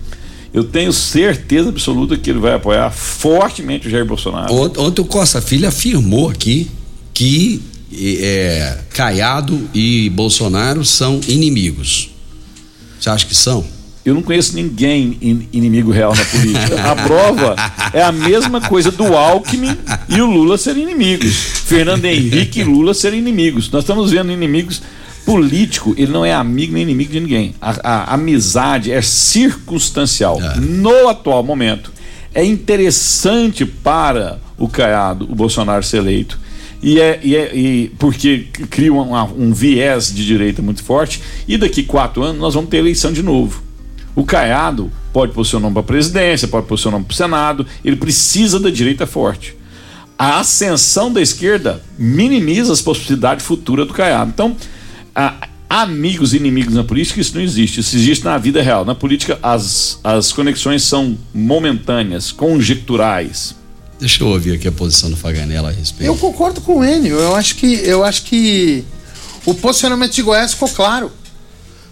Eu 0.54 0.64
tenho 0.64 0.92
certeza 0.92 1.70
absoluta 1.70 2.18
que 2.18 2.30
ele 2.30 2.40
vai 2.40 2.56
apoiar 2.56 2.90
fortemente 2.90 3.88
o 3.88 3.92
Jair 3.92 4.06
Bolsonaro. 4.06 4.52
Ontem, 4.54 5.02
o 5.02 5.06
Costa 5.06 5.40
Filho 5.40 5.68
afirmou 5.68 6.30
aqui 6.30 6.72
que 7.14 7.62
é, 7.94 8.80
Caiado 8.90 9.70
e 9.74 10.10
Bolsonaro 10.10 10.84
são 10.84 11.22
inimigos. 11.28 12.17
Você 13.00 13.10
acha 13.10 13.26
que 13.26 13.36
são? 13.36 13.66
Eu 14.06 14.14
não 14.14 14.22
conheço 14.22 14.56
ninguém 14.56 15.18
in, 15.22 15.50
inimigo 15.52 15.92
real 15.92 16.16
na 16.16 16.24
política. 16.24 16.82
A 16.92 16.96
prova 16.96 17.56
é 17.92 18.02
a 18.02 18.12
mesma 18.12 18.62
coisa 18.62 18.90
do 18.90 19.16
Alckmin 19.18 19.78
e 20.08 20.22
o 20.22 20.26
Lula 20.26 20.58
serem 20.58 20.84
inimigos. 20.84 21.34
Fernando 21.36 22.06
Henrique 22.06 22.62
e 22.62 22.64
Lula 22.64 22.94
serem 22.94 23.20
inimigos. 23.20 23.70
Nós 23.70 23.84
estamos 23.84 24.12
vendo 24.12 24.32
inimigos 24.32 24.82
político, 25.26 25.94
ele 25.98 26.14
não 26.14 26.24
é 26.24 26.34
amigo 26.34 26.72
nem 26.72 26.84
inimigo 26.84 27.12
de 27.12 27.20
ninguém. 27.20 27.54
A, 27.60 27.76
a 27.84 28.14
amizade 28.14 28.94
é 28.94 29.02
circunstancial. 29.02 30.42
É. 30.42 30.56
No 30.58 31.10
atual 31.10 31.44
momento, 31.44 31.92
é 32.34 32.46
interessante 32.46 33.66
para 33.66 34.40
o 34.58 34.70
Caiado, 34.70 35.26
o 35.30 35.36
Bolsonaro 35.36 35.84
ser 35.84 35.98
eleito. 35.98 36.40
E 36.82 37.00
é, 37.00 37.20
e 37.24 37.36
é 37.36 37.56
e 37.56 37.90
porque 37.98 38.48
cria 38.70 38.94
um, 38.94 39.14
um 39.38 39.54
viés 39.54 40.14
de 40.14 40.26
direita 40.26 40.62
muito 40.62 40.84
forte. 40.84 41.22
E 41.48 41.58
daqui 41.58 41.84
quatro 41.84 42.24
anos 42.24 42.40
nós 42.40 42.54
vamos 42.54 42.70
ter 42.70 42.78
eleição 42.78 43.12
de 43.12 43.24
novo. 43.24 43.62
O 44.16 44.24
Caiado 44.24 44.92
pode 45.14 45.34
pôr 45.34 45.46
seu 45.46 45.60
nome 45.60 45.74
para 45.74 45.82
a 45.82 45.86
presidência, 45.86 46.48
pode 46.48 46.68
pôr 46.68 46.78
seu 46.78 46.92
nome 46.92 47.06
para 47.06 47.14
o 47.14 47.16
Senado. 47.16 47.66
Ele 47.84 47.96
precisa 47.96 48.60
da 48.60 48.70
direita 48.70 49.06
forte. 49.06 49.56
A 50.18 50.40
ascensão 50.40 51.12
da 51.12 51.22
esquerda 51.22 51.84
minimiza 51.98 52.74
as 52.74 52.82
possibilidades 52.82 53.46
futuras 53.46 53.88
do 53.88 53.94
Caiado. 53.94 54.32
Então, 54.34 54.56
a, 55.16 55.48
amigos 55.70 56.34
e 56.34 56.38
inimigos 56.38 56.74
na 56.74 56.84
política, 56.84 57.20
isso 57.20 57.36
não 57.36 57.42
existe. 57.42 57.80
Isso 57.80 57.96
existe 57.96 58.26
na 58.26 58.38
vida 58.38 58.62
real. 58.62 58.86
Na 58.86 58.96
política, 58.96 59.38
as, 59.44 60.00
as 60.04 60.32
conexões 60.32 60.84
são 60.84 61.18
momentâneas, 61.34 62.32
conjecturais. 62.32 63.56
Deixa 64.00 64.24
eu 64.24 64.28
ouvir 64.28 64.54
aqui 64.56 64.68
a 64.68 64.72
posição 64.72 65.10
do 65.10 65.18
Faganella 65.18 65.70
a 65.70 65.72
respeito. 65.72 66.08
Eu 66.08 66.16
concordo 66.16 66.62
com 66.62 66.80
o 66.80 66.86
Enio. 66.86 67.18
Eu 67.18 67.36
acho 67.36 67.56
que, 67.56 67.74
eu 67.84 68.04
acho 68.04 68.24
que 68.24 68.86
o 69.46 69.56
posicionamento 69.56 70.14
de 70.14 70.22
Goiás 70.22 70.54
ficou 70.54 70.70
claro. 70.70 71.12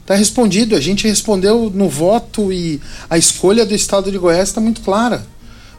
Está 0.02 0.14
respondido. 0.14 0.76
A 0.76 0.80
gente 0.80 1.08
respondeu 1.08 1.72
no 1.74 1.90
voto 1.90 2.54
e 2.54 2.80
a 3.10 3.18
escolha 3.18 3.66
do 3.66 3.74
estado 3.74 4.12
de 4.12 4.18
Goiás 4.20 4.50
está 4.50 4.62
muito 4.62 4.82
clara. 4.82 5.26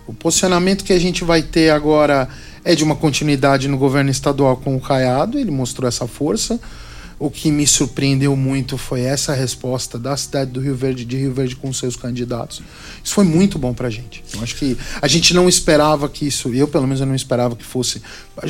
O 0.05 0.13
posicionamento 0.13 0.85
que 0.85 0.93
a 0.93 0.99
gente 0.99 1.23
vai 1.23 1.43
ter 1.43 1.71
agora 1.71 2.29
é 2.65 2.75
de 2.75 2.83
uma 2.83 2.97
continuidade 2.97 3.69
no 3.69 3.79
governo 3.79 4.11
estadual 4.11 4.57
com 4.57 4.75
o 4.75 4.81
Caiado. 4.81 5.39
Ele 5.39 5.53
mostrou 5.53 5.89
essa 5.89 6.09
força. 6.09 6.59
O 7.19 7.31
que 7.31 7.51
me 7.51 7.67
surpreendeu 7.67 8.37
muito 8.37 8.77
foi 8.77 9.01
essa 9.01 9.33
resposta 9.33 9.99
da 9.99 10.15
cidade 10.17 10.51
do 10.51 10.61
Rio 10.61 10.77
Verde, 10.77 11.05
de 11.05 11.17
Rio 11.17 11.33
Verde, 11.33 11.57
com 11.57 11.73
seus 11.73 11.97
candidatos. 11.97 12.61
Isso 13.03 13.15
foi 13.15 13.25
muito 13.25 13.59
bom 13.59 13.73
pra 13.73 13.89
gente. 13.89 14.23
Eu 14.35 14.43
acho 14.43 14.55
que 14.57 14.77
a 15.01 15.09
gente 15.09 15.33
não 15.33 15.49
esperava 15.49 16.11
que 16.11 16.27
isso, 16.27 16.53
eu 16.53 16.69
pelo 16.69 16.85
menos 16.85 17.01
eu 17.01 17.07
não 17.07 17.15
esperava 17.15 17.57
que 17.57 17.65
fosse. 17.65 18.03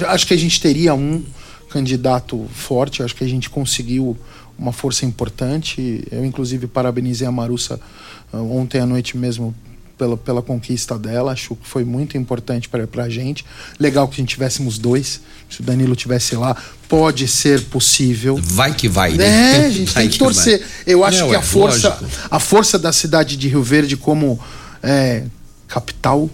Acho 0.09 0.27
que 0.27 0.35
a 0.35 0.37
gente 0.37 0.61
teria 0.61 0.95
um 0.95 1.23
candidato 1.71 2.45
forte, 2.53 3.03
acho 3.03 3.15
que 3.15 3.23
a 3.23 3.29
gente 3.29 3.49
conseguiu 3.49 4.17
uma 4.59 4.73
força 4.73 5.05
importante. 5.05 6.03
Eu, 6.11 6.25
inclusive, 6.25 6.67
parabenizei 6.67 7.27
a 7.27 7.33
Marussa 7.33 7.79
uh, 8.33 8.39
ontem 8.39 8.81
à 8.81 8.87
noite 8.87 9.17
mesmo 9.17 9.55
pela, 9.97 10.17
pela 10.17 10.43
conquista 10.43 10.99
dela. 10.99 11.33
Acho 11.33 11.57
que 11.57 11.69
foi 11.69 11.85
muito 11.85 12.17
importante 12.17 12.69
para 12.69 12.87
a 13.03 13.09
gente. 13.09 13.45
Legal 13.79 14.07
que 14.09 14.15
a 14.15 14.19
gente 14.19 14.31
tivéssemos 14.31 14.79
dois. 14.79 15.21
Se 15.49 15.61
o 15.61 15.63
Danilo 15.63 15.95
tivesse 15.95 16.35
lá, 16.35 16.57
pode 16.89 17.29
ser 17.29 17.63
possível. 17.65 18.39
Vai 18.43 18.75
que 18.75 18.89
vai, 18.89 19.13
né? 19.13 19.65
É, 19.65 19.67
a 19.67 19.71
gente 19.71 19.93
vai 19.93 20.03
tem 20.03 20.11
que, 20.11 20.19
que 20.19 20.25
torcer. 20.25 20.59
Vai. 20.59 20.69
Eu 20.87 21.05
acho 21.05 21.21
Não, 21.21 21.31
que 21.31 21.37
a 21.37 21.41
é 21.41 21.43
força, 21.43 21.99
a 22.31 22.41
força 22.41 22.79
da 22.79 22.93
cidade 22.93 23.37
de 23.37 23.49
Rio 23.49 23.63
Verde 23.63 23.97
como 23.97 24.39
é, 24.83 25.25
capital 25.69 26.29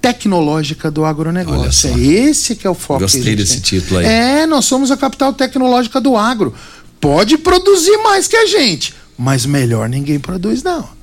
tecnológica 0.00 0.90
do 0.90 1.04
agronegócio. 1.04 1.90
É 1.90 1.98
esse 1.98 2.56
que 2.56 2.66
é 2.66 2.70
o 2.70 2.74
foco. 2.74 3.00
Gostei 3.00 3.36
desse 3.36 3.60
tem. 3.60 3.80
título 3.80 4.00
aí. 4.00 4.06
É, 4.06 4.46
nós 4.46 4.64
somos 4.64 4.90
a 4.90 4.96
capital 4.96 5.32
tecnológica 5.32 6.00
do 6.00 6.16
agro. 6.16 6.52
Pode 7.00 7.38
produzir 7.38 7.96
mais 7.98 8.26
que 8.26 8.36
a 8.36 8.46
gente, 8.46 8.94
mas 9.16 9.46
melhor 9.46 9.88
ninguém 9.88 10.18
produz 10.18 10.62
não. 10.62 11.01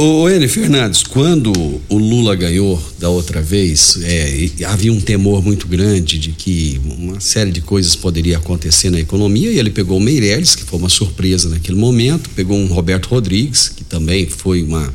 Ô, 0.00 0.28
N. 0.30 0.46
Fernandes, 0.46 1.02
quando 1.02 1.50
o 1.88 1.98
Lula 1.98 2.36
ganhou 2.36 2.80
da 3.00 3.08
outra 3.08 3.42
vez, 3.42 3.98
é, 4.04 4.48
havia 4.64 4.92
um 4.92 5.00
temor 5.00 5.44
muito 5.44 5.66
grande 5.66 6.20
de 6.20 6.30
que 6.30 6.80
uma 6.84 7.18
série 7.18 7.50
de 7.50 7.60
coisas 7.60 7.96
poderia 7.96 8.36
acontecer 8.36 8.90
na 8.90 9.00
economia 9.00 9.50
e 9.50 9.58
ele 9.58 9.70
pegou 9.70 9.98
o 9.98 10.00
Meirelles, 10.00 10.54
que 10.54 10.62
foi 10.62 10.78
uma 10.78 10.88
surpresa 10.88 11.48
naquele 11.48 11.76
momento, 11.76 12.30
pegou 12.30 12.56
um 12.56 12.68
Roberto 12.68 13.06
Rodrigues, 13.06 13.70
que 13.70 13.82
também 13.82 14.28
foi 14.28 14.62
uma, 14.62 14.94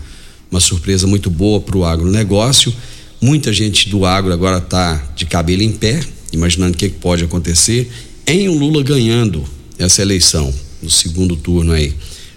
uma 0.50 0.62
surpresa 0.62 1.06
muito 1.06 1.30
boa 1.30 1.60
para 1.60 1.78
o 1.78 1.84
agronegócio. 1.84 2.74
Muita 3.20 3.52
gente 3.52 3.90
do 3.90 4.06
agro 4.06 4.32
agora 4.32 4.60
está 4.60 4.96
de 5.18 5.26
cabelo 5.26 5.64
em 5.64 5.74
pé, 5.74 6.00
imaginando 6.32 6.76
o 6.76 6.78
que, 6.78 6.88
que 6.88 7.00
pode 7.00 7.26
acontecer. 7.26 7.92
Em 8.26 8.48
o 8.48 8.58
Lula 8.58 8.82
ganhando 8.82 9.44
essa 9.78 10.02
eleição, 10.02 10.54
no 10.82 10.90
segundo 10.90 11.36
turno 11.36 11.74
aí, 11.74 11.94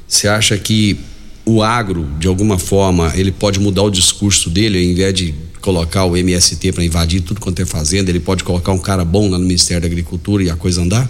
você 0.09 0.27
acha 0.27 0.59
que 0.59 0.99
o 1.47 1.63
agro, 1.63 2.05
de 2.19 2.27
alguma 2.27 2.59
forma, 2.59 3.13
ele 3.15 3.31
pode 3.31 3.61
mudar 3.61 3.83
o 3.85 3.91
discurso 3.91 4.51
dele, 4.51 4.79
ao 4.79 4.85
invés 4.85 5.15
de 5.15 5.33
colocar 5.61 6.05
o 6.05 6.17
MST 6.17 6.73
para 6.73 6.85
invadir 6.85 7.21
tudo 7.21 7.41
quanto 7.41 7.63
é 7.63 7.65
fazenda, 7.65 8.11
ele 8.11 8.21
pode 8.21 8.43
colocar 8.43 8.73
um 8.73 8.79
cara 8.79 9.05
bom 9.05 9.31
lá 9.31 9.39
no 9.39 9.45
Ministério 9.45 9.81
da 9.83 9.87
Agricultura 9.87 10.43
e 10.43 10.51
a 10.51 10.57
coisa 10.57 10.83
andar? 10.83 11.09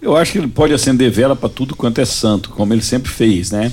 Eu 0.00 0.16
acho 0.16 0.30
que 0.32 0.38
ele 0.38 0.46
pode 0.46 0.72
acender 0.72 1.10
vela 1.10 1.34
para 1.34 1.48
tudo 1.48 1.74
quanto 1.74 2.00
é 2.00 2.04
santo, 2.04 2.50
como 2.50 2.72
ele 2.72 2.82
sempre 2.82 3.10
fez, 3.10 3.50
né? 3.50 3.72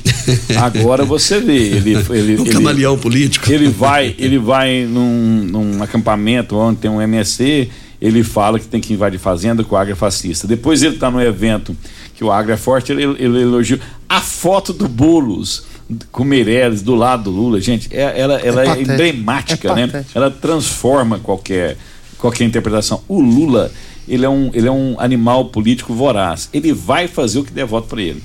Agora 0.57 1.05
você 1.05 1.39
vê, 1.39 1.55
ele, 1.55 1.91
ele, 2.09 2.38
Um 2.39 2.41
ele- 2.45 2.51
camaleão 2.51 2.97
político. 2.97 3.51
Ele 3.51 3.67
vai, 3.67 4.15
ele 4.17 4.39
vai 4.39 4.86
num, 4.86 5.43
num 5.43 5.83
acampamento 5.83 6.55
onde 6.55 6.79
tem 6.79 6.89
um 6.89 6.99
MSC, 6.99 7.69
ele 8.01 8.23
fala 8.23 8.59
que 8.59 8.65
tem 8.65 8.81
que 8.81 8.91
invadir 8.91 9.19
fazenda, 9.19 9.63
que 9.63 9.71
o 9.71 9.77
agro 9.77 9.93
é 9.93 9.95
fascista. 9.95 10.47
Depois 10.47 10.81
ele 10.81 10.95
está 10.95 11.11
no 11.11 11.21
evento 11.21 11.77
que 12.15 12.23
o 12.23 12.31
agro 12.31 12.51
é 12.51 12.57
forte, 12.57 12.91
ele, 12.91 13.03
ele 13.03 13.41
elogia 13.41 13.79
a 14.09 14.19
foto 14.19 14.73
do 14.73 14.88
Boulos 14.88 15.74
com 16.11 16.23
Meirelles 16.23 16.81
do 16.81 16.95
lado 16.95 17.25
do 17.25 17.31
Lula, 17.31 17.61
gente, 17.61 17.89
é- 17.91 18.19
ela, 18.19 18.39
ela 18.39 18.61
é, 18.63 18.65
patético. 18.65 18.91
emblemática, 18.91 19.71
É 19.71 19.88
né? 19.88 20.05
Ela 20.13 20.31
transforma 20.31 21.19
qualquer 21.19 21.77
qualquer 22.17 22.45
interpretação. 22.45 23.03
O 23.07 23.19
Lula, 23.19 23.71
ele 24.07 24.25
é 24.25 24.29
um, 24.29 24.49
ele 24.53 24.67
é 24.67 24.71
um 24.71 24.95
animal 24.99 25.45
político 25.45 25.93
voraz. 25.93 26.49
Ele 26.53 26.73
vai 26.73 27.07
fazer 27.07 27.39
o 27.39 27.43
que 27.43 27.51
der 27.51 27.65
voto 27.65 27.88
para 27.88 28.01
ele. 28.01 28.23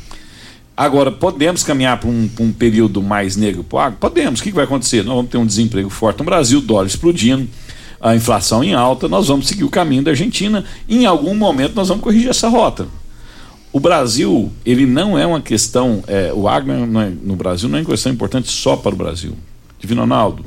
Agora, 0.77 1.13
podemos 1.13 1.63
caminhar 1.63 2.01
para 2.01 2.09
um, 2.09 2.31
um 2.41 2.53
período 2.53 3.03
mais 3.03 3.37
negro 3.37 3.63
pro 3.63 3.79
agro? 3.79 3.99
Podemos. 4.01 4.41
O 4.41 4.43
que, 4.43 4.49
que 4.51 4.57
vai 4.57 4.65
acontecer? 4.65 5.05
Nós 5.05 5.15
vamos 5.17 5.31
ter 5.31 5.37
um 5.37 5.45
desemprego 5.45 5.91
forte 5.91 6.21
no 6.21 6.25
Brasil, 6.25 6.63
dólar 6.63 6.87
explodindo, 6.87 7.47
a 8.01 8.17
inflação 8.17 8.65
em 8.65 8.73
alta, 8.73 9.07
nós 9.07 9.29
vamos 9.29 9.47
seguir 9.47 9.65
o 9.65 9.69
caminho 9.69 10.03
da 10.03 10.13
Argentina. 10.13 10.65
Em 10.89 11.05
algum 11.05 11.35
momento 11.35 11.75
nós 11.75 11.89
vamos 11.89 12.03
corrigir 12.03 12.31
essa 12.31 12.49
rota. 12.49 12.87
O 13.73 13.79
Brasil, 13.79 14.51
ele 14.67 14.85
não 14.85 15.17
é 15.17 15.25
uma 15.25 15.41
questão, 15.41 16.03
é, 16.09 16.33
o 16.33 16.49
agro 16.49 16.73
é- 16.73 17.13
no 17.23 17.37
Brasil 17.37 17.69
não 17.69 17.79
é 17.79 17.83
uma 17.83 17.91
questão 17.91 18.13
importante 18.13 18.51
só 18.51 18.77
para 18.77 18.95
o 18.95 18.99
Brasil. 18.99 19.37
Divino 19.79 20.01
Ronaldo, 20.01 20.45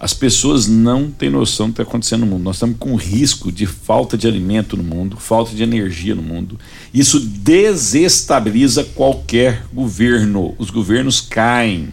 as 0.00 0.14
pessoas 0.14 0.66
não 0.66 1.10
têm 1.10 1.28
noção 1.28 1.66
do 1.66 1.74
que 1.74 1.82
está 1.82 1.90
acontecendo 1.90 2.20
no 2.20 2.26
mundo. 2.26 2.44
Nós 2.44 2.56
estamos 2.56 2.76
com 2.78 2.96
risco 2.96 3.52
de 3.52 3.66
falta 3.66 4.16
de 4.16 4.26
alimento 4.26 4.74
no 4.74 4.82
mundo, 4.82 5.18
falta 5.18 5.54
de 5.54 5.62
energia 5.62 6.14
no 6.14 6.22
mundo. 6.22 6.58
Isso 6.92 7.20
desestabiliza 7.20 8.82
qualquer 8.82 9.66
governo. 9.70 10.54
Os 10.58 10.70
governos 10.70 11.20
caem. 11.20 11.90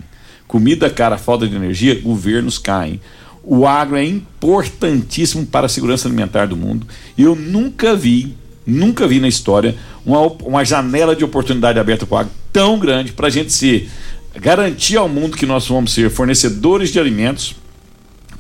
Comida 0.47 0.89
cara, 0.89 1.17
falta 1.17 1.45
de 1.45 1.53
energia, 1.53 1.99
governos 1.99 2.57
caem. 2.57 3.01
O 3.43 3.67
agro 3.67 3.97
é 3.97 4.05
importantíssimo 4.05 5.45
para 5.45 5.65
a 5.65 5.69
segurança 5.69 6.07
alimentar 6.07 6.45
do 6.45 6.55
mundo. 6.55 6.87
Eu 7.17 7.35
nunca 7.35 7.93
vi, 7.93 8.37
nunca 8.67 9.07
vi 9.07 9.19
na 9.21 9.27
história 9.27 9.75
uma, 10.05 10.21
uma 10.43 10.65
janela 10.65 11.15
de 11.15 11.23
oportunidade 11.23 11.79
aberta 11.79 12.05
o 12.07 12.15
agro 12.15 12.31
tão 12.51 12.77
grande 12.77 13.13
para 13.13 13.27
a 13.27 13.29
gente 13.29 13.53
se 13.53 13.89
garantir 14.35 14.97
ao 14.97 15.07
mundo 15.07 15.37
que 15.37 15.45
nós 15.45 15.67
vamos 15.67 15.93
ser 15.93 16.11
fornecedores 16.11 16.91
de 16.91 16.99
alimentos 16.99 17.55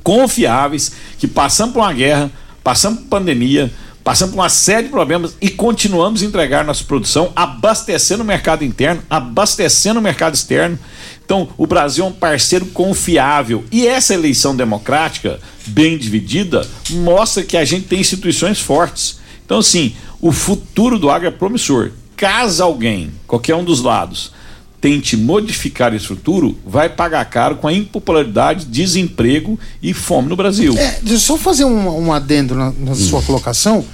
confiáveis, 0.03 0.91
que 1.17 1.27
passamos 1.27 1.73
por 1.73 1.79
uma 1.81 1.93
guerra, 1.93 2.31
passamos 2.63 2.99
por 2.99 3.07
pandemia, 3.07 3.71
passamos 4.03 4.33
por 4.33 4.41
uma 4.41 4.49
série 4.49 4.83
de 4.83 4.89
problemas 4.89 5.35
e 5.41 5.49
continuamos 5.49 6.21
a 6.21 6.25
entregar 6.25 6.63
nossa 6.63 6.83
produção, 6.83 7.33
abastecendo 7.35 8.23
o 8.23 8.25
mercado 8.25 8.63
interno, 8.63 9.03
abastecendo 9.09 9.99
o 9.99 10.03
mercado 10.03 10.33
externo. 10.33 10.79
Então, 11.25 11.49
o 11.57 11.67
Brasil 11.67 12.05
é 12.05 12.07
um 12.07 12.13
parceiro 12.13 12.67
confiável. 12.67 13.65
E 13.69 13.85
essa 13.85 14.13
eleição 14.13 14.55
democrática, 14.55 15.41
bem 15.65 15.97
dividida, 15.97 16.65
mostra 16.89 17.43
que 17.43 17.57
a 17.57 17.65
gente 17.65 17.87
tem 17.87 17.99
instituições 17.99 18.61
fortes. 18.61 19.19
Então, 19.45 19.59
assim, 19.59 19.93
o 20.21 20.31
futuro 20.31 20.97
do 20.97 21.09
agro 21.09 21.27
é 21.27 21.31
promissor. 21.31 21.91
Caso 22.15 22.63
alguém, 22.63 23.11
qualquer 23.27 23.55
um 23.55 23.63
dos 23.63 23.81
lados, 23.81 24.31
tente 24.81 25.15
modificar 25.17 25.93
esse 25.93 26.07
futuro, 26.07 26.57
vai 26.65 26.89
pagar 26.89 27.23
caro 27.25 27.55
com 27.57 27.67
a 27.67 27.73
impopularidade, 27.73 28.65
desemprego 28.65 29.59
e 29.81 29.93
fome 29.93 30.29
no 30.29 30.35
Brasil. 30.35 30.73
É, 30.77 30.99
deixa 31.01 31.13
eu 31.13 31.19
só 31.19 31.37
fazer 31.37 31.65
um, 31.65 32.07
um 32.07 32.13
adendo 32.13 32.55
na, 32.55 32.71
na 32.71 32.95
sua 32.95 33.21
colocação. 33.21 33.85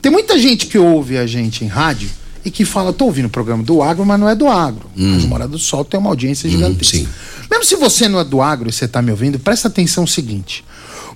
Tem 0.00 0.10
muita 0.10 0.38
gente 0.38 0.66
que 0.66 0.78
ouve 0.78 1.16
a 1.16 1.26
gente 1.26 1.64
em 1.64 1.68
rádio 1.68 2.10
e 2.44 2.50
que 2.50 2.64
fala, 2.64 2.92
tô 2.92 3.04
ouvindo 3.04 3.26
o 3.26 3.30
programa 3.30 3.62
do 3.62 3.82
agro, 3.82 4.04
mas 4.04 4.18
não 4.18 4.28
é 4.28 4.34
do 4.34 4.48
agro. 4.48 4.90
Mas 4.96 5.24
o 5.24 5.28
Morada 5.28 5.52
do 5.52 5.58
Sol 5.58 5.84
tem 5.84 5.98
uma 5.98 6.10
audiência 6.10 6.48
gigantesca. 6.50 7.08
Mesmo 7.48 7.64
se 7.64 7.76
você 7.76 8.08
não 8.08 8.18
é 8.18 8.24
do 8.24 8.42
agro 8.42 8.68
e 8.68 8.72
você 8.72 8.86
está 8.86 9.00
me 9.00 9.12
ouvindo, 9.12 9.38
presta 9.38 9.68
atenção 9.68 10.02
no 10.02 10.08
seguinte. 10.08 10.64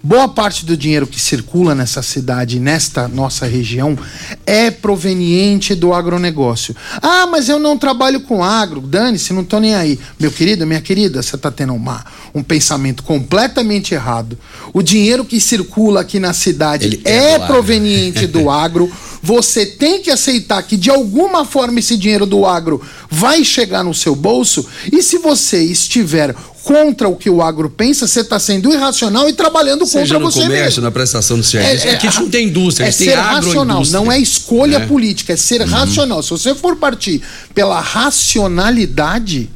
Boa 0.02 0.28
parte 0.28 0.64
do 0.64 0.76
dinheiro 0.76 1.06
que 1.06 1.20
circula 1.20 1.74
nessa 1.74 2.02
cidade, 2.02 2.60
nesta 2.60 3.08
nossa 3.08 3.46
região, 3.46 3.98
é 4.46 4.70
proveniente 4.70 5.74
do 5.74 5.92
agronegócio. 5.92 6.74
Ah, 7.02 7.26
mas 7.26 7.48
eu 7.48 7.58
não 7.58 7.76
trabalho 7.76 8.20
com 8.20 8.42
agro, 8.42 8.80
dane-se, 8.80 9.32
não 9.32 9.44
tô 9.44 9.58
nem 9.58 9.74
aí. 9.74 9.98
Meu 10.18 10.30
querido, 10.30 10.66
minha 10.66 10.80
querida, 10.80 11.22
você 11.22 11.36
está 11.36 11.50
tendo 11.50 11.74
uma, 11.74 12.04
um 12.34 12.42
pensamento 12.42 13.02
completamente 13.02 13.94
errado. 13.94 14.38
O 14.72 14.82
dinheiro 14.82 15.24
que 15.24 15.40
circula 15.40 16.00
aqui 16.00 16.20
na 16.20 16.32
cidade 16.32 17.00
é 17.04 17.16
é, 17.16 17.38
do 17.38 17.42
agro. 17.42 17.54
proveniente 17.54 18.26
do 18.26 18.50
agro. 18.50 18.92
Você 19.26 19.66
tem 19.66 20.00
que 20.00 20.08
aceitar 20.10 20.62
que 20.62 20.76
de 20.76 20.88
alguma 20.88 21.44
forma 21.44 21.80
esse 21.80 21.96
dinheiro 21.96 22.24
do 22.24 22.46
agro 22.46 22.80
vai 23.10 23.42
chegar 23.44 23.82
no 23.82 23.92
seu 23.92 24.14
bolso. 24.14 24.64
E 24.92 25.02
se 25.02 25.18
você 25.18 25.64
estiver 25.64 26.32
contra 26.62 27.08
o 27.08 27.16
que 27.16 27.28
o 27.28 27.42
agro 27.42 27.68
pensa, 27.68 28.06
você 28.06 28.20
está 28.20 28.38
sendo 28.38 28.72
irracional 28.72 29.28
e 29.28 29.32
trabalhando 29.32 29.84
Seja 29.84 30.14
contra 30.14 30.18
no 30.20 30.30
você 30.30 30.42
comércio, 30.42 30.64
mesmo. 30.66 30.82
na 30.82 30.90
prestação 30.92 31.40
de 31.40 31.46
serviço. 31.46 31.88
Aqui 31.88 32.06
a 32.06 32.10
gente 32.10 32.20
não 32.22 32.30
tem 32.30 32.46
indústria, 32.46 32.86
a 32.86 32.88
É 32.88 32.92
tem 32.92 33.08
ser 33.08 33.14
racional, 33.16 33.82
não 33.90 34.10
é 34.12 34.18
escolha 34.18 34.78
né? 34.80 34.86
política, 34.86 35.32
é 35.32 35.36
ser 35.36 35.60
Uhum. 35.62 35.66
racional. 35.68 36.22
Se 36.22 36.30
você 36.30 36.54
for 36.54 36.76
partir 36.76 37.20
pela 37.52 37.80
racionalidade, 37.80 39.50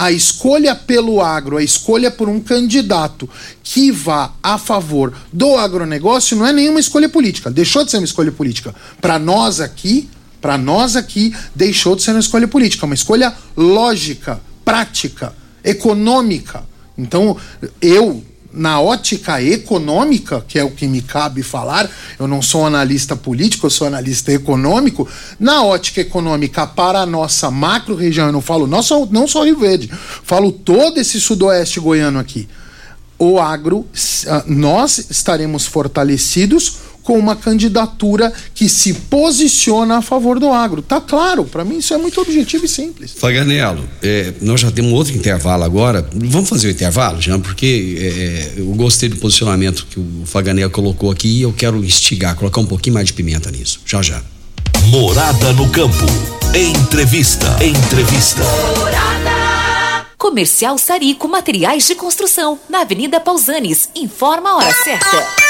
a 0.00 0.10
escolha 0.10 0.74
pelo 0.74 1.20
agro, 1.20 1.58
a 1.58 1.62
escolha 1.62 2.10
por 2.10 2.26
um 2.26 2.40
candidato 2.40 3.28
que 3.62 3.92
vá 3.92 4.32
a 4.42 4.56
favor 4.56 5.12
do 5.30 5.56
agronegócio 5.56 6.34
não 6.38 6.46
é 6.46 6.54
nenhuma 6.54 6.80
escolha 6.80 7.06
política. 7.06 7.50
Deixou 7.50 7.84
de 7.84 7.90
ser 7.90 7.98
uma 7.98 8.06
escolha 8.06 8.32
política. 8.32 8.74
Para 8.98 9.18
nós 9.18 9.60
aqui, 9.60 10.08
para 10.40 10.56
nós 10.56 10.96
aqui, 10.96 11.36
deixou 11.54 11.94
de 11.94 12.02
ser 12.02 12.12
uma 12.12 12.20
escolha 12.20 12.48
política, 12.48 12.86
uma 12.86 12.94
escolha 12.94 13.34
lógica, 13.54 14.40
prática, 14.64 15.34
econômica. 15.62 16.64
Então, 16.96 17.36
eu 17.82 18.24
na 18.52 18.80
ótica 18.80 19.42
econômica, 19.42 20.44
que 20.46 20.58
é 20.58 20.64
o 20.64 20.70
que 20.70 20.86
me 20.86 21.02
cabe 21.02 21.42
falar, 21.42 21.90
eu 22.18 22.26
não 22.26 22.42
sou 22.42 22.66
analista 22.66 23.14
político, 23.14 23.66
eu 23.66 23.70
sou 23.70 23.86
analista 23.86 24.32
econômico. 24.32 25.08
Na 25.38 25.62
ótica 25.62 26.00
econômica, 26.00 26.66
para 26.66 27.00
a 27.00 27.06
nossa 27.06 27.50
macro 27.50 27.94
região, 27.94 28.26
eu 28.26 28.32
não 28.32 28.40
falo 28.40 28.68
só, 28.82 29.06
não 29.06 29.26
só 29.28 29.44
Rio 29.44 29.58
Verde, 29.58 29.90
falo 30.22 30.50
todo 30.52 30.98
esse 30.98 31.20
sudoeste 31.20 31.78
goiano 31.80 32.18
aqui. 32.18 32.48
O 33.18 33.38
agro, 33.38 33.86
ah, 34.28 34.44
nós 34.46 35.10
estaremos 35.10 35.66
fortalecidos 35.66 36.89
com 37.10 37.18
uma 37.18 37.34
candidatura 37.34 38.32
que 38.54 38.68
se 38.68 38.94
posiciona 38.94 39.96
a 39.96 40.00
favor 40.00 40.38
do 40.38 40.52
agro. 40.52 40.80
Tá 40.80 41.00
claro, 41.00 41.44
para 41.44 41.64
mim 41.64 41.78
isso 41.78 41.92
é 41.92 41.98
muito 41.98 42.20
objetivo 42.20 42.64
e 42.64 42.68
simples. 42.68 43.14
Faganello, 43.18 43.82
é, 44.00 44.32
nós 44.40 44.60
já 44.60 44.70
temos 44.70 44.92
outro 44.92 45.12
intervalo 45.12 45.64
agora. 45.64 46.08
Vamos 46.14 46.48
fazer 46.48 46.68
o 46.68 46.70
intervalo, 46.70 47.20
Jean, 47.20 47.40
porque 47.40 47.98
é, 47.98 48.60
eu 48.60 48.66
gostei 48.76 49.08
do 49.08 49.16
posicionamento 49.16 49.88
que 49.90 49.98
o 49.98 50.22
Faganello 50.24 50.70
colocou 50.70 51.10
aqui 51.10 51.38
e 51.38 51.42
eu 51.42 51.52
quero 51.52 51.84
instigar, 51.84 52.36
colocar 52.36 52.60
um 52.60 52.66
pouquinho 52.66 52.94
mais 52.94 53.08
de 53.08 53.12
pimenta 53.12 53.50
nisso. 53.50 53.80
Já 53.84 54.00
já. 54.02 54.22
Morada 54.86 55.52
no 55.54 55.68
campo. 55.68 56.06
Entrevista. 56.54 57.48
Entrevista. 57.60 58.42
Comercial 60.16 60.78
Sarico 60.78 61.26
Materiais 61.26 61.88
de 61.88 61.96
Construção, 61.96 62.56
na 62.68 62.82
Avenida 62.82 63.18
Pausanes. 63.18 63.88
Informa 63.96 64.50
a 64.50 64.56
hora 64.58 64.72
certa. 64.84 65.49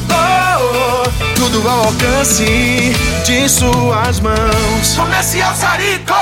Oh, 0.11 1.09
tudo 1.35 1.67
ao 1.67 1.85
alcance 1.85 2.45
de 3.25 3.49
suas 3.49 4.19
mãos. 4.19 4.95
Comercial 4.95 5.55
Sarico. 5.55 6.13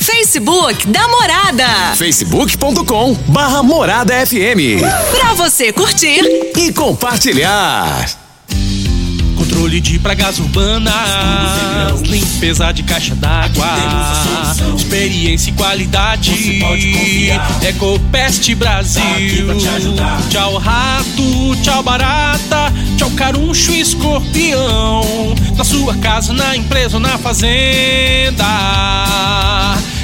Facebook 0.00 0.88
da 0.88 1.06
Morada. 1.06 1.94
facebook.com 1.96 3.14
barra 3.28 3.62
Morada 3.62 4.14
FM. 4.26 4.80
Pra 5.12 5.34
você 5.34 5.72
curtir 5.72 6.22
e 6.56 6.72
compartilhar. 6.72 8.21
Controle 9.62 9.80
de 9.80 9.96
pragas 10.00 10.40
urbanas, 10.40 10.92
limpeza 12.02 12.72
de 12.72 12.82
caixa 12.82 13.14
d'água, 13.14 13.64
experiência 14.76 15.50
e 15.50 15.52
qualidade. 15.52 16.60
Ecopest 17.68 18.52
Brasil. 18.56 19.46
Tchau 20.30 20.58
rato, 20.58 21.56
tchau 21.62 21.80
barata, 21.80 22.72
tchau 22.96 23.10
caruncho 23.12 23.70
escorpião. 23.72 25.32
Na 25.56 25.62
sua 25.62 25.94
casa, 25.94 26.32
na 26.32 26.56
empresa 26.56 26.96
ou 26.96 27.00
na 27.00 27.16
fazenda. 27.16 28.44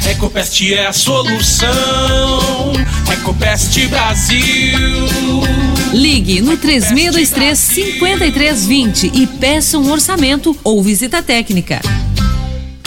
Ecopest 0.09 0.73
é 0.73 0.87
a 0.87 0.93
solução. 0.93 1.69
Ecopest 3.13 3.87
Brasil. 3.89 4.43
Ligue 5.93 6.41
no 6.41 6.57
3623 6.57 7.59
5320 7.59 9.11
e 9.13 9.27
peça 9.27 9.77
um 9.79 9.91
orçamento 9.93 10.57
ou 10.65 10.83
visita 10.83 11.23
técnica. 11.23 11.83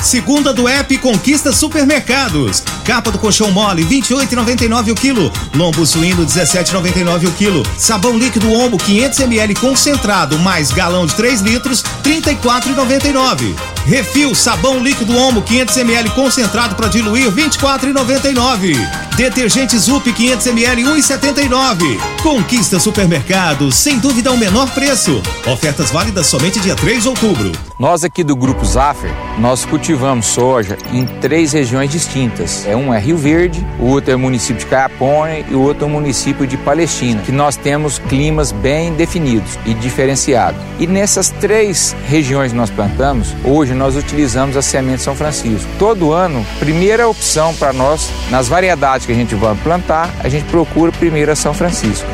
Segunda 0.01 0.51
do 0.51 0.67
app 0.67 0.97
Conquista 0.97 1.51
Supermercados. 1.51 2.63
Capa 2.83 3.11
do 3.11 3.19
colchão 3.19 3.51
mole 3.51 3.85
28,99 3.85 4.91
o 4.91 4.95
quilo. 4.95 5.31
Lombo 5.53 5.85
suíno 5.85 6.25
17,99 6.25 7.27
o 7.27 7.31
quilo. 7.33 7.63
Sabão 7.77 8.17
líquido 8.17 8.51
Omo 8.51 8.79
500 8.79 9.19
ml 9.19 9.53
concentrado 9.55 10.39
mais 10.39 10.71
galão 10.71 11.05
de 11.05 11.13
3 11.13 11.41
litros 11.41 11.83
34,99. 12.03 13.55
Refil 13.85 14.33
sabão 14.33 14.79
líquido 14.79 15.15
Omo 15.15 15.43
500 15.43 15.77
ml 15.77 16.09
concentrado 16.09 16.73
para 16.73 16.87
diluir 16.87 17.31
24,99. 17.31 18.75
Detergente 19.15 19.77
Zup 19.77 20.11
500 20.11 20.47
ml 20.47 20.83
1,79. 20.83 21.99
Conquista 22.23 22.79
Supermercados, 22.79 23.75
sem 23.75 23.99
dúvida 23.99 24.31
o 24.31 24.37
menor 24.37 24.67
preço. 24.71 25.21
Ofertas 25.45 25.91
válidas 25.91 26.25
somente 26.25 26.59
dia 26.59 26.75
3 26.75 27.03
de 27.03 27.07
outubro. 27.07 27.70
Nós 27.81 28.03
aqui 28.03 28.23
do 28.23 28.35
Grupo 28.35 28.63
Zaffer, 28.63 29.09
nós 29.39 29.65
cultivamos 29.65 30.27
soja 30.27 30.77
em 30.93 31.03
três 31.19 31.51
regiões 31.51 31.89
distintas. 31.89 32.63
É 32.67 32.75
um 32.75 32.93
é 32.93 32.99
Rio 32.99 33.17
Verde, 33.17 33.65
o 33.79 33.87
outro 33.87 34.11
é 34.11 34.15
o 34.15 34.19
município 34.19 34.59
de 34.59 34.67
Caiapônia 34.67 35.43
e 35.49 35.55
o 35.55 35.61
outro 35.63 35.85
é 35.85 35.87
o 35.87 35.89
município 35.89 36.45
de 36.45 36.57
Palestina, 36.57 37.23
que 37.23 37.31
nós 37.31 37.55
temos 37.55 37.97
climas 37.97 38.51
bem 38.51 38.93
definidos 38.93 39.57
e 39.65 39.73
diferenciados. 39.73 40.61
E 40.77 40.85
nessas 40.85 41.29
três 41.29 41.95
regiões 42.07 42.51
que 42.51 42.57
nós 42.59 42.69
plantamos, 42.69 43.33
hoje 43.43 43.73
nós 43.73 43.95
utilizamos 43.95 44.55
a 44.55 44.61
semente 44.61 45.01
São 45.01 45.15
Francisco. 45.15 45.67
Todo 45.79 46.13
ano, 46.13 46.45
primeira 46.59 47.07
opção 47.07 47.51
para 47.55 47.73
nós, 47.73 48.11
nas 48.29 48.47
variedades 48.47 49.07
que 49.07 49.11
a 49.11 49.15
gente 49.15 49.33
vai 49.33 49.55
plantar, 49.55 50.07
a 50.19 50.29
gente 50.29 50.45
procura 50.51 50.91
primeiro 50.91 51.31
a 51.31 51.35
São 51.35 51.51
Francisco. 51.51 52.05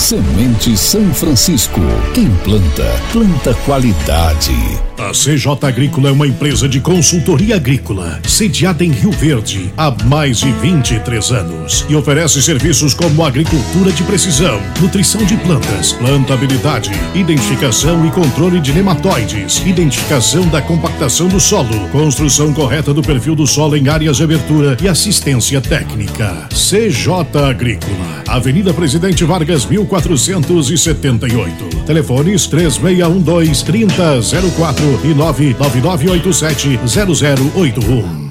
Semente 0.00 0.76
São 0.78 1.12
Francisco. 1.12 1.78
Quem 2.14 2.28
planta, 2.42 2.86
planta 3.12 3.54
qualidade. 3.66 4.54
A 4.98 5.12
CJ 5.12 5.66
Agrícola 5.66 6.08
é 6.08 6.12
uma 6.12 6.26
empresa 6.26 6.68
de 6.68 6.78
consultoria 6.78 7.56
agrícola, 7.56 8.20
sediada 8.26 8.84
em 8.84 8.90
Rio 8.90 9.10
Verde 9.10 9.72
há 9.76 9.90
mais 10.04 10.38
de 10.38 10.52
23 10.52 11.32
anos 11.32 11.86
e 11.88 11.94
oferece 11.94 12.42
serviços 12.42 12.92
como 12.92 13.24
agricultura 13.24 13.92
de 13.92 14.02
precisão, 14.02 14.60
nutrição 14.78 15.24
de 15.24 15.36
plantas, 15.38 15.92
plantabilidade, 15.92 16.90
identificação 17.14 18.04
e 18.06 18.10
controle 18.10 18.60
de 18.60 18.72
nematóides, 18.72 19.64
identificação 19.64 20.46
da 20.48 20.60
compactação 20.60 21.28
do 21.28 21.40
solo, 21.40 21.88
construção 21.90 22.52
correta 22.52 22.92
do 22.92 23.02
perfil 23.02 23.34
do 23.34 23.46
solo 23.46 23.76
em 23.76 23.88
áreas 23.88 24.18
de 24.18 24.24
abertura 24.24 24.76
e 24.82 24.88
assistência 24.88 25.62
técnica. 25.62 26.46
CJ 26.50 27.42
Agrícola, 27.48 28.22
Avenida 28.28 28.74
Presidente 28.74 29.24
Vargas 29.24 29.64
1478. 29.90 31.84
Telefones 31.84 32.46
3612 32.46 33.64
3004 33.64 35.00
e 35.04 35.14
99987 35.14 36.78
0081. 36.86 38.30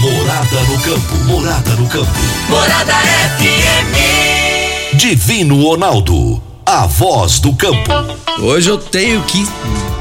Morada 0.00 0.60
no 0.68 0.80
campo, 0.80 1.16
morada 1.24 1.70
no 1.76 1.86
campo. 1.88 2.10
Morada 2.48 2.94
FM. 3.38 4.96
Divino 4.96 5.62
Ronaldo, 5.62 6.42
a 6.64 6.86
voz 6.86 7.38
do 7.38 7.52
campo. 7.54 7.90
Hoje 8.40 8.70
eu 8.70 8.78
tenho 8.78 9.22
que 9.22 9.46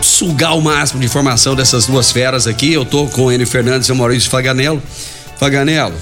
sugar 0.01 0.57
o 0.57 0.61
máximo 0.61 0.99
de 0.99 1.05
informação 1.05 1.55
dessas 1.55 1.85
duas 1.85 2.11
feras 2.11 2.47
aqui. 2.47 2.73
Eu 2.73 2.85
tô 2.85 3.07
com 3.07 3.25
o 3.25 3.31
Enio 3.31 3.47
Fernandes 3.47 3.89
e 3.89 3.91
o 3.91 3.95
Maurício 3.95 4.29
Faganello. 4.29 4.81
Faganello, 5.37 5.95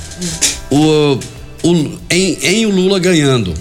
o, 0.69 1.17
o, 1.63 1.73
em, 2.09 2.37
em 2.41 2.65
o 2.65 2.69
Lula 2.71 2.97
ganhando, 2.99 3.53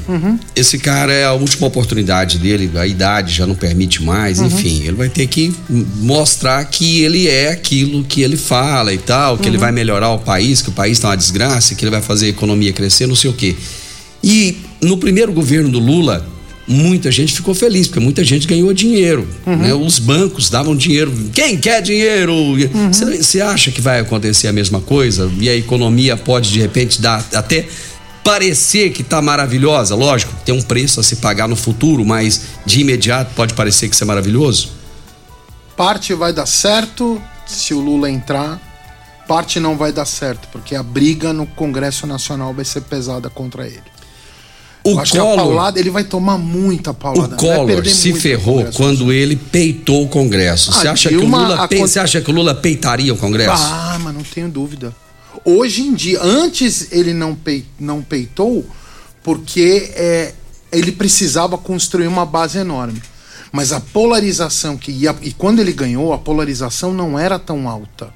esse 0.57 0.79
cara 0.79 1.13
é 1.13 1.25
a 1.25 1.33
última 1.33 1.67
oportunidade 1.67 2.39
dele, 2.39 2.71
a 2.77 2.87
idade 2.87 3.33
já 3.35 3.47
não 3.47 3.55
permite 3.55 4.03
mais, 4.03 4.39
Uhum. 4.39 4.47
enfim, 4.47 4.83
ele 4.85 4.93
vai 4.97 5.09
ter 5.09 5.27
que 5.27 5.53
mostrar 5.97 6.65
que 6.65 7.03
ele 7.03 7.29
é 7.29 7.51
aquilo 7.51 8.03
que 8.05 8.23
ele 8.23 8.37
fala 8.37 8.93
e 8.95 8.99
tal, 8.99 9.37
que 9.37 9.47
ele 9.49 9.57
Uhum. 9.57 9.61
vai 9.61 9.73
melhorar 9.73 10.11
o 10.13 10.19
país, 10.19 10.63
que 10.63 10.71
o 10.71 10.73
país 10.73 10.99
tá 10.99 11.09
uma 11.09 11.17
desgraça, 11.17 11.75
que 11.75 11.85
ele 11.85 11.91
vai 11.91 12.01
fazer 12.03 12.27
a 12.27 12.29
economia 12.31 12.73
crescer, 12.73 13.07
não 13.07 13.17
sei 13.17 13.31
o 13.31 13.35
quê. 13.35 13.55
E 14.23 14.57
no 14.83 14.97
primeiro 14.97 15.33
governo 15.33 15.69
do 15.71 15.79
Lula, 15.79 16.27
muita 16.69 17.11
gente 17.11 17.33
ficou 17.33 17.53
feliz, 17.55 17.87
porque 17.89 17.99
muita 18.01 18.23
gente 18.23 18.47
ganhou 18.47 18.73
dinheiro. 18.73 19.27
né? 19.45 19.75
Os 19.75 19.99
bancos 19.99 20.49
davam 20.49 20.77
dinheiro. 20.77 21.13
Quem 21.33 21.57
quer 21.59 21.83
dinheiro? 21.83 22.33
Você 23.19 23.41
acha 23.41 23.71
que 23.73 23.81
vai 23.81 23.99
acontecer 24.01 24.47
a 24.47 24.53
mesma 24.53 24.81
coisa? 24.81 25.29
E 25.41 25.49
a 25.49 25.57
economia 25.57 26.17
pode, 26.17 26.51
de 26.53 26.61
repente, 26.61 27.01
dar 27.01 27.27
até 27.35 27.67
parecer 28.25 28.91
que 28.91 29.03
tá 29.03 29.21
maravilhosa? 29.23 29.95
Lógico, 29.95 30.33
tem 30.45 30.55
um 30.55 30.63
preço 30.63 31.01
a 31.01 31.03
se 31.03 31.17
pagar 31.17 31.49
no 31.49 31.57
futuro, 31.57 32.05
mas 32.05 32.43
de 32.67 32.81
imediato 32.81 33.35
pode 33.35 33.55
parecer 33.55 33.89
que 33.89 33.95
isso 33.95 34.05
é 34.05 34.07
maravilhoso? 34.07 34.71
Parte 35.77 36.13
vai 36.15 36.33
dar 36.33 36.47
certo 36.47 37.21
se 37.47 37.73
o 37.75 37.81
Lula 37.81 38.11
entrar, 38.11 38.61
parte 39.27 39.59
não 39.59 39.77
vai 39.77 39.93
dar 39.93 40.05
certo, 40.05 40.49
porque 40.53 40.75
a 40.75 40.83
briga 40.83 41.33
no 41.33 41.47
Congresso 41.47 42.07
Nacional 42.07 42.53
vai 42.53 42.65
ser 42.65 42.83
pesada 42.83 43.31
contra 43.31 43.67
ele. 43.67 43.83
O 44.83 44.99
acho 44.99 45.15
a 45.17 45.21
Collor- 45.21 45.37
paulada, 45.37 45.79
ele 45.79 45.91
vai 45.91 46.05
tomar 46.05 46.39
muita 46.39 46.91
O 46.91 46.95
paulada. 46.95 47.37
vai 47.37 47.39
Collor 47.39 47.67
perder 47.67 47.91
se 47.91 48.15
ferrou 48.15 48.65
quando 48.75 49.13
ele 49.13 49.37
peitou 49.37 50.05
o 50.05 50.09
Congresso. 50.09 50.73
Você 50.73 50.89
Ah, 50.89 50.93
acha, 50.93 51.09
que 51.11 51.17
o 51.17 51.21
Dilma 51.21 51.43
Lula 51.43 51.69
pe- 51.69 51.77
acon- 51.77 51.87
você 51.87 51.99
acha 51.99 52.21
que 52.21 52.31
o 52.31 52.35
Lula 52.35 52.55
peitaria 52.55 53.13
o 53.13 53.17
Congresso? 53.17 53.63
Ah, 53.63 53.99
mas 54.01 54.15
não 54.15 54.23
tenho 54.23 54.49
dúvida. 54.49 54.95
Hoje 55.59 55.83
em 55.83 55.95
dia, 55.95 56.21
antes 56.23 56.93
ele 56.93 57.13
não, 57.13 57.35
pei- 57.35 57.65
não 57.79 58.03
peitou 58.03 58.65
porque 59.23 59.91
é, 59.95 60.35
ele 60.73 60.93
precisava 60.93 61.59
construir 61.59 62.07
uma 62.07 62.25
base 62.25 62.59
enorme. 62.59 63.03
Mas 63.53 63.73
a 63.73 63.81
polarização 63.81 64.77
que 64.77 64.93
ia, 64.93 65.15
e 65.23 65.33
quando 65.33 65.59
ele 65.61 65.73
ganhou, 65.73 66.13
a 66.13 66.19
polarização 66.19 66.95
não 66.95 67.19
era 67.19 67.39
tão 67.39 67.69
alta. 67.69 68.13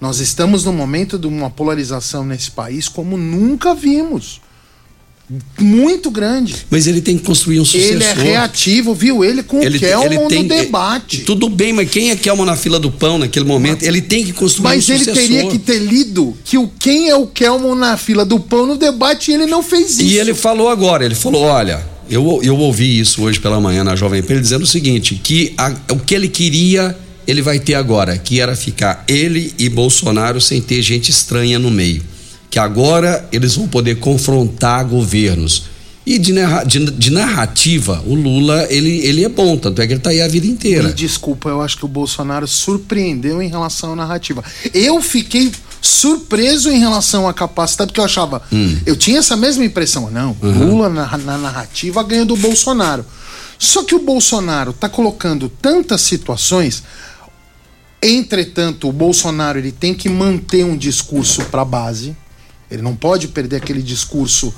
Nós 0.00 0.18
estamos 0.18 0.64
no 0.64 0.72
momento 0.72 1.18
de 1.18 1.26
uma 1.26 1.48
polarização 1.48 2.24
nesse 2.24 2.50
país 2.50 2.88
como 2.88 3.16
nunca 3.16 3.74
vimos. 3.74 4.40
Muito 5.58 6.10
grande. 6.10 6.54
Mas 6.70 6.86
ele 6.86 7.00
tem 7.00 7.16
que 7.16 7.24
construir 7.24 7.60
um 7.60 7.64
sucessor. 7.64 7.92
Ele 7.94 8.04
é 8.04 8.12
reativo, 8.14 8.94
viu? 8.94 9.24
Ele 9.24 9.42
com 9.42 9.62
Ele 9.62 9.76
o 9.76 9.80
Kelman 9.80 10.06
ele 10.18 10.28
tem- 10.28 10.42
no 10.42 10.48
debate. 10.48 11.18
Tudo 11.22 11.48
bem, 11.48 11.72
mas 11.72 11.88
quem 11.90 12.10
é 12.10 12.16
Kelman 12.16 12.46
na 12.46 12.56
fila 12.56 12.78
do 12.78 12.90
pão 12.90 13.18
naquele 13.18 13.44
momento? 13.44 13.82
Ele 13.82 14.00
tem 14.00 14.24
que 14.24 14.32
construir 14.32 14.64
Mas 14.76 14.88
um 14.88 14.92
ele 14.94 15.04
sucessor. 15.04 15.22
teria 15.22 15.46
que 15.50 15.58
ter 15.58 15.78
lido 15.78 16.36
que 16.44 16.58
o 16.58 16.68
quem 16.78 17.08
é 17.08 17.16
o 17.16 17.26
Kelman 17.26 17.74
na 17.76 17.96
fila 17.96 18.24
do 18.24 18.38
pão 18.40 18.66
no 18.66 18.76
debate 18.76 19.30
e 19.30 19.34
ele 19.34 19.46
não 19.46 19.62
fez 19.62 19.92
isso. 19.92 20.02
E 20.02 20.18
ele 20.18 20.34
falou 20.34 20.68
agora, 20.68 21.04
ele 21.04 21.14
falou, 21.14 21.42
olha, 21.42 21.82
eu, 22.10 22.40
eu 22.42 22.56
ouvi 22.56 22.98
isso 22.98 23.22
hoje 23.22 23.38
pela 23.40 23.60
manhã 23.60 23.84
na 23.84 23.94
Jovem 23.96 24.22
Pan, 24.22 24.34
ele 24.34 24.42
dizendo 24.42 24.62
o 24.62 24.66
seguinte, 24.66 25.20
que 25.22 25.54
a- 25.56 25.74
o 25.90 25.98
que 25.98 26.14
ele 26.14 26.28
queria, 26.28 26.96
ele 27.26 27.40
vai 27.40 27.58
ter 27.58 27.74
agora, 27.74 28.18
que 28.18 28.40
era 28.40 28.54
ficar 28.56 29.04
ele 29.08 29.54
e 29.58 29.68
Bolsonaro 29.68 30.40
sem 30.40 30.60
ter 30.60 30.82
gente 30.82 31.10
estranha 31.10 31.58
no 31.58 31.70
meio. 31.70 32.02
Que 32.52 32.58
agora 32.58 33.26
eles 33.32 33.54
vão 33.56 33.66
poder 33.66 33.94
confrontar 33.98 34.84
governos. 34.84 35.64
E 36.04 36.18
de, 36.18 36.32
narra- 36.34 36.64
de- 36.64 36.90
de 36.90 37.10
narrativa, 37.10 38.02
o 38.04 38.14
Lula, 38.14 38.66
ele, 38.68 38.98
ele 39.06 39.24
é 39.24 39.28
bom, 39.28 39.56
tanto 39.56 39.80
é 39.80 39.86
que 39.86 39.94
ele 39.94 40.00
tá 40.00 40.10
aí 40.10 40.20
a 40.20 40.28
vida 40.28 40.46
inteira. 40.46 40.88
Me 40.88 40.92
desculpa, 40.92 41.48
eu 41.48 41.62
acho 41.62 41.78
que 41.78 41.84
o 41.86 41.88
Bolsonaro 41.88 42.46
surpreendeu 42.46 43.40
em 43.40 43.48
relação 43.48 43.94
à 43.94 43.96
narrativa. 43.96 44.44
Eu 44.74 45.00
fiquei 45.00 45.50
surpreso 45.80 46.68
em 46.70 46.78
relação 46.78 47.26
à 47.26 47.32
capacidade, 47.32 47.88
porque 47.88 48.00
eu 48.00 48.04
achava. 48.04 48.42
Hum. 48.52 48.76
Eu 48.84 48.96
tinha 48.96 49.20
essa 49.20 49.34
mesma 49.36 49.64
impressão. 49.64 50.10
Não, 50.10 50.36
Uhum. 50.42 50.70
Lula 50.72 50.88
na, 50.90 51.16
na 51.16 51.38
narrativa 51.38 52.02
ganha 52.02 52.26
do 52.26 52.36
Bolsonaro. 52.36 53.06
Só 53.58 53.82
que 53.82 53.94
o 53.94 54.00
Bolsonaro 54.04 54.74
tá 54.74 54.90
colocando 54.90 55.48
tantas 55.48 56.02
situações. 56.02 56.82
Entretanto, 58.02 58.88
o 58.88 58.92
Bolsonaro 58.92 59.58
ele 59.58 59.70
tem 59.70 59.94
que 59.94 60.08
manter 60.08 60.64
um 60.64 60.76
discurso 60.76 61.42
para 61.44 61.62
a 61.62 61.64
base. 61.64 62.16
Ele 62.72 62.82
não 62.82 62.96
pode 62.96 63.28
perder 63.28 63.56
aquele 63.56 63.82
discurso 63.82 64.52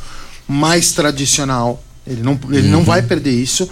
mais 0.47 0.93
tradicional. 0.93 1.83
Ele 2.07 2.23
não, 2.23 2.39
ele 2.51 2.69
não 2.69 2.85
vai 2.85 3.03
perder 3.03 3.33
isso. 3.33 3.69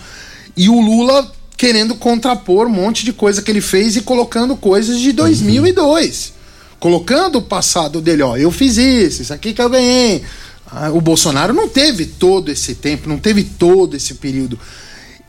E 0.57 0.69
o 0.69 0.81
Lula 0.81 1.31
querendo 1.57 1.95
contrapor 1.95 2.67
um 2.67 2.71
monte 2.71 3.05
de 3.05 3.13
coisa 3.13 3.41
que 3.43 3.51
ele 3.51 3.61
fez 3.61 3.95
e 3.97 4.01
colocando 4.03 4.57
coisas 4.57 4.99
de 5.01 5.13
2002. 5.13 6.33
Colocando 6.81 7.39
o 7.39 7.43
passado 7.43 8.01
dele, 8.01 8.23
ó, 8.23 8.37
eu 8.37 8.51
fiz 8.51 8.77
isso, 8.77 9.23
isso 9.23 9.33
aqui 9.33 9.53
que 9.53 9.63
eu 9.63 9.69
ganhei. 9.71 10.23
Ah, 10.67 10.91
o 10.91 11.01
Bolsonaro 11.01 11.53
não 11.53 11.69
teve 11.69 12.07
todo 12.07 12.51
esse 12.51 12.75
tempo, 12.75 13.09
não 13.09 13.19
teve 13.19 13.45
todo 13.45 13.95
esse 13.97 14.15
período. 14.15 14.59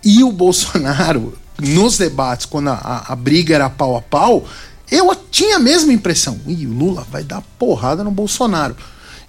E 0.03 0.23
o 0.23 0.31
Bolsonaro, 0.31 1.37
nos 1.61 1.97
debates, 1.97 2.45
quando 2.47 2.69
a, 2.69 2.73
a- 2.73 3.13
a 3.13 3.15
briga 3.15 3.53
era 3.53 3.69
pau 3.69 3.95
a 3.95 4.01
pau, 4.01 4.47
eu 4.89 5.15
tinha 5.29 5.57
a 5.57 5.59
mesma 5.59 5.93
impressão. 5.93 6.39
Ih, 6.47 6.65
o 6.65 6.73
Lula 6.73 7.05
vai 7.11 7.23
dar 7.23 7.41
porrada 7.59 8.03
no 8.03 8.11
Bolsonaro. 8.11 8.75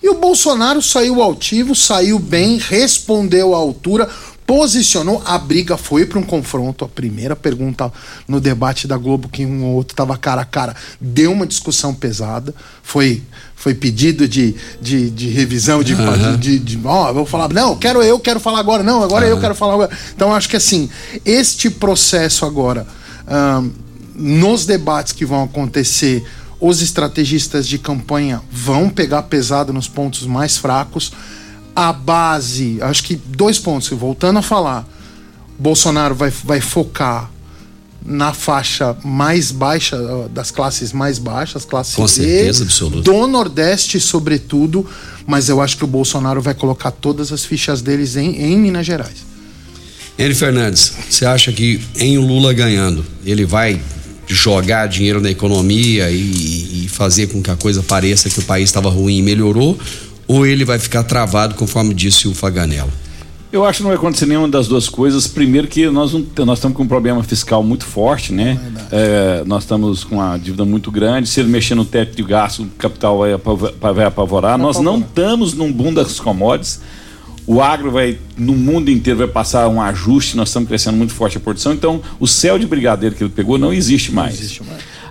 E 0.05 0.09
o 0.11 0.16
Bolsonaro 0.16 0.82
saiu 0.82 1.22
altivo, 1.22 1.74
saiu 1.74 2.18
bem, 2.18 2.59
respondeu 2.59 3.55
à 3.55 3.57
altura, 3.57 4.07
posicionou. 4.46 5.22
A 5.24 5.38
briga 5.38 5.78
foi 5.78 6.05
para 6.05 6.18
um 6.18 6.22
confronto. 6.22 6.84
A 6.84 6.88
primeira 6.88 7.34
pergunta 7.34 7.90
no 8.28 8.38
debate 8.38 8.86
da 8.86 8.98
Globo, 8.98 9.30
que 9.30 9.46
um 9.46 9.64
ou 9.64 9.76
outro 9.76 9.94
estava 9.94 10.14
cara 10.18 10.42
a 10.42 10.44
cara, 10.44 10.76
deu 11.00 11.32
uma 11.32 11.46
discussão 11.46 11.94
pesada. 11.94 12.55
Foi, 12.82 13.22
foi 13.57 13.72
pedido 13.72 14.28
de, 14.28 14.55
de, 14.78 15.09
de 15.09 15.30
revisão, 15.30 15.82
de, 15.82 15.94
Aham. 15.94 16.36
de, 16.36 16.59
de, 16.59 16.78
ó, 16.84 17.11
vou 17.11 17.24
falar, 17.24 17.50
não, 17.50 17.74
quero 17.74 18.02
eu, 18.02 18.20
quero 18.20 18.38
falar 18.38 18.59
agora, 18.59 18.82
não, 18.82 19.02
agora 19.02 19.26
eu 19.26 19.40
quero 19.40 19.55
falar 19.55 19.72
agora. 19.72 19.98
Então 20.14 20.34
acho 20.34 20.50
que 20.50 20.57
assim, 20.57 20.90
este 21.24 21.70
processo 21.70 22.44
agora, 22.44 22.86
ahn, 23.26 23.70
nos 24.14 24.66
debates 24.66 25.14
que 25.14 25.24
vão 25.24 25.44
acontecer, 25.44 26.22
os 26.61 26.80
estrategistas 26.80 27.66
de 27.66 27.78
campanha 27.78 28.40
vão 28.50 28.88
pegar 28.88 29.22
pesado 29.24 29.72
nos 29.72 29.88
pontos 29.88 30.26
mais 30.26 30.57
fracos. 30.57 31.12
A 31.74 31.92
base, 31.92 32.78
acho 32.80 33.02
que 33.02 33.16
dois 33.16 33.59
pontos, 33.59 33.88
voltando 33.90 34.38
a 34.38 34.42
falar, 34.42 34.88
Bolsonaro 35.59 36.14
vai, 36.14 36.30
vai 36.30 36.61
focar 36.61 37.30
na 38.05 38.34
faixa 38.34 38.94
mais 39.02 39.50
baixa, 39.50 39.96
das 40.30 40.50
classes 40.50 40.92
mais 40.92 41.18
baixas, 41.18 41.64
classe 41.64 41.96
Com 41.96 42.05
D, 42.05 42.09
certeza 42.09 42.64
absoluta. 42.64 43.11
do 43.11 43.26
Nordeste, 43.26 43.98
sobretudo, 43.98 44.86
mas 45.26 45.48
eu 45.48 45.61
acho 45.61 45.78
que 45.78 45.84
o 45.84 45.86
Bolsonaro 45.86 46.42
vai 46.42 46.52
colocar 46.55 46.90
todas 46.90 47.32
as 47.32 47.44
fichas 47.44 47.80
deles 47.80 48.16
em, 48.16 48.36
em 48.36 48.59
Minas 48.59 48.84
Gerais. 48.84 49.24
Henry 50.18 50.34
Fernandes, 50.34 50.92
você 51.09 51.24
acha 51.24 51.50
que 51.50 51.80
em 51.96 52.18
o 52.18 52.20
Lula 52.20 52.52
ganhando, 52.52 53.05
ele 53.24 53.44
vai 53.44 53.80
jogar 54.26 54.86
dinheiro 54.88 55.20
na 55.20 55.30
economia 55.30 56.10
e, 56.10 56.84
e 56.84 56.88
fazer 56.88 57.26
com 57.28 57.42
que 57.42 57.50
a 57.50 57.56
coisa 57.56 57.82
pareça 57.82 58.28
que 58.30 58.38
o 58.38 58.42
país 58.42 58.64
estava 58.68 58.88
ruim 58.90 59.18
e 59.18 59.22
melhorou? 59.22 59.78
Ou 60.26 60.46
ele 60.46 60.64
vai 60.64 60.78
ficar 60.78 61.02
travado, 61.02 61.54
conforme 61.54 61.92
disse 61.92 62.26
o 62.26 62.34
Faganello? 62.34 62.90
Eu 63.52 63.64
acho 63.64 63.76
que 63.76 63.82
não 63.84 63.90
vai 63.90 63.96
acontecer 63.96 64.26
nenhuma 64.26 64.48
das 64.48 64.66
duas 64.66 64.88
coisas. 64.88 65.28
Primeiro 65.28 65.68
que 65.68 65.86
nós, 65.88 66.12
não, 66.12 66.26
nós 66.44 66.58
estamos 66.58 66.76
com 66.76 66.82
um 66.82 66.88
problema 66.88 67.22
fiscal 67.22 67.62
muito 67.62 67.84
forte, 67.84 68.32
né? 68.32 68.58
É, 68.90 69.44
nós 69.46 69.62
estamos 69.62 70.02
com 70.02 70.16
uma 70.16 70.36
dívida 70.36 70.64
muito 70.64 70.90
grande. 70.90 71.28
Se 71.28 71.38
ele 71.38 71.50
mexer 71.50 71.76
no 71.76 71.84
teto 71.84 72.16
de 72.16 72.22
gasto, 72.24 72.62
o 72.64 72.66
capital 72.76 73.18
vai, 73.18 73.32
apavo- 73.32 73.72
vai 73.80 74.04
apavorar. 74.04 74.58
Nós 74.58 74.80
não 74.80 74.98
estamos 74.98 75.54
num 75.54 75.70
boom 75.72 75.94
das 75.94 76.18
commodities. 76.18 76.80
O 77.47 77.61
agro 77.61 77.90
vai, 77.90 78.18
no 78.38 78.55
mundo 78.55 78.90
inteiro, 78.90 79.18
vai 79.18 79.28
passar 79.28 79.68
um 79.68 79.80
ajuste. 79.80 80.36
Nós 80.36 80.49
estamos 80.49 80.68
crescendo 80.68 80.97
muito 80.97 81.12
forte 81.12 81.36
a 81.36 81.40
produção. 81.40 81.72
Então, 81.74 82.01
o 82.18 82.26
céu 82.26 82.59
de 82.59 82.66
brigadeiro 82.66 83.14
que 83.14 83.22
ele 83.22 83.30
pegou 83.34 83.59
não 83.59 83.72
existe 83.72 84.11
mais. 84.12 84.59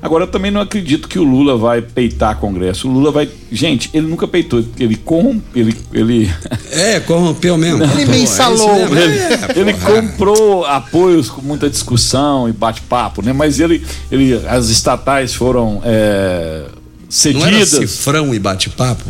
Agora, 0.01 0.23
eu 0.23 0.27
também 0.27 0.51
não 0.51 0.59
acredito 0.59 1.07
que 1.07 1.17
o 1.17 1.23
Lula 1.23 1.55
vai 1.55 1.81
peitar 1.81 2.35
Congresso. 2.37 2.89
O 2.89 2.91
Lula 2.91 3.09
vai. 3.11 3.29
Gente, 3.51 3.89
ele 3.93 4.05
nunca 4.07 4.27
peitou. 4.27 4.61
Ele 4.77 4.95
corrompe. 4.97 5.43
Ele, 5.57 5.75
ele... 5.93 6.31
É, 6.71 6.99
corrompeu 6.99 7.55
mesmo. 7.55 7.83
Ele 7.83 8.05
mensalou. 8.07 8.71
É 8.71 8.83
isso 8.83 8.89
mesmo. 8.93 8.99
Ele, 8.99 9.19
É, 9.19 9.59
ele 9.59 9.73
porra. 9.75 10.01
comprou 10.01 10.65
apoios 10.65 11.29
com 11.29 11.41
muita 11.41 11.69
discussão 11.69 12.49
e 12.49 12.51
bate-papo, 12.51 13.21
né? 13.21 13.31
Mas 13.31 13.59
ele, 13.59 13.85
ele, 14.11 14.33
as 14.47 14.67
estatais 14.69 15.33
foram 15.35 15.81
é, 15.85 16.63
Não 16.65 17.45
era 17.45 17.65
cedidas. 17.65 17.69
cifrão 17.69 18.33
e 18.33 18.39
bate-papo? 18.39 19.03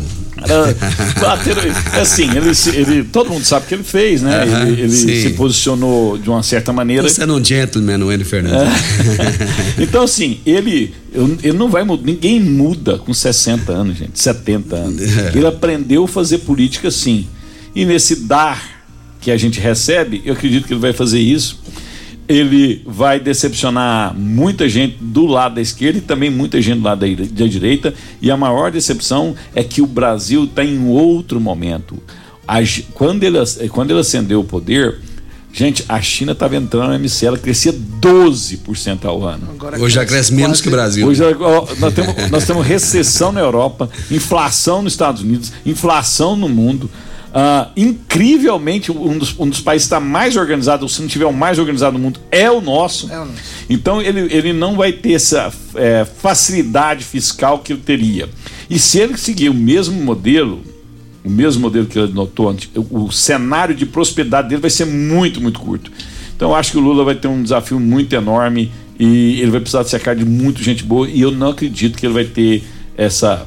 Bateram- 1.20 1.62
é 1.94 2.00
assim, 2.00 2.28
ele, 2.36 2.50
ele, 2.78 3.04
todo 3.04 3.30
mundo 3.30 3.44
sabe 3.44 3.64
o 3.64 3.68
que 3.68 3.74
ele 3.74 3.82
fez, 3.84 4.22
né? 4.22 4.42
Aham, 4.42 4.68
ele 4.68 4.82
ele 4.82 4.90
se 5.22 5.30
posicionou 5.30 6.18
de 6.18 6.28
uma 6.28 6.42
certa 6.42 6.72
maneira. 6.72 7.08
Você 7.08 7.22
é 7.22 7.26
um 7.26 7.42
gentleman, 7.44 7.98
o 8.04 8.12
Henry 8.12 8.24
Fernandes. 8.24 8.72
Então, 9.78 10.02
assim, 10.04 10.40
ele, 10.46 10.94
ele 11.42 11.56
não 11.56 11.68
vai 11.68 11.84
mudar. 11.84 12.04
Ninguém 12.04 12.40
muda 12.40 12.98
com 12.98 13.12
60 13.12 13.72
anos, 13.72 13.96
gente, 13.98 14.18
70 14.20 14.76
anos. 14.76 15.02
É. 15.02 15.32
Ele 15.34 15.46
aprendeu 15.46 16.04
a 16.04 16.08
fazer 16.08 16.38
política 16.38 16.90
sim. 16.90 17.26
E 17.74 17.84
nesse 17.84 18.16
dar 18.16 18.62
que 19.20 19.30
a 19.30 19.36
gente 19.36 19.58
recebe, 19.58 20.22
eu 20.24 20.34
acredito 20.34 20.66
que 20.66 20.72
ele 20.74 20.80
vai 20.80 20.92
fazer 20.92 21.18
isso. 21.18 21.58
Ele 22.26 22.82
vai 22.86 23.20
decepcionar 23.20 24.14
muita 24.16 24.68
gente 24.68 24.96
do 25.00 25.26
lado 25.26 25.56
da 25.56 25.60
esquerda 25.60 25.98
e 25.98 26.00
também 26.00 26.30
muita 26.30 26.60
gente 26.62 26.78
do 26.78 26.84
lado 26.84 27.00
da, 27.00 27.06
ire- 27.06 27.26
da 27.26 27.46
direita. 27.46 27.92
E 28.22 28.30
a 28.30 28.36
maior 28.36 28.70
decepção 28.70 29.34
é 29.54 29.62
que 29.62 29.82
o 29.82 29.86
Brasil 29.86 30.44
está 30.44 30.64
em 30.64 30.88
outro 30.88 31.38
momento. 31.40 31.98
A 32.48 32.56
quando, 32.94 33.24
ele, 33.24 33.38
quando 33.68 33.90
ele 33.90 34.00
acendeu 34.00 34.40
o 34.40 34.44
poder, 34.44 34.96
gente, 35.52 35.84
a 35.88 36.00
China 36.00 36.32
estava 36.32 36.56
entrando 36.56 36.88
na 36.88 36.94
MC, 36.96 37.26
ela 37.26 37.38
crescia 37.38 37.72
12% 37.72 39.04
ao 39.04 39.22
ano. 39.26 39.48
Hoje 39.82 39.94
já 39.94 40.04
cresce 40.06 40.32
menos 40.34 40.60
que 40.60 40.68
o 40.68 40.70
Brasil. 40.70 41.06
Hoje, 41.06 41.22
ó, 41.40 41.66
nós, 41.78 41.94
temos, 41.94 42.30
nós 42.30 42.44
temos 42.46 42.66
recessão 42.66 43.32
na 43.32 43.40
Europa, 43.40 43.88
inflação 44.10 44.82
nos 44.82 44.92
Estados 44.94 45.22
Unidos, 45.22 45.52
inflação 45.64 46.36
no 46.36 46.48
mundo. 46.48 46.90
Ah, 47.36 47.70
incrivelmente, 47.76 48.92
um 48.92 49.18
dos, 49.18 49.34
um 49.36 49.48
dos 49.48 49.60
países 49.60 49.88
que 49.88 49.94
está 49.94 49.98
mais 49.98 50.36
organizado, 50.36 50.88
se 50.88 51.00
não 51.00 51.08
tiver 51.08 51.24
o 51.24 51.32
mais 51.32 51.58
organizado 51.58 51.98
do 51.98 52.02
mundo, 52.02 52.20
é 52.30 52.48
o 52.48 52.60
nosso. 52.60 53.10
Então, 53.68 54.00
ele, 54.00 54.32
ele 54.32 54.52
não 54.52 54.76
vai 54.76 54.92
ter 54.92 55.14
essa 55.14 55.52
é, 55.74 56.04
facilidade 56.04 57.02
fiscal 57.02 57.58
que 57.58 57.72
ele 57.72 57.82
teria. 57.84 58.28
E 58.70 58.78
se 58.78 59.00
ele 59.00 59.18
seguir 59.18 59.48
o 59.48 59.54
mesmo 59.54 60.00
modelo, 60.00 60.62
o 61.24 61.28
mesmo 61.28 61.62
modelo 61.62 61.86
que 61.86 61.98
ele 61.98 62.12
notou 62.12 62.48
antes, 62.48 62.70
o, 62.72 63.06
o 63.06 63.10
cenário 63.10 63.74
de 63.74 63.84
prosperidade 63.84 64.48
dele 64.48 64.60
vai 64.60 64.70
ser 64.70 64.84
muito, 64.84 65.40
muito 65.40 65.58
curto. 65.58 65.90
Então 66.36 66.50
eu 66.50 66.54
acho 66.54 66.70
que 66.70 66.78
o 66.78 66.80
Lula 66.80 67.02
vai 67.04 67.16
ter 67.16 67.26
um 67.26 67.42
desafio 67.42 67.80
muito 67.80 68.14
enorme 68.14 68.70
e 68.96 69.40
ele 69.40 69.50
vai 69.50 69.60
precisar 69.60 69.82
de 69.82 69.90
cercar 69.90 70.14
de 70.14 70.24
muita 70.24 70.62
gente 70.62 70.84
boa 70.84 71.08
e 71.08 71.20
eu 71.20 71.32
não 71.32 71.48
acredito 71.48 71.98
que 71.98 72.06
ele 72.06 72.14
vai 72.14 72.24
ter 72.24 72.62
essa, 72.96 73.46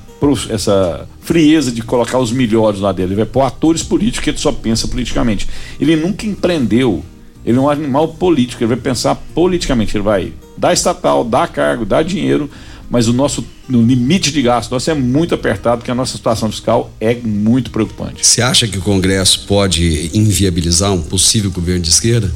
essa 0.50 1.08
frieza 1.22 1.72
de 1.72 1.82
colocar 1.82 2.20
os 2.20 2.32
melhores 2.32 2.80
lá 2.80 2.92
dele. 2.92 3.10
Ele 3.10 3.16
vai 3.16 3.26
pôr 3.26 3.42
atores 3.42 3.84
políticos 3.84 4.24
que 4.24 4.30
ele 4.30 4.38
só 4.38 4.52
pensa 4.52 4.88
politicamente. 4.88 5.48
Ele 5.80 5.96
nunca 5.96 6.26
empreendeu. 6.26 7.04
Ele 7.46 7.58
é 7.58 7.62
um 7.62 7.70
animal 7.70 8.10
político, 8.10 8.62
ele 8.62 8.70
vai 8.70 8.78
pensar 8.78 9.16
politicamente. 9.16 9.96
Ele 9.96 10.04
vai 10.04 10.34
dar 10.58 10.74
estatal, 10.74 11.24
dar 11.24 11.48
cargo, 11.48 11.86
dar 11.86 12.04
dinheiro, 12.04 12.50
mas 12.90 13.08
o 13.08 13.14
nosso 13.14 13.46
no 13.68 13.82
limite 13.82 14.32
de 14.32 14.42
gasto 14.42 14.72
nosso 14.72 14.90
é 14.90 14.94
muito 14.94 15.36
apertado, 15.36 15.80
porque 15.80 15.92
a 15.92 15.96
nossa 15.96 16.16
situação 16.16 16.50
fiscal 16.50 16.92
é 17.02 17.14
muito 17.16 17.70
preocupante. 17.70 18.26
Você 18.26 18.42
acha 18.42 18.68
que 18.68 18.78
o 18.78 18.82
Congresso 18.82 19.46
pode 19.46 20.10
inviabilizar 20.14 20.94
um 20.94 21.02
possível 21.02 21.52
governo 21.52 21.82
de 21.82 21.90
esquerda? 21.90 22.34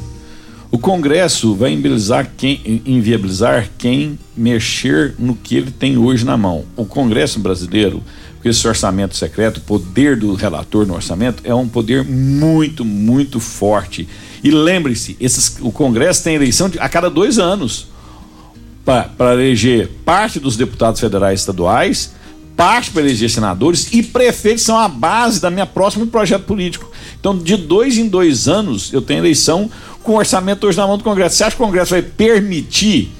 O 0.72 0.78
Congresso 0.78 1.54
vai 1.54 1.70
inviabilizar 1.72 2.32
quem, 2.34 2.82
inviabilizar 2.86 3.68
quem 3.76 4.18
mexer 4.34 5.14
no 5.18 5.34
que 5.34 5.54
ele 5.54 5.70
tem 5.70 5.98
hoje 5.98 6.24
na 6.24 6.34
mão. 6.34 6.64
O 6.74 6.86
Congresso 6.86 7.38
brasileiro, 7.38 8.02
com 8.42 8.48
esse 8.48 8.66
orçamento 8.66 9.14
secreto, 9.14 9.58
o 9.58 9.60
poder 9.60 10.16
do 10.16 10.34
relator 10.34 10.86
no 10.86 10.94
orçamento 10.94 11.42
é 11.44 11.54
um 11.54 11.68
poder 11.68 12.02
muito, 12.02 12.86
muito 12.86 13.38
forte. 13.38 14.08
E 14.42 14.50
lembre-se, 14.50 15.14
o 15.60 15.70
Congresso 15.70 16.24
tem 16.24 16.36
eleição 16.36 16.70
de- 16.70 16.78
a 16.78 16.88
cada 16.88 17.10
dois 17.10 17.38
anos 17.38 17.88
para 18.82 19.34
eleger 19.34 19.88
parte 20.06 20.40
dos 20.40 20.56
deputados 20.56 21.00
federais 21.00 21.38
e 21.38 21.42
estaduais, 21.42 22.12
parte 22.56 22.90
para 22.90 23.02
eleger 23.02 23.28
senadores 23.28 23.92
e 23.92 24.02
prefeitos 24.02 24.64
são 24.64 24.78
a 24.78 24.88
base 24.88 25.38
da 25.38 25.50
minha 25.50 25.66
próximo 25.66 26.06
projeto 26.06 26.44
político. 26.44 26.90
Então, 27.22 27.38
de 27.38 27.56
dois 27.56 27.98
em 27.98 28.08
dois 28.08 28.48
anos, 28.48 28.92
eu 28.92 29.00
tenho 29.00 29.20
eleição 29.20 29.70
com 30.02 30.16
orçamento 30.16 30.66
hoje 30.66 30.76
na 30.76 30.84
mão 30.88 30.98
do 30.98 31.04
Congresso. 31.04 31.36
Você 31.36 31.44
acha 31.44 31.54
que 31.54 31.62
o 31.62 31.64
Congresso 31.66 31.92
vai 31.92 32.02
permitir 32.02 33.12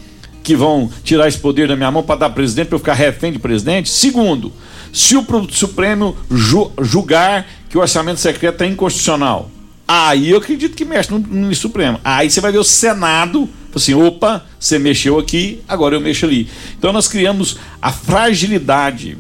que 0.43 0.57
vão 0.57 0.91
tirar 1.05 1.29
esse 1.29 1.39
poder 1.39 1.69
da 1.69 1.77
minha 1.77 1.89
mão 1.89 2.03
para 2.03 2.17
dar 2.17 2.31
presidente, 2.31 2.67
para 2.67 2.75
eu 2.75 2.81
ficar 2.81 2.95
refém 2.95 3.31
de 3.33 3.39
presidente? 3.39 3.89
Segundo, 3.89 4.53
se 4.93 5.17
o 5.17 5.25
Supremo 5.53 6.17
ju- 6.29 6.73
julgar 6.81 7.47
que 7.71 7.79
o 7.79 7.81
orçamento 7.81 8.19
secreto 8.19 8.63
é 8.63 8.67
inconstitucional, 8.67 9.49
aí 9.87 10.31
eu 10.31 10.39
acredito 10.39 10.75
que 10.75 10.85
mexe 10.85 11.09
no, 11.13 11.21
no 11.21 11.55
Supremo. 11.55 12.01
Aí 12.03 12.29
você 12.29 12.41
vai 12.41 12.51
ver 12.51 12.59
o 12.59 12.65
Senado, 12.65 13.49
assim, 13.73 13.95
opa, 13.95 14.45
você 14.59 14.81
mexeu 14.81 15.17
aqui, 15.17 15.61
agora 15.69 15.95
eu 15.95 16.01
mexo 16.01 16.27
ali. 16.27 16.49
Então 16.77 16.93
nós 16.93 17.07
criamos 17.07 17.57
a 17.81 17.93
fragilidade 17.93 19.17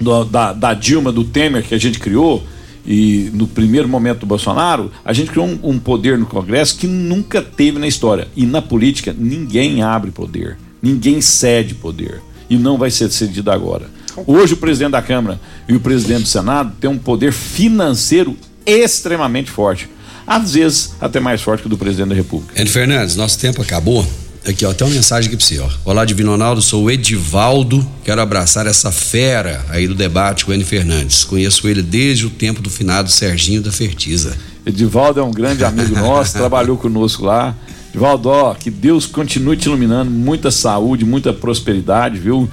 do- 0.00 0.24
da, 0.24 0.52
da 0.52 0.74
Dilma, 0.74 1.12
do 1.12 1.22
Temer 1.22 1.62
que 1.62 1.76
a 1.76 1.78
gente 1.78 2.00
criou, 2.00 2.42
e 2.90 3.30
no 3.34 3.46
primeiro 3.46 3.86
momento 3.86 4.20
do 4.20 4.26
Bolsonaro, 4.26 4.90
a 5.04 5.12
gente 5.12 5.30
criou 5.30 5.46
um, 5.46 5.58
um 5.62 5.78
poder 5.78 6.16
no 6.16 6.24
Congresso 6.24 6.74
que 6.78 6.86
nunca 6.86 7.42
teve 7.42 7.78
na 7.78 7.86
história. 7.86 8.26
E 8.34 8.46
na 8.46 8.62
política, 8.62 9.14
ninguém 9.16 9.82
abre 9.82 10.10
poder. 10.10 10.56
Ninguém 10.80 11.20
cede 11.20 11.74
poder. 11.74 12.22
E 12.48 12.56
não 12.56 12.78
vai 12.78 12.90
ser 12.90 13.10
cedido 13.10 13.50
agora. 13.50 13.90
Hoje 14.26 14.54
o 14.54 14.56
presidente 14.56 14.92
da 14.92 15.02
Câmara 15.02 15.38
e 15.68 15.76
o 15.76 15.80
presidente 15.80 16.22
do 16.22 16.28
Senado 16.28 16.72
têm 16.80 16.88
um 16.88 16.96
poder 16.96 17.30
financeiro 17.30 18.34
extremamente 18.64 19.50
forte. 19.50 19.86
Às 20.26 20.54
vezes 20.54 20.94
até 20.98 21.20
mais 21.20 21.42
forte 21.42 21.60
que 21.60 21.66
o 21.66 21.70
do 21.70 21.76
presidente 21.76 22.08
da 22.08 22.14
República. 22.14 22.58
Enio 22.58 22.72
Fernandes, 22.72 23.16
nosso 23.16 23.38
tempo 23.38 23.60
acabou. 23.60 24.06
Aqui, 24.46 24.64
ó, 24.64 24.72
tem 24.72 24.86
uma 24.86 24.94
mensagem 24.94 25.28
aqui 25.28 25.36
pra 25.36 25.44
você, 25.46 25.58
ó. 25.58 25.68
Olá, 25.84 26.04
Divino 26.06 26.30
Ronaldo, 26.30 26.62
sou 26.62 26.84
o 26.84 26.90
Edivaldo. 26.90 27.86
Quero 28.02 28.20
abraçar 28.20 28.66
essa 28.66 28.90
fera 28.90 29.64
aí 29.68 29.86
do 29.86 29.94
debate 29.94 30.44
com 30.44 30.52
o 30.52 30.54
Enio 30.54 30.66
Fernandes. 30.66 31.22
Conheço 31.24 31.68
ele 31.68 31.82
desde 31.82 32.24
o 32.26 32.30
tempo 32.30 32.62
do 32.62 32.70
finado 32.70 33.10
Serginho 33.10 33.60
da 33.60 33.70
Fertiza. 33.70 34.36
Edivaldo 34.64 35.20
é 35.20 35.22
um 35.22 35.30
grande 35.30 35.64
amigo 35.64 35.94
nosso, 35.94 36.32
trabalhou 36.38 36.78
conosco 36.78 37.24
lá. 37.26 37.54
Edivaldo, 37.90 38.30
ó, 38.30 38.54
que 38.54 38.70
Deus 38.70 39.04
continue 39.04 39.56
te 39.56 39.66
iluminando, 39.66 40.10
muita 40.10 40.50
saúde, 40.50 41.04
muita 41.04 41.32
prosperidade, 41.32 42.18
viu? 42.18 42.48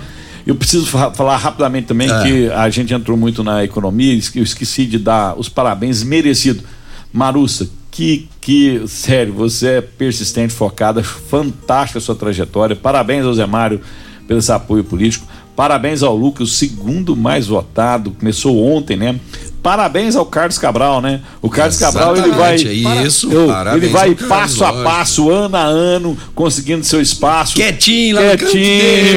Eu 0.46 0.56
preciso 0.56 0.86
fa 0.86 1.12
falar 1.12 1.38
rapidamente 1.38 1.88
também 1.88 2.10
É. 2.12 2.24
que 2.24 2.50
a 2.52 2.70
gente 2.70 2.94
entrou 2.94 3.16
muito 3.18 3.42
na 3.44 3.64
economia, 3.64 4.20
eu 4.36 4.44
esqueci 4.44 4.86
de 4.86 5.00
dar 5.00 5.38
os 5.40 5.48
parabéns 5.48 6.04
merecidos. 6.04 6.64
Marussa, 7.12 7.68
que, 7.96 8.28
que, 8.42 8.82
sério, 8.88 9.32
você 9.34 9.68
é 9.78 9.82
persistente, 9.82 10.54
focada, 10.54 11.02
fantástica 11.02 11.98
a 11.98 12.02
sua 12.02 12.14
trajetória. 12.14 12.76
Parabéns 12.76 13.26
ao 13.26 13.34
Zé 13.34 13.46
Mário 13.46 13.80
pelo 14.28 14.40
esse 14.40 14.52
apoio 14.52 14.84
político. 14.84 15.26
Parabéns 15.56 16.04
ao 16.04 16.14
Lucas, 16.14 16.50
o 16.50 16.52
segundo 16.52 17.16
mais 17.16 17.48
votado, 17.48 18.12
começou 18.12 18.62
ontem, 18.62 18.98
né? 18.98 19.18
Parabéns 19.64 20.18
ao 20.18 20.26
Carlos 20.26 20.58
Cabral, 20.58 21.02
né? 21.02 21.22
O 21.42 21.50
Carlos 21.50 21.78
Cabral 21.78 22.18
ele 22.18 22.32
vai 22.32 22.56
Exatamente, 22.56 22.68
é 22.68 23.04
isso, 23.08 23.32
Eu- 23.32 23.50
ele 23.78 23.88
vai 23.88 24.14
passo 24.14 24.66
a 24.66 24.74
passo, 24.84 25.30
ano 25.32 25.56
a 25.56 25.62
ano, 25.64 26.18
conseguindo 26.36 26.84
seu 26.84 27.00
espaço. 27.02 27.56
Quietinho 27.56 28.18
lá 28.18 28.36
Quietinho. 28.36 28.52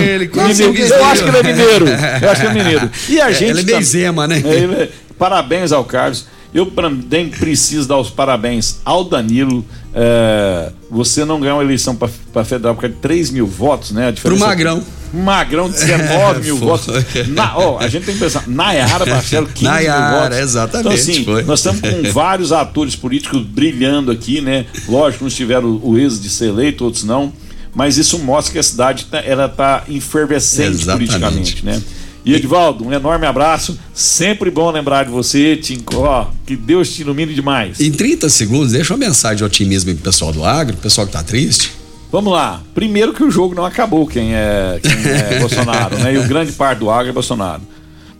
dele, 0.01 0.29
quase 0.29 0.65
Mineiro. 0.69 0.95
Eu 0.95 1.05
acho 1.05 1.23
que 1.25 1.29
ele 1.31 1.39
é 1.39 1.43
mineiro. 1.43 1.87
Eu 2.23 2.31
acho 2.31 2.41
que 2.41 2.47
ele 2.47 2.59
é 2.61 2.63
mineiro. 2.63 2.91
E 3.11 3.21
a 3.21 3.29
É, 3.31 3.33
gente 3.35 3.51
ele 3.51 3.61
é 3.61 3.65
meio 3.65 3.77
tam- 3.79 3.83
Zema, 3.83 4.29
né? 4.29 4.41
É, 4.45 4.83
é- 4.85 4.89
Parabéns 5.19 5.73
ao 5.73 5.85
Carlos. 5.85 6.27
Eu 6.55 6.67
também 6.67 7.29
preciso 7.29 7.87
dar 7.87 7.99
os 7.99 8.09
parabéns 8.11 8.79
ao 8.85 9.05
Danilo. 9.05 9.65
É, 9.95 10.73
você 10.91 11.25
não 11.25 11.39
ganhou 11.41 11.57
uma 11.59 11.63
eleição 11.65 11.95
para 11.95 12.45
federal 12.45 12.75
por 12.75 12.83
causa 12.83 12.95
de 12.97 13.01
3 13.03 13.31
mil 13.31 13.47
votos, 13.47 13.91
né? 13.91 14.05
A 14.09 14.13
Pro 14.13 14.15
diferença- 14.15 14.47
Magrão. 14.47 14.83
Magrão, 15.13 15.71
19 15.71 16.41
mil 16.45 16.57
Foi. 16.59 16.67
votos. 16.69 17.05
Na, 17.29 17.57
ó, 17.57 17.79
a 17.79 17.89
gente 17.89 18.05
tem 18.07 18.15
que 18.15 18.21
pensar, 18.21 18.45
Nayara 18.47 19.05
Marcelo, 19.07 19.47
15 19.47 19.65
Nayara, 19.65 20.11
mil 20.11 20.21
votos. 20.21 20.39
exatamente, 20.39 21.21
Então, 21.21 21.35
assim, 21.37 21.47
nós 21.47 21.59
estamos 21.61 21.81
com 21.81 22.03
vários 22.13 22.53
atores 22.53 22.95
políticos 22.97 23.43
brilhando 23.43 24.11
aqui, 24.11 24.41
né? 24.41 24.67
Lógico, 24.89 25.25
uns 25.25 25.35
tiveram 25.35 25.81
o 25.83 25.99
êxito 25.99 26.23
de 26.23 26.31
ser 26.31 26.49
eleito, 26.49 26.85
outros 26.85 27.05
não. 27.05 27.33
Mas 27.75 27.97
isso 27.99 28.19
mostra 28.19 28.53
que 28.55 28.59
a 28.59 28.63
cidade 28.63 29.05
tá, 29.07 29.19
ela 29.21 29.49
tá 29.49 29.85
efervescente 29.89 30.83
Exatamente. 30.83 31.09
politicamente, 31.11 31.65
né? 31.65 31.83
E 32.29 32.35
Edvaldo, 32.35 32.85
um 32.87 32.93
enorme 32.93 33.25
abraço. 33.25 33.79
Sempre 33.95 34.51
bom 34.51 34.71
lembrar 34.71 35.07
de 35.07 35.11
você, 35.11 35.57
Tinco. 35.57 36.01
Ó, 36.01 36.27
que 36.45 36.57
Deus 36.57 36.93
te 36.93 37.01
ilumine 37.01 37.33
demais. 37.33 37.81
Em 37.81 37.91
30 37.91 38.29
segundos, 38.29 38.73
deixa 38.73 38.93
uma 38.93 38.99
mensagem 38.99 39.39
de 39.39 39.45
otimismo 39.45 39.95
pro 39.95 40.05
pessoal 40.05 40.31
do 40.31 40.45
agro, 40.45 40.75
pro 40.75 40.83
pessoal 40.83 41.07
que 41.07 41.15
tá 41.15 41.23
triste. 41.23 41.73
Vamos 42.13 42.31
lá. 42.31 42.63
Primeiro 42.75 43.15
que 43.15 43.25
o 43.25 43.31
jogo 43.31 43.55
não 43.55 43.65
acabou, 43.65 44.07
quem 44.07 44.35
é, 44.35 44.79
quem 44.83 44.93
é 44.93 45.39
Bolsonaro, 45.41 45.97
né? 46.01 46.13
E 46.13 46.19
o 46.19 46.29
grande 46.29 46.53
parte 46.53 46.81
do 46.81 46.91
agro 46.91 47.09
é 47.09 47.13
Bolsonaro. 47.15 47.63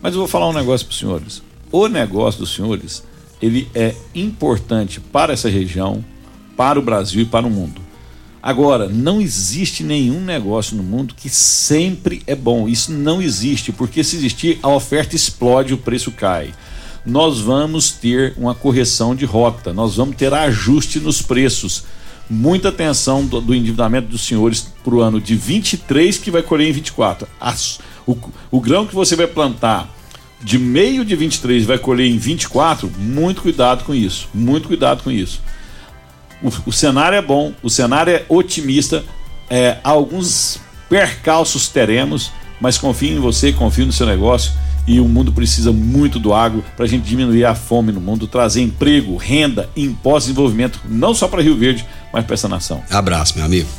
Mas 0.01 0.13
eu 0.13 0.19
vou 0.21 0.27
falar 0.27 0.49
um 0.49 0.53
negócio 0.53 0.87
para 0.87 0.93
os 0.93 0.97
senhores. 0.97 1.43
O 1.71 1.87
negócio 1.87 2.39
dos 2.39 2.55
senhores, 2.55 3.03
ele 3.39 3.67
é 3.75 3.93
importante 4.15 4.99
para 4.99 5.33
essa 5.33 5.49
região, 5.49 6.03
para 6.57 6.79
o 6.79 6.81
Brasil 6.81 7.21
e 7.21 7.25
para 7.25 7.45
o 7.45 7.49
mundo. 7.51 7.79
Agora, 8.41 8.87
não 8.87 9.19
existe 9.19 9.83
nenhum 9.83 10.21
negócio 10.21 10.75
no 10.75 10.83
mundo 10.83 11.13
que 11.15 11.29
sempre 11.29 12.21
é 12.25 12.35
bom. 12.35 12.69
Isso 12.69 12.91
não 12.91 13.21
existe, 13.21 13.71
porque 13.71 14.03
se 14.03 14.15
existir, 14.15 14.59
a 14.63 14.69
oferta 14.69 15.15
explode, 15.15 15.73
o 15.73 15.77
preço 15.77 16.11
cai. 16.11 16.53
Nós 17.05 17.39
vamos 17.39 17.91
ter 17.91 18.33
uma 18.37 18.55
correção 18.55 19.13
de 19.15 19.25
rota, 19.25 19.73
nós 19.73 19.95
vamos 19.95 20.15
ter 20.15 20.33
ajuste 20.33 20.99
nos 20.99 21.21
preços. 21.21 21.83
Muita 22.29 22.69
atenção 22.69 23.25
do, 23.25 23.41
do 23.41 23.55
endividamento 23.55 24.07
dos 24.07 24.21
senhores 24.21 24.67
para 24.83 24.95
o 24.95 25.01
ano 25.01 25.19
de 25.19 25.35
23 25.35 26.17
que 26.17 26.31
vai 26.31 26.43
colher 26.43 26.69
em 26.69 26.71
24. 26.71 27.27
As- 27.41 27.79
o, 28.07 28.15
o 28.51 28.61
grão 28.61 28.85
que 28.85 28.95
você 28.95 29.15
vai 29.15 29.27
plantar 29.27 29.89
de 30.41 30.57
meio 30.57 31.03
de 31.03 31.15
23 31.15 31.65
vai 31.65 31.77
colher 31.77 32.07
em 32.07 32.17
24, 32.17 32.89
muito 32.97 33.41
cuidado 33.41 33.83
com 33.83 33.93
isso. 33.93 34.29
Muito 34.33 34.67
cuidado 34.67 35.03
com 35.03 35.11
isso. 35.11 35.41
O, 36.41 36.69
o 36.69 36.71
cenário 36.71 37.17
é 37.17 37.21
bom, 37.21 37.53
o 37.61 37.69
cenário 37.69 38.13
é 38.13 38.25
otimista. 38.29 39.03
É, 39.49 39.77
alguns 39.83 40.59
percalços 40.89 41.67
teremos, 41.67 42.31
mas 42.61 42.77
confio 42.77 43.17
em 43.17 43.19
você, 43.19 43.51
confio 43.51 43.85
no 43.85 43.91
seu 43.91 44.05
negócio. 44.05 44.51
E 44.87 44.99
o 44.99 45.05
mundo 45.07 45.31
precisa 45.31 45.71
muito 45.71 46.17
do 46.19 46.33
agro 46.33 46.63
para 46.75 46.85
a 46.85 46.87
gente 46.87 47.03
diminuir 47.03 47.45
a 47.45 47.53
fome 47.53 47.91
no 47.91 48.01
mundo, 48.01 48.27
trazer 48.27 48.61
emprego, 48.61 49.17
renda, 49.17 49.69
impostos, 49.75 50.25
desenvolvimento, 50.25 50.79
não 50.89 51.13
só 51.13 51.27
para 51.27 51.43
Rio 51.43 51.55
Verde, 51.55 51.85
mas 52.11 52.25
para 52.25 52.33
essa 52.33 52.47
nação. 52.47 52.81
Abraço, 52.89 53.35
meu 53.35 53.45
amigo. 53.45 53.69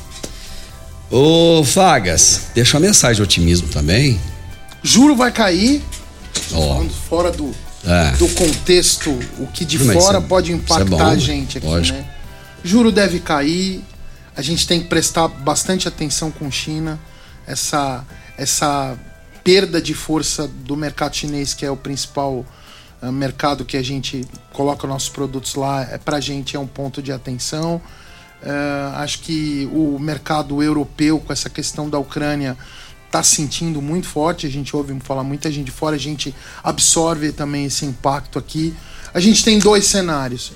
Ô, 1.11 1.65
Fagas, 1.65 2.51
deixa 2.55 2.77
uma 2.77 2.87
mensagem 2.87 3.17
de 3.17 3.23
otimismo 3.23 3.67
também. 3.69 4.21
Juro 4.83 5.17
vai 5.17 5.33
cair, 5.33 5.83
falando 6.33 6.91
fora 7.09 7.33
do, 7.33 7.51
é. 7.85 8.13
do 8.17 8.29
contexto, 8.29 9.11
o 9.39 9.49
que 9.49 9.65
de 9.65 9.83
mas 9.83 9.97
fora 10.03 10.19
é- 10.19 10.21
pode 10.21 10.53
é 10.53 10.55
impactar 10.55 10.85
bom, 10.85 11.03
a 11.03 11.17
gente 11.17 11.59
aqui, 11.59 11.67
lógico. 11.67 11.99
né? 11.99 12.05
Juro 12.63 12.93
deve 12.93 13.21
cair, 13.21 13.83
a 14.37 14.43
gente 14.43 14.67
tem 14.67 14.81
que 14.81 14.89
prestar 14.89 15.29
bastante 15.29 15.89
atenção 15.89 16.31
com 16.31 16.51
China, 16.51 17.01
essa, 17.47 18.05
essa 18.37 18.99
perda 19.43 19.81
de 19.81 19.95
força 19.95 20.47
do 20.47 20.77
mercado 20.77 21.17
chinês, 21.17 21.55
que 21.55 21.65
é 21.65 21.71
o 21.71 21.77
principal 21.77 22.45
eh, 23.03 23.11
mercado 23.11 23.65
que 23.65 23.77
a 23.77 23.83
gente 23.83 24.27
coloca 24.53 24.87
nossos 24.87 25.09
produtos 25.09 25.55
lá, 25.55 25.83
é, 25.83 25.99
pra 25.99 26.21
gente 26.21 26.55
é 26.55 26.59
um 26.59 26.67
ponto 26.67 27.03
de 27.03 27.13
atenção. 27.13 27.81
Eh, 28.43 28.93
acho 28.95 29.21
que 29.21 29.69
o 29.73 29.99
mercado 29.99 30.63
europeu, 30.63 31.19
com 31.19 31.33
essa 31.33 31.49
questão 31.49 31.89
da 31.89 31.99
Ucrânia, 31.99 32.57
está 33.07 33.23
sentindo 33.23 33.81
muito 33.81 34.07
forte. 34.07 34.47
A 34.47 34.51
gente 34.51 34.77
ouve 34.77 34.99
falar 35.01 35.25
muita 35.25 35.51
gente 35.51 35.67
de 35.67 35.73
fora, 35.73 35.97
a 35.97 35.99
gente 35.99 36.35
absorve 36.63 37.33
também 37.33 37.65
esse 37.65 37.85
impacto 37.85 38.39
aqui. 38.39 38.75
A 39.13 39.19
gente 39.19 39.43
tem 39.43 39.59
dois 39.59 39.87
cenários. 39.87 40.53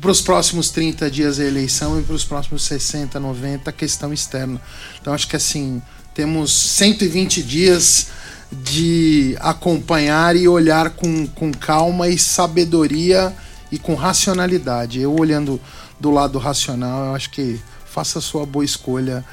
Para 0.00 0.10
os 0.10 0.20
próximos 0.20 0.70
30 0.70 1.10
dias 1.10 1.38
a 1.38 1.44
eleição 1.44 1.98
e 1.98 2.02
para 2.02 2.14
os 2.14 2.24
próximos 2.24 2.64
60, 2.64 3.18
90 3.18 3.70
a 3.70 3.72
questão 3.72 4.12
externa. 4.12 4.60
Então 5.00 5.14
acho 5.14 5.28
que 5.28 5.36
assim, 5.36 5.80
temos 6.12 6.52
120 6.52 7.42
dias 7.42 8.08
de 8.50 9.36
acompanhar 9.40 10.36
e 10.36 10.46
olhar 10.46 10.90
com, 10.90 11.26
com 11.26 11.52
calma 11.52 12.08
e 12.08 12.18
sabedoria 12.18 13.34
e 13.70 13.78
com 13.78 13.94
racionalidade. 13.94 15.00
Eu 15.00 15.14
olhando 15.14 15.60
do 15.98 16.10
lado 16.10 16.38
racional, 16.38 17.06
eu 17.06 17.14
acho 17.14 17.30
que 17.30 17.60
faça 17.86 18.18
a 18.18 18.22
sua 18.22 18.44
boa 18.44 18.64
escolha 18.64 19.24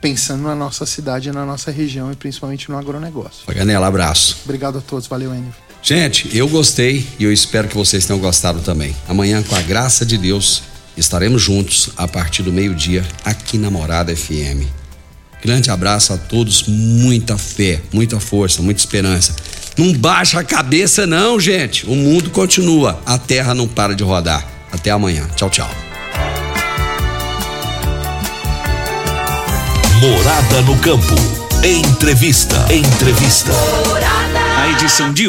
pensando 0.00 0.42
na 0.42 0.54
nossa 0.54 0.86
cidade, 0.86 1.32
na 1.32 1.44
nossa 1.44 1.70
região 1.70 2.12
e 2.12 2.16
principalmente 2.16 2.70
no 2.70 2.78
agronegócio. 2.78 3.44
Paganela, 3.46 3.86
abraço. 3.86 4.38
Obrigado 4.44 4.78
a 4.78 4.80
todos, 4.80 5.06
valeu, 5.06 5.34
Enio. 5.34 5.52
Gente, 5.88 6.36
eu 6.36 6.48
gostei 6.48 7.06
e 7.16 7.22
eu 7.22 7.32
espero 7.32 7.68
que 7.68 7.76
vocês 7.76 8.04
tenham 8.04 8.18
gostado 8.18 8.58
também. 8.58 8.96
Amanhã, 9.06 9.40
com 9.40 9.54
a 9.54 9.62
graça 9.62 10.04
de 10.04 10.18
Deus, 10.18 10.64
estaremos 10.96 11.40
juntos 11.40 11.90
a 11.96 12.08
partir 12.08 12.42
do 12.42 12.52
meio-dia 12.52 13.06
aqui 13.24 13.56
na 13.56 13.70
Morada 13.70 14.14
FM. 14.14 14.66
Grande 15.40 15.70
abraço 15.70 16.12
a 16.12 16.16
todos, 16.16 16.64
muita 16.66 17.38
fé, 17.38 17.80
muita 17.92 18.18
força, 18.18 18.62
muita 18.62 18.80
esperança. 18.80 19.36
Não 19.78 19.92
baixa 19.92 20.40
a 20.40 20.44
cabeça, 20.44 21.06
não, 21.06 21.38
gente. 21.38 21.86
O 21.86 21.94
mundo 21.94 22.30
continua, 22.30 23.00
a 23.06 23.16
terra 23.16 23.54
não 23.54 23.68
para 23.68 23.94
de 23.94 24.02
rodar. 24.02 24.44
Até 24.72 24.90
amanhã. 24.90 25.28
Tchau, 25.36 25.48
tchau. 25.48 25.70
Morada 30.00 30.62
no 30.62 30.76
campo. 30.80 31.14
Entrevista. 31.64 32.56
Entrevista. 32.72 33.52
A 34.56 34.68
edição 34.70 35.12
de 35.12 35.24